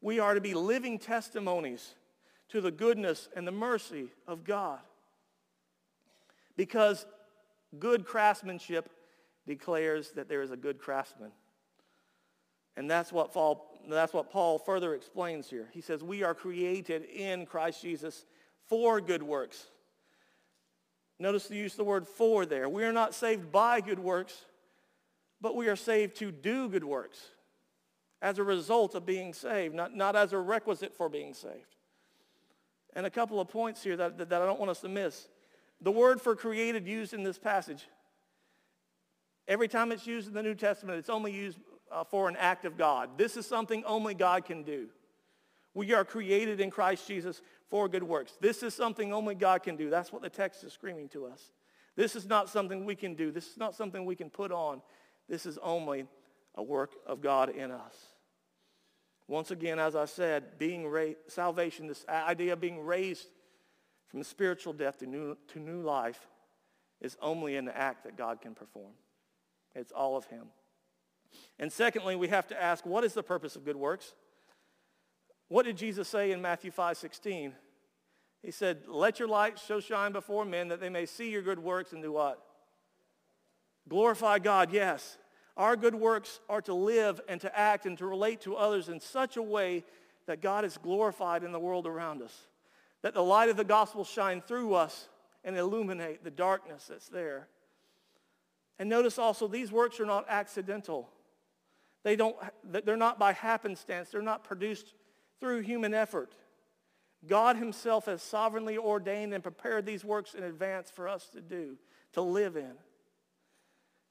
We 0.00 0.18
are 0.18 0.34
to 0.34 0.40
be 0.40 0.54
living 0.54 0.98
testimonies 0.98 1.94
to 2.50 2.60
the 2.60 2.70
goodness 2.70 3.28
and 3.34 3.46
the 3.46 3.52
mercy 3.52 4.08
of 4.26 4.44
God. 4.44 4.80
Because 6.58 7.06
good 7.78 8.04
craftsmanship 8.04 8.90
declares 9.46 10.10
that 10.16 10.28
there 10.28 10.42
is 10.42 10.50
a 10.50 10.56
good 10.56 10.78
craftsman. 10.78 11.30
And 12.76 12.90
that's 12.90 13.12
what, 13.12 13.32
Paul, 13.32 13.80
that's 13.88 14.12
what 14.12 14.30
Paul 14.30 14.58
further 14.58 14.94
explains 14.94 15.48
here. 15.48 15.68
He 15.72 15.80
says, 15.80 16.02
we 16.02 16.24
are 16.24 16.34
created 16.34 17.04
in 17.04 17.46
Christ 17.46 17.80
Jesus 17.80 18.26
for 18.66 19.00
good 19.00 19.22
works. 19.22 19.66
Notice 21.20 21.46
the 21.46 21.56
use 21.56 21.74
of 21.74 21.78
the 21.78 21.84
word 21.84 22.08
for 22.08 22.44
there. 22.44 22.68
We 22.68 22.84
are 22.84 22.92
not 22.92 23.14
saved 23.14 23.52
by 23.52 23.80
good 23.80 24.00
works, 24.00 24.44
but 25.40 25.54
we 25.54 25.68
are 25.68 25.76
saved 25.76 26.16
to 26.16 26.32
do 26.32 26.68
good 26.68 26.84
works 26.84 27.18
as 28.20 28.40
a 28.40 28.44
result 28.44 28.96
of 28.96 29.06
being 29.06 29.32
saved, 29.32 29.76
not, 29.76 29.94
not 29.94 30.16
as 30.16 30.32
a 30.32 30.38
requisite 30.38 30.92
for 30.92 31.08
being 31.08 31.34
saved. 31.34 31.76
And 32.94 33.06
a 33.06 33.10
couple 33.10 33.40
of 33.40 33.48
points 33.48 33.84
here 33.84 33.96
that, 33.96 34.18
that 34.18 34.32
I 34.32 34.44
don't 34.44 34.58
want 34.58 34.72
us 34.72 34.80
to 34.80 34.88
miss. 34.88 35.28
The 35.80 35.92
word 35.92 36.20
for 36.20 36.34
created 36.34 36.86
used 36.86 37.14
in 37.14 37.22
this 37.22 37.38
passage, 37.38 37.88
every 39.46 39.68
time 39.68 39.92
it's 39.92 40.06
used 40.06 40.28
in 40.28 40.34
the 40.34 40.42
New 40.42 40.54
Testament, 40.54 40.98
it's 40.98 41.10
only 41.10 41.32
used 41.32 41.58
uh, 41.90 42.04
for 42.04 42.28
an 42.28 42.36
act 42.36 42.64
of 42.64 42.76
God. 42.76 43.16
This 43.16 43.36
is 43.36 43.46
something 43.46 43.84
only 43.84 44.14
God 44.14 44.44
can 44.44 44.62
do. 44.62 44.88
We 45.74 45.94
are 45.94 46.04
created 46.04 46.60
in 46.60 46.70
Christ 46.70 47.06
Jesus 47.06 47.40
for 47.70 47.88
good 47.88 48.02
works. 48.02 48.36
This 48.40 48.62
is 48.62 48.74
something 48.74 49.12
only 49.12 49.34
God 49.34 49.62
can 49.62 49.76
do. 49.76 49.90
That's 49.90 50.12
what 50.12 50.22
the 50.22 50.30
text 50.30 50.64
is 50.64 50.72
screaming 50.72 51.08
to 51.10 51.26
us. 51.26 51.52
This 51.94 52.16
is 52.16 52.26
not 52.26 52.48
something 52.48 52.84
we 52.84 52.96
can 52.96 53.14
do. 53.14 53.30
This 53.30 53.48
is 53.48 53.56
not 53.56 53.74
something 53.74 54.04
we 54.04 54.16
can 54.16 54.30
put 54.30 54.50
on. 54.50 54.82
This 55.28 55.46
is 55.46 55.58
only 55.58 56.06
a 56.54 56.62
work 56.62 56.92
of 57.06 57.20
God 57.20 57.50
in 57.50 57.70
us. 57.70 57.94
Once 59.28 59.50
again, 59.50 59.78
as 59.78 59.94
I 59.94 60.06
said, 60.06 60.58
being 60.58 60.86
ra- 60.88 61.12
salvation, 61.26 61.86
this 61.86 62.04
idea 62.08 62.54
of 62.54 62.60
being 62.60 62.80
raised 62.80 63.28
from 64.08 64.22
spiritual 64.22 64.72
death 64.72 64.98
to 64.98 65.06
new, 65.06 65.36
to 65.48 65.58
new 65.58 65.82
life 65.82 66.26
is 67.00 67.16
only 67.22 67.56
an 67.56 67.68
act 67.68 68.04
that 68.04 68.16
God 68.16 68.40
can 68.40 68.54
perform. 68.54 68.92
It's 69.74 69.92
all 69.92 70.16
of 70.16 70.26
him. 70.26 70.46
And 71.58 71.70
secondly, 71.70 72.16
we 72.16 72.28
have 72.28 72.46
to 72.48 72.60
ask, 72.60 72.86
what 72.86 73.04
is 73.04 73.12
the 73.12 73.22
purpose 73.22 73.54
of 73.54 73.64
good 73.64 73.76
works? 73.76 74.14
What 75.48 75.66
did 75.66 75.76
Jesus 75.76 76.08
say 76.08 76.32
in 76.32 76.42
Matthew 76.42 76.70
5, 76.70 76.96
16? 76.96 77.52
He 78.42 78.50
said, 78.50 78.82
let 78.86 79.18
your 79.18 79.28
light 79.28 79.58
so 79.58 79.80
shine 79.80 80.12
before 80.12 80.44
men 80.44 80.68
that 80.68 80.80
they 80.80 80.88
may 80.88 81.06
see 81.06 81.30
your 81.30 81.42
good 81.42 81.58
works 81.58 81.92
and 81.92 82.02
do 82.02 82.12
what? 82.12 82.42
Glorify 83.88 84.38
God, 84.38 84.72
yes. 84.72 85.18
Our 85.56 85.76
good 85.76 85.94
works 85.94 86.40
are 86.48 86.62
to 86.62 86.74
live 86.74 87.20
and 87.28 87.40
to 87.40 87.58
act 87.58 87.84
and 87.84 87.98
to 87.98 88.06
relate 88.06 88.40
to 88.42 88.56
others 88.56 88.88
in 88.88 89.00
such 89.00 89.36
a 89.36 89.42
way 89.42 89.84
that 90.26 90.40
God 90.40 90.64
is 90.64 90.78
glorified 90.78 91.42
in 91.42 91.52
the 91.52 91.58
world 91.58 91.86
around 91.86 92.22
us. 92.22 92.46
That 93.02 93.14
the 93.14 93.22
light 93.22 93.48
of 93.48 93.56
the 93.56 93.64
gospel 93.64 94.04
shine 94.04 94.40
through 94.40 94.74
us 94.74 95.08
and 95.44 95.56
illuminate 95.56 96.24
the 96.24 96.30
darkness 96.30 96.86
that's 96.88 97.08
there. 97.08 97.48
And 98.78 98.88
notice 98.88 99.18
also 99.18 99.48
these 99.48 99.72
works 99.72 100.00
are 100.00 100.06
not 100.06 100.26
accidental. 100.28 101.08
They 102.04 102.16
don't, 102.16 102.36
they're 102.64 102.96
not 102.96 103.18
by 103.18 103.32
happenstance. 103.32 104.10
They're 104.10 104.22
not 104.22 104.44
produced 104.44 104.94
through 105.40 105.60
human 105.60 105.94
effort. 105.94 106.34
God 107.26 107.56
himself 107.56 108.06
has 108.06 108.22
sovereignly 108.22 108.78
ordained 108.78 109.34
and 109.34 109.42
prepared 109.42 109.84
these 109.84 110.04
works 110.04 110.34
in 110.34 110.44
advance 110.44 110.90
for 110.90 111.08
us 111.08 111.28
to 111.30 111.40
do, 111.40 111.76
to 112.12 112.22
live 112.22 112.56
in. 112.56 112.72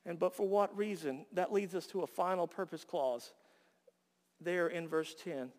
And 0.05 0.19
but 0.19 0.35
for 0.35 0.47
what 0.47 0.75
reason? 0.77 1.25
That 1.33 1.53
leads 1.53 1.75
us 1.75 1.87
to 1.87 2.01
a 2.01 2.07
final 2.07 2.47
purpose 2.47 2.83
clause 2.83 3.33
there 4.41 4.67
in 4.67 4.87
verse 4.87 5.15
10. 5.23 5.51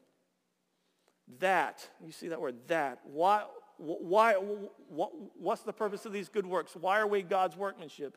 That, 1.40 1.86
you 2.04 2.12
see 2.12 2.28
that 2.28 2.40
word, 2.40 2.56
that. 2.68 3.00
Why, 3.04 3.44
why, 3.76 4.34
what, 4.34 5.12
what's 5.38 5.62
the 5.62 5.72
purpose 5.72 6.06
of 6.06 6.12
these 6.12 6.28
good 6.28 6.46
works? 6.46 6.74
Why 6.74 6.98
are 6.98 7.06
we 7.06 7.22
God's 7.22 7.56
workmanship? 7.56 8.16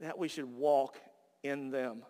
That 0.00 0.18
we 0.18 0.28
should 0.28 0.56
walk 0.56 0.98
in 1.42 1.70
them. 1.70 2.02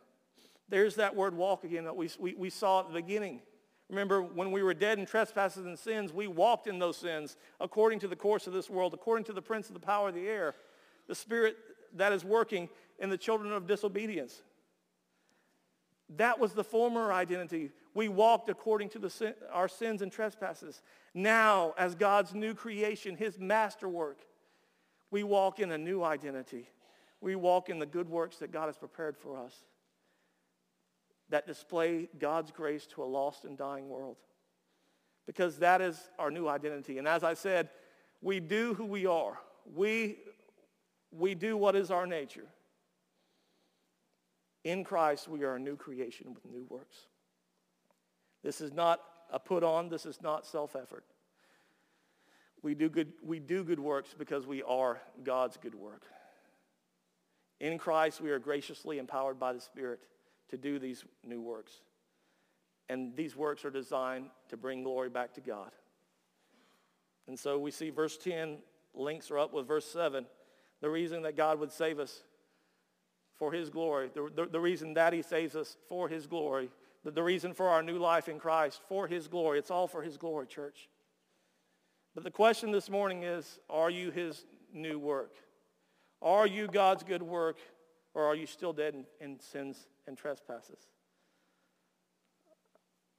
There's 0.69 0.97
that 0.97 1.17
word 1.17 1.35
walk 1.35 1.65
again 1.65 1.85
that 1.85 1.97
we, 1.97 2.11
we, 2.19 2.35
we 2.35 2.51
saw 2.51 2.81
at 2.81 2.89
the 2.89 2.95
beginning 2.95 3.41
Remember, 3.93 4.23
when 4.23 4.51
we 4.53 4.63
were 4.63 4.73
dead 4.73 4.99
in 4.99 5.05
trespasses 5.05 5.67
and 5.67 5.79
sins, 5.79 6.15
we 6.15 6.27
walked 6.27 6.67
in 6.67 6.79
those 6.79 6.97
sins 6.97 7.37
according 7.61 7.99
to 7.99 8.09
the 8.09 8.17
course 8.17 8.47
of 8.47 8.55
this 8.55 8.71
world, 8.71 8.95
according 8.95 9.25
to 9.25 9.35
the 9.35 9.43
prince 9.43 9.69
of 9.69 9.75
the 9.75 9.81
power 9.81 10.09
of 10.09 10.15
the 10.15 10.27
air, 10.27 10.55
the 11.09 11.15
spirit 11.15 11.57
that 11.95 12.11
is 12.11 12.25
working 12.25 12.71
in 12.99 13.11
the 13.11 13.19
children 13.19 13.53
of 13.53 13.67
disobedience. 13.67 14.41
That 16.17 16.39
was 16.39 16.55
the 16.55 16.65
former 16.65 17.13
identity. 17.13 17.71
We 17.95 18.09
walked 18.09 18.49
according 18.49 18.89
to 18.91 19.11
sin, 19.11 19.35
our 19.53 19.69
sins 19.69 20.03
and 20.03 20.11
trespasses. 20.11 20.83
Now, 21.15 21.75
as 21.77 21.95
God's 21.95 22.35
new 22.35 22.55
creation, 22.55 23.17
his 23.17 23.39
masterwork, 23.39 24.21
we 25.11 25.23
walk 25.23 25.61
in 25.61 25.73
a 25.73 25.79
new 25.79 26.03
identity. 26.03 26.69
We 27.21 27.37
walk 27.37 27.69
in 27.69 27.79
the 27.79 27.87
good 27.87 28.09
works 28.09 28.39
that 28.39 28.51
God 28.51 28.67
has 28.67 28.79
prepared 28.79 29.17
for 29.17 29.39
us 29.39 29.55
that 31.33 31.47
display 31.47 32.09
God's 32.19 32.51
grace 32.53 32.87
to 32.89 33.03
a 33.03 33.05
lost 33.05 33.45
and 33.45 33.57
dying 33.57 33.89
world. 33.89 34.17
Because 35.27 35.59
that 35.59 35.81
is 35.81 35.99
our 36.19 36.31
new 36.31 36.47
identity. 36.47 36.99
And 36.99 37.09
as 37.09 37.25
I 37.25 37.35
said, 37.35 37.71
we 38.21 38.39
do 38.39 38.75
who 38.75 38.85
we 38.85 39.07
are. 39.07 39.39
We, 39.75 40.19
we 41.11 41.35
do 41.35 41.57
what 41.57 41.75
is 41.75 41.91
our 41.91 42.07
nature. 42.07 42.47
In 44.65 44.85
Christ, 44.85 45.27
we 45.27 45.43
are 45.43 45.57
a 45.57 45.59
new 45.59 45.75
creation 45.75 46.35
with 46.35 46.45
new 46.45 46.67
works. 46.69 47.07
This 48.43 48.61
is 48.61 48.73
not 48.73 49.01
a 49.31 49.39
put 49.39 49.63
on. 49.63 49.89
This 49.89 50.07
is 50.07 50.21
not 50.21 50.47
self-effort. 50.47 51.05
We 52.63 52.75
do, 52.75 52.89
good, 52.89 53.13
we 53.25 53.41
do 53.41 53.65
good 53.65 53.81
works 53.81 54.15
because 54.17 54.47
we 54.47 54.63
are 54.63 55.01
God's 55.25 55.57
good 55.57 55.75
work. 55.75 56.03
In 57.61 57.79
Christ, 57.79 58.21
we 58.21 58.31
are 58.31 58.39
graciously 58.39 58.99
empowered 58.99 59.39
by 59.39 59.53
the 59.53 59.61
Spirit 59.61 60.01
to 60.51 60.57
do 60.57 60.79
these 60.79 61.05
new 61.25 61.41
works. 61.41 61.73
And 62.89 63.17
these 63.17 63.37
works 63.37 63.65
are 63.65 63.71
designed 63.71 64.27
to 64.49 64.57
bring 64.57 64.83
glory 64.83 65.09
back 65.09 65.35
to 65.35 65.41
God. 65.41 65.71
And 67.27 67.39
so 67.39 67.59
we 67.59 67.71
see 67.71 67.91
verse 67.91 68.17
10 68.17 68.59
links 68.95 69.31
are 69.31 69.39
up 69.39 69.53
with 69.53 69.67
verse 69.67 69.87
7. 69.87 70.27
The 70.81 70.91
reason 70.91 71.23
that 71.23 71.37
God 71.37 71.59
would 71.61 71.73
save 71.73 71.99
us 71.99 72.23
for 73.37 73.53
his 73.53 73.71
glory, 73.71 74.11
the, 74.13 74.31
the, 74.35 74.47
the 74.47 74.61
reason 74.61 74.95
that 74.95 75.13
he 75.13 75.23
saves 75.23 75.57
us 75.57 75.77
for 75.89 76.09
his 76.09 76.27
glory, 76.27 76.71
the, 77.05 77.23
reason 77.23 77.55
for 77.55 77.69
our 77.69 77.83
new 77.83 77.99
life 77.99 78.29
in 78.29 78.39
Christ, 78.39 78.81
for 78.89 79.07
his 79.07 79.29
glory. 79.29 79.59
It's 79.59 79.71
all 79.71 79.87
for 79.87 80.03
his 80.03 80.17
glory, 80.17 80.47
church. 80.47 80.89
But 82.15 82.25
the 82.25 82.31
question 82.31 82.71
this 82.71 82.91
morning 82.91 83.23
is, 83.23 83.59
are 83.71 83.91
you 83.91 84.11
his 84.11 84.45
new 84.73 84.99
work? 84.99 85.35
Are 86.21 86.47
you 86.47 86.69
God's 86.69 87.03
good 87.03 87.23
work, 87.23 87.59
or 88.15 88.25
are 88.25 88.37
you 88.37 88.47
still 88.47 88.73
dead 88.73 88.95
in, 88.95 89.05
in 89.21 89.41
sins 89.41 89.89
and 90.07 90.17
trespasses? 90.17 90.79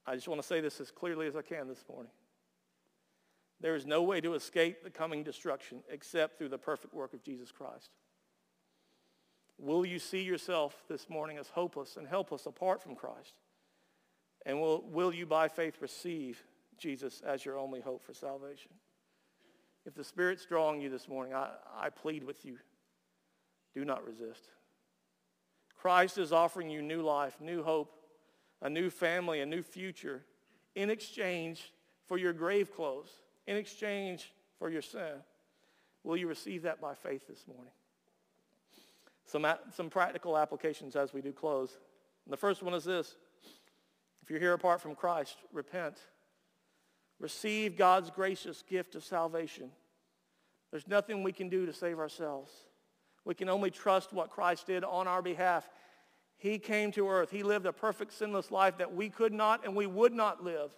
I 0.06 0.14
just 0.14 0.28
want 0.28 0.40
to 0.40 0.46
say 0.46 0.60
this 0.60 0.80
as 0.80 0.90
clearly 0.90 1.26
as 1.26 1.36
I 1.36 1.42
can 1.42 1.68
this 1.68 1.84
morning. 1.88 2.12
There 3.60 3.74
is 3.74 3.86
no 3.86 4.02
way 4.02 4.20
to 4.20 4.34
escape 4.34 4.82
the 4.82 4.90
coming 4.90 5.22
destruction 5.22 5.80
except 5.88 6.38
through 6.38 6.50
the 6.50 6.58
perfect 6.58 6.92
work 6.92 7.14
of 7.14 7.22
Jesus 7.22 7.50
Christ. 7.50 7.90
Will 9.58 9.86
you 9.86 9.98
see 9.98 10.22
yourself 10.22 10.82
this 10.88 11.08
morning 11.08 11.38
as 11.38 11.48
hopeless 11.48 11.96
and 11.96 12.06
helpless 12.06 12.46
apart 12.46 12.82
from 12.82 12.96
Christ? 12.96 13.34
And 14.46 14.60
will, 14.60 14.82
will 14.88 15.12
you 15.12 15.26
by 15.26 15.48
faith 15.48 15.80
receive 15.80 16.42
Jesus 16.78 17.22
as 17.26 17.44
your 17.44 17.58
only 17.58 17.80
hope 17.80 18.02
for 18.02 18.12
salvation? 18.12 18.72
If 19.86 19.94
the 19.94 20.04
Spirit's 20.04 20.44
drawing 20.46 20.80
you 20.80 20.90
this 20.90 21.08
morning, 21.08 21.34
I, 21.34 21.50
I 21.78 21.90
plead 21.90 22.24
with 22.24 22.44
you, 22.44 22.58
do 23.74 23.84
not 23.84 24.04
resist. 24.06 24.50
Christ 25.76 26.18
is 26.18 26.32
offering 26.32 26.70
you 26.70 26.80
new 26.80 27.02
life, 27.02 27.40
new 27.40 27.62
hope, 27.62 27.92
a 28.62 28.70
new 28.70 28.88
family, 28.88 29.40
a 29.40 29.46
new 29.46 29.62
future 29.62 30.22
in 30.74 30.90
exchange 30.90 31.72
for 32.06 32.18
your 32.18 32.32
grave 32.32 32.74
clothes, 32.74 33.10
in 33.46 33.56
exchange 33.56 34.32
for 34.58 34.70
your 34.70 34.82
sin. 34.82 35.22
Will 36.02 36.16
you 36.16 36.28
receive 36.28 36.62
that 36.62 36.80
by 36.80 36.94
faith 36.94 37.26
this 37.28 37.46
morning? 37.46 37.72
Some, 39.26 39.46
some 39.74 39.90
practical 39.90 40.36
applications 40.36 40.96
as 40.96 41.12
we 41.12 41.20
do 41.20 41.32
close. 41.32 41.78
And 42.26 42.32
the 42.32 42.36
first 42.36 42.62
one 42.62 42.74
is 42.74 42.84
this. 42.84 43.16
If 44.24 44.30
you're 44.30 44.40
here 44.40 44.54
apart 44.54 44.80
from 44.80 44.94
Christ, 44.94 45.36
repent. 45.52 45.98
Receive 47.20 47.76
God's 47.76 48.08
gracious 48.08 48.64
gift 48.66 48.94
of 48.94 49.04
salvation. 49.04 49.70
There's 50.70 50.88
nothing 50.88 51.22
we 51.22 51.32
can 51.32 51.50
do 51.50 51.66
to 51.66 51.74
save 51.74 51.98
ourselves. 51.98 52.50
We 53.26 53.34
can 53.34 53.50
only 53.50 53.70
trust 53.70 54.14
what 54.14 54.30
Christ 54.30 54.66
did 54.66 54.82
on 54.82 55.06
our 55.06 55.20
behalf. 55.20 55.68
He 56.38 56.58
came 56.58 56.90
to 56.92 57.06
earth. 57.06 57.30
He 57.30 57.42
lived 57.42 57.66
a 57.66 57.72
perfect 57.72 58.14
sinless 58.14 58.50
life 58.50 58.78
that 58.78 58.94
we 58.94 59.10
could 59.10 59.32
not 59.34 59.66
and 59.66 59.76
we 59.76 59.86
would 59.86 60.14
not 60.14 60.42
live. 60.42 60.70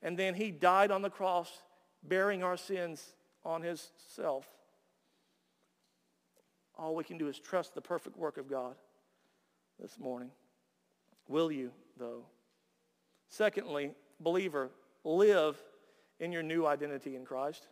And 0.00 0.18
then 0.18 0.32
he 0.32 0.50
died 0.50 0.90
on 0.90 1.02
the 1.02 1.10
cross 1.10 1.50
bearing 2.02 2.42
our 2.42 2.56
sins 2.56 3.12
on 3.44 3.60
his 3.60 3.90
self. 4.08 4.46
All 6.78 6.94
we 6.94 7.04
can 7.04 7.18
do 7.18 7.28
is 7.28 7.38
trust 7.38 7.74
the 7.74 7.82
perfect 7.82 8.16
work 8.16 8.38
of 8.38 8.48
God 8.48 8.74
this 9.78 9.98
morning. 9.98 10.30
Will 11.28 11.52
you, 11.52 11.72
though? 11.98 12.24
Secondly, 13.28 13.92
believer, 14.20 14.70
live 15.04 15.56
in 16.20 16.32
your 16.32 16.42
new 16.42 16.66
identity 16.66 17.16
in 17.16 17.24
Christ. 17.24 17.66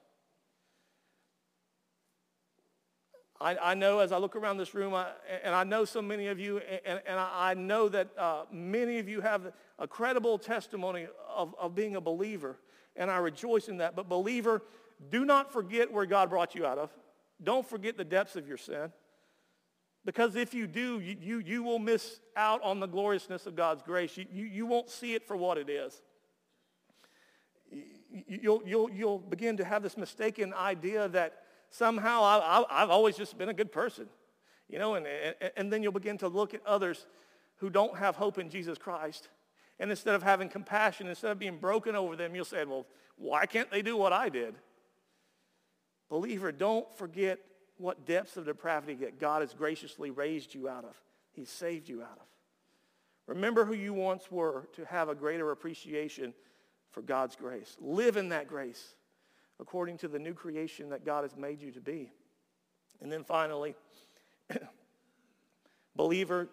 I, 3.41 3.57
I, 3.57 3.75
know 3.75 4.01
as 4.01 4.13
I 4.13 4.19
look 4.19 4.37
around 4.37 4.59
this 4.59 4.75
room, 4.75 4.93
I, 4.93 5.07
and 5.43 5.55
I 5.55 5.65
know 5.65 5.87
so 5.87 6.03
many 6.03 6.27
of 6.27 6.39
you, 6.39 6.59
and, 6.85 7.01
and 7.07 7.19
I, 7.19 7.55
know 7.55 7.89
that 7.89 8.09
uh, 8.19 8.43
many 8.53 8.99
of 8.99 9.09
you 9.09 9.23
have 9.23 9.53
a 9.79 9.89
credible 9.89 10.39
testimony 10.39 11.07
of, 11.35 11.55
of 11.59 11.75
being 11.75 11.97
a 11.97 12.03
believer, 12.03 12.59
and 12.97 13.11
I 13.11 13.17
rejoice 13.17 13.69
in 13.69 13.79
that. 13.79 13.97
But 13.97 14.11
believer, 14.11 14.63
do 15.09 15.25
not 15.25 15.53
forget 15.53 15.91
where 15.91 16.05
God 16.05 16.29
brought 16.29 16.55
you 16.55 16.67
out 16.67 16.77
of. 16.77 16.91
Don't 17.43 17.67
forget 17.67 17.97
the 17.97 18.05
depths 18.05 18.37
of 18.37 18.47
your 18.47 18.59
sin. 18.59 18.93
Because 20.05 20.35
if 20.35 20.55
you 20.55 20.67
do, 20.67 21.01
you, 21.01 21.17
you, 21.21 21.39
you 21.39 21.63
will 21.63 21.79
miss 21.79 22.21
out 22.35 22.63
on 22.63 22.81
the 22.81 22.87
gloriousness 22.87 23.47
of 23.47 23.55
God's 23.55 23.83
grace. 23.83 24.17
You, 24.17 24.27
you, 24.33 24.45
you 24.47 24.67
won't 24.67 24.89
see 24.89 25.15
it 25.15 25.27
for 25.27 25.37
what 25.37 25.59
it 25.59 25.69
is. 25.69 26.01
You'll, 28.27 28.63
you'll, 28.65 28.91
you'll 28.91 29.19
begin 29.19 29.59
to 29.59 29.65
have 29.65 29.83
this 29.83 29.97
mistaken 29.97 30.55
idea 30.55 31.09
that 31.09 31.43
somehow 31.69 32.23
I, 32.23 32.39
I, 32.39 32.83
I've 32.83 32.91
always 32.91 33.17
just 33.17 33.37
been 33.37 33.51
a 33.51 33.55
good 33.55 33.71
person. 33.71 34.07
You 34.69 34.79
know, 34.79 34.95
and, 34.95 35.07
and, 35.07 35.53
and 35.57 35.73
then 35.73 35.83
you'll 35.83 35.93
begin 35.93 36.17
to 36.19 36.29
look 36.29 36.55
at 36.55 36.65
others 36.67 37.07
who 37.57 37.69
don't 37.69 37.97
have 37.99 38.17
hope 38.17 38.39
in 38.39 38.49
Jesus 38.49 38.79
Christ. 38.79 39.29
And 39.79 39.91
instead 39.91 40.15
of 40.15 40.23
having 40.23 40.49
compassion, 40.49 41.09
instead 41.09 41.31
of 41.31 41.39
being 41.39 41.59
broken 41.59 41.95
over 41.95 42.17
them, 42.17 42.35
you'll 42.35 42.45
say, 42.45 42.65
well, 42.65 42.87
why 43.17 43.47
can't 43.47 43.71
they 43.71 43.83
do 43.83 43.97
what 43.97 44.13
I 44.13 44.29
did? 44.29 44.55
Believer, 46.09 46.53
don't 46.53 46.93
forget 46.97 47.39
what 47.81 48.05
depths 48.07 48.37
of 48.37 48.45
depravity 48.45 48.95
that 48.95 49.19
God 49.19 49.41
has 49.41 49.55
graciously 49.55 50.11
raised 50.11 50.55
you 50.55 50.69
out 50.69 50.85
of. 50.85 50.95
He 51.33 51.45
saved 51.45 51.89
you 51.89 52.03
out 52.03 52.19
of. 52.21 52.27
Remember 53.27 53.65
who 53.65 53.75
you 53.75 53.95
once 53.95 54.31
were 54.31 54.69
to 54.75 54.85
have 54.85 55.09
a 55.09 55.15
greater 55.15 55.51
appreciation 55.51 56.35
for 56.91 57.01
God's 57.01 57.37
grace. 57.37 57.77
Live 57.81 58.17
in 58.17 58.29
that 58.31 58.49
grace 58.49 58.95
according 59.61 59.99
to 59.99 60.09
the 60.09 60.19
new 60.19 60.35
creation 60.35 60.91
that 60.91 61.05
God 61.05 61.23
has 61.23 61.37
made 61.37 61.63
you 61.63 61.71
to 61.73 61.81
be. 61.81 62.11
And 63.01 63.11
then 63.11 63.25
finally, 63.25 63.75
believer, 65.97 66.49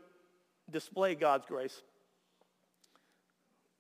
display 0.70 1.16
God's 1.16 1.46
grace 1.46 1.82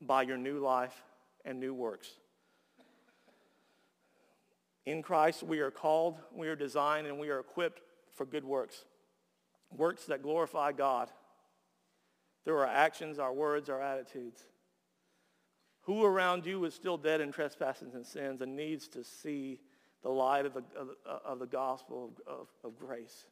by 0.01 0.23
your 0.23 0.37
new 0.37 0.59
life 0.59 1.03
and 1.45 1.59
new 1.59 1.73
works. 1.73 2.09
In 4.87 5.01
Christ, 5.01 5.43
we 5.43 5.59
are 5.59 5.69
called, 5.69 6.17
we 6.33 6.47
are 6.47 6.55
designed, 6.55 7.07
and 7.07 7.19
we 7.19 7.27
are 7.27 7.41
equipped 7.41 7.81
for 8.13 8.25
good 8.25 8.45
works. 8.45 8.85
Works 9.75 10.05
that 10.05 10.23
glorify 10.23 10.71
God 10.71 11.09
through 12.45 12.55
our 12.59 12.65
actions, 12.65 13.19
our 13.19 13.33
words, 13.33 13.67
our 13.67 13.81
attitudes. 13.81 14.39
Who 15.81 16.05
around 16.05 16.45
you 16.45 16.63
is 16.63 16.73
still 16.73 16.95
dead 16.95 17.19
in 17.19 17.33
trespasses 17.33 17.95
and 17.95 18.05
sins 18.05 18.39
and 18.39 18.55
needs 18.55 18.87
to 18.89 19.03
see 19.03 19.59
the 20.03 20.09
light 20.09 20.45
of 20.45 20.53
the, 20.53 20.63
of, 20.79 20.87
of 21.25 21.39
the 21.39 21.47
gospel 21.47 22.13
of, 22.25 22.39
of, 22.39 22.47
of 22.63 22.79
grace? 22.79 23.25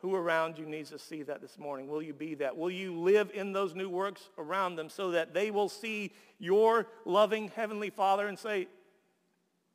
Who 0.00 0.14
around 0.14 0.58
you 0.58 0.66
needs 0.66 0.90
to 0.90 0.98
see 0.98 1.22
that 1.22 1.40
this 1.40 1.58
morning? 1.58 1.88
Will 1.88 2.02
you 2.02 2.12
be 2.12 2.34
that? 2.34 2.54
Will 2.54 2.70
you 2.70 3.00
live 3.00 3.30
in 3.32 3.54
those 3.54 3.74
new 3.74 3.88
works 3.88 4.28
around 4.36 4.76
them 4.76 4.90
so 4.90 5.12
that 5.12 5.32
they 5.32 5.50
will 5.50 5.70
see 5.70 6.12
your 6.38 6.86
loving 7.06 7.48
Heavenly 7.48 7.88
Father 7.88 8.28
and 8.28 8.38
say, 8.38 8.68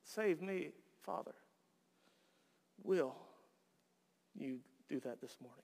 save 0.08 0.42
me, 0.42 0.70
Father? 1.04 1.34
Will 2.84 3.16
you 4.36 4.60
do 4.90 5.00
that 5.02 5.22
this 5.22 5.38
morning? 5.42 5.64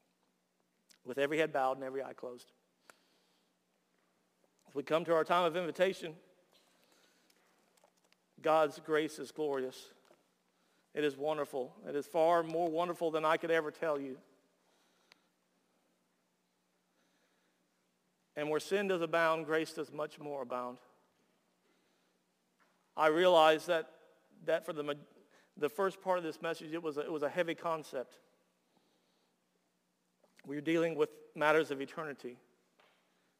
With 1.05 1.17
every 1.17 1.37
head 1.37 1.51
bowed 1.51 1.77
and 1.77 1.83
every 1.83 2.03
eye 2.03 2.13
closed. 2.13 2.51
As 4.67 4.75
we 4.75 4.83
come 4.83 5.05
to 5.05 5.13
our 5.13 5.23
time 5.23 5.45
of 5.45 5.55
invitation, 5.55 6.13
God's 8.41 8.79
grace 8.85 9.19
is 9.19 9.31
glorious. 9.31 9.91
It 10.93 11.03
is 11.03 11.17
wonderful. 11.17 11.73
It 11.87 11.95
is 11.95 12.05
far 12.05 12.43
more 12.43 12.69
wonderful 12.69 13.11
than 13.11 13.25
I 13.25 13.37
could 13.37 13.51
ever 13.51 13.71
tell 13.71 13.99
you. 13.99 14.17
And 18.35 18.49
where 18.49 18.59
sin 18.59 18.87
does 18.87 19.01
abound, 19.01 19.45
grace 19.45 19.73
does 19.73 19.91
much 19.91 20.19
more 20.19 20.41
abound. 20.41 20.77
I 22.95 23.07
realize 23.07 23.65
that, 23.67 23.89
that 24.45 24.65
for 24.65 24.73
the, 24.73 24.97
the 25.57 25.69
first 25.69 26.01
part 26.01 26.17
of 26.17 26.23
this 26.23 26.41
message, 26.41 26.73
it 26.73 26.81
was, 26.81 26.97
a, 26.97 27.01
it 27.01 27.11
was 27.11 27.23
a 27.23 27.29
heavy 27.29 27.55
concept. 27.55 28.17
We're 30.45 30.61
dealing 30.61 30.95
with 30.95 31.09
matters 31.35 31.71
of 31.71 31.81
eternity. 31.81 32.37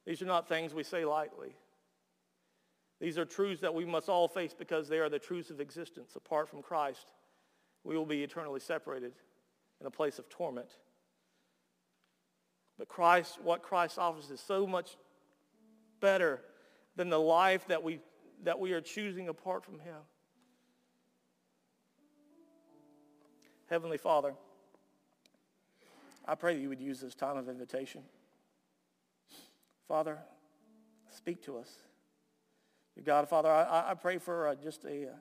These 0.06 0.22
are 0.22 0.26
not 0.26 0.48
things 0.48 0.74
we 0.74 0.84
say 0.84 1.06
lightly. 1.06 1.56
These 3.00 3.18
are 3.18 3.26
truths 3.26 3.62
that 3.62 3.74
we 3.74 3.86
must 3.86 4.08
all 4.08 4.28
face 4.28 4.54
because 4.58 4.88
they 4.88 5.00
are 5.00 5.10
the 5.10 5.20
truths 5.20 5.50
of 5.50 5.60
existence. 5.60 6.16
Apart 6.16 6.48
from 6.48 6.62
Christ, 6.62 7.08
we 7.84 7.98
will 7.98 8.06
be 8.06 8.24
eternally 8.24 8.60
separated 8.60 9.14
in 9.82 9.88
a 9.88 9.92
place 9.92 10.20
of 10.20 10.30
torment. 10.30 10.78
But 12.78 12.88
Christ, 12.88 13.40
what 13.42 13.62
Christ 13.62 14.00
offers 14.00 14.32
is 14.32 14.40
so 14.40 14.66
much 14.66 14.98
better 16.00 16.42
than 16.96 17.10
the 17.10 17.20
life 17.20 17.68
that 17.68 17.84
we, 17.84 18.00
that 18.44 18.60
we 18.60 18.72
are 18.72 18.82
choosing 18.82 19.28
apart 19.28 19.64
from 19.64 19.80
him. 19.80 19.98
Heavenly 23.74 23.98
Father, 23.98 24.36
I 26.28 26.36
pray 26.36 26.54
that 26.54 26.62
you 26.62 26.70
would 26.70 26.80
use 26.80 27.00
this 27.00 27.16
time 27.16 27.38
of 27.38 27.50
invitation. 27.50 28.04
Father, 29.88 30.20
speak 31.10 31.42
to 31.46 31.58
us. 31.58 31.72
Dear 32.94 33.04
God, 33.04 33.28
Father, 33.28 33.50
I, 33.50 33.90
I 33.90 33.94
pray 33.96 34.20
for 34.20 34.50
uh, 34.50 34.54
just 34.54 34.86
a, 34.86 35.08
uh, 35.08 35.12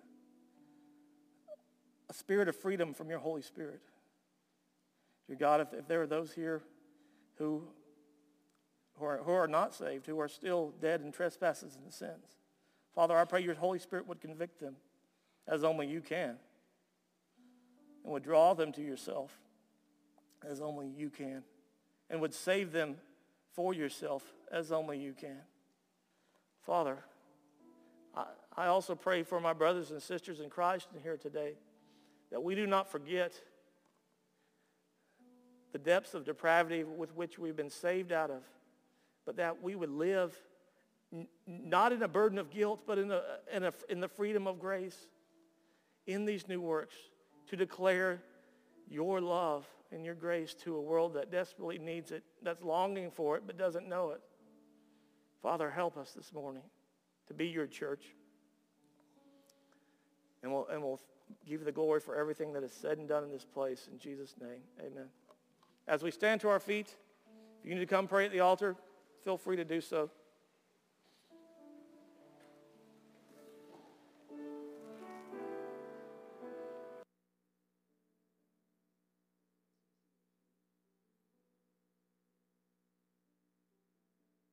a 2.10 2.12
spirit 2.12 2.46
of 2.46 2.54
freedom 2.54 2.92
from 2.92 3.08
your 3.08 3.20
Holy 3.20 3.40
Spirit. 3.40 3.80
Dear 5.28 5.36
God, 5.36 5.62
if, 5.62 5.72
if 5.72 5.88
there 5.88 6.02
are 6.02 6.06
those 6.06 6.34
here 6.34 6.62
who, 7.38 7.62
who, 8.98 9.06
are, 9.06 9.22
who 9.24 9.32
are 9.32 9.48
not 9.48 9.72
saved, 9.72 10.04
who 10.04 10.20
are 10.20 10.28
still 10.28 10.74
dead 10.78 11.00
in 11.00 11.10
trespasses 11.10 11.78
and 11.82 11.90
sins, 11.90 12.36
Father, 12.94 13.16
I 13.16 13.24
pray 13.24 13.42
your 13.42 13.54
Holy 13.54 13.78
Spirit 13.78 14.06
would 14.08 14.20
convict 14.20 14.60
them 14.60 14.76
as 15.48 15.64
only 15.64 15.86
you 15.86 16.02
can 16.02 16.36
and 18.04 18.12
would 18.12 18.22
draw 18.22 18.54
them 18.54 18.72
to 18.72 18.82
yourself 18.82 19.38
as 20.48 20.60
only 20.60 20.88
you 20.88 21.10
can 21.10 21.42
and 22.10 22.20
would 22.20 22.34
save 22.34 22.72
them 22.72 22.96
for 23.52 23.74
yourself 23.74 24.22
as 24.50 24.72
only 24.72 24.98
you 24.98 25.12
can. 25.12 25.40
Father, 26.62 26.98
I, 28.14 28.24
I 28.56 28.66
also 28.66 28.94
pray 28.94 29.22
for 29.22 29.40
my 29.40 29.52
brothers 29.52 29.90
and 29.90 30.02
sisters 30.02 30.40
in 30.40 30.50
Christ 30.50 30.88
here 31.02 31.16
today 31.16 31.54
that 32.30 32.42
we 32.42 32.54
do 32.54 32.66
not 32.66 32.90
forget 32.90 33.32
the 35.72 35.78
depths 35.78 36.14
of 36.14 36.24
depravity 36.24 36.84
with 36.84 37.14
which 37.16 37.38
we've 37.38 37.56
been 37.56 37.70
saved 37.70 38.12
out 38.12 38.30
of, 38.30 38.42
but 39.24 39.36
that 39.36 39.62
we 39.62 39.74
would 39.74 39.90
live 39.90 40.36
n- 41.12 41.26
not 41.46 41.92
in 41.92 42.02
a 42.02 42.08
burden 42.08 42.38
of 42.38 42.50
guilt, 42.50 42.80
but 42.86 42.98
in, 42.98 43.10
a, 43.10 43.22
in, 43.52 43.64
a, 43.64 43.72
in 43.88 44.00
the 44.00 44.08
freedom 44.08 44.46
of 44.46 44.58
grace 44.58 44.96
in 46.06 46.26
these 46.26 46.46
new 46.46 46.60
works 46.60 46.94
to 47.48 47.56
declare 47.56 48.22
your 48.88 49.20
love 49.20 49.66
and 49.90 50.04
your 50.04 50.14
grace 50.14 50.54
to 50.54 50.76
a 50.76 50.80
world 50.80 51.14
that 51.14 51.30
desperately 51.30 51.78
needs 51.78 52.12
it, 52.12 52.22
that's 52.42 52.62
longing 52.62 53.10
for 53.10 53.36
it 53.36 53.42
but 53.46 53.56
doesn't 53.56 53.88
know 53.88 54.10
it. 54.10 54.20
Father, 55.42 55.70
help 55.70 55.96
us 55.96 56.12
this 56.12 56.32
morning 56.32 56.62
to 57.26 57.34
be 57.34 57.46
your 57.46 57.66
church. 57.66 58.04
And 60.42 60.52
we'll, 60.52 60.66
and 60.68 60.82
we'll 60.82 61.00
give 61.46 61.60
you 61.60 61.64
the 61.64 61.72
glory 61.72 62.00
for 62.00 62.16
everything 62.16 62.52
that 62.52 62.62
is 62.62 62.72
said 62.72 62.98
and 62.98 63.08
done 63.08 63.24
in 63.24 63.30
this 63.30 63.44
place. 63.44 63.88
In 63.90 63.98
Jesus' 63.98 64.34
name, 64.40 64.60
amen. 64.80 65.06
As 65.88 66.02
we 66.02 66.10
stand 66.10 66.40
to 66.42 66.48
our 66.48 66.60
feet, 66.60 66.94
if 67.60 67.68
you 67.68 67.74
need 67.74 67.80
to 67.80 67.86
come 67.86 68.06
pray 68.06 68.24
at 68.24 68.32
the 68.32 68.40
altar, 68.40 68.76
feel 69.24 69.36
free 69.36 69.56
to 69.56 69.64
do 69.64 69.80
so. 69.80 70.10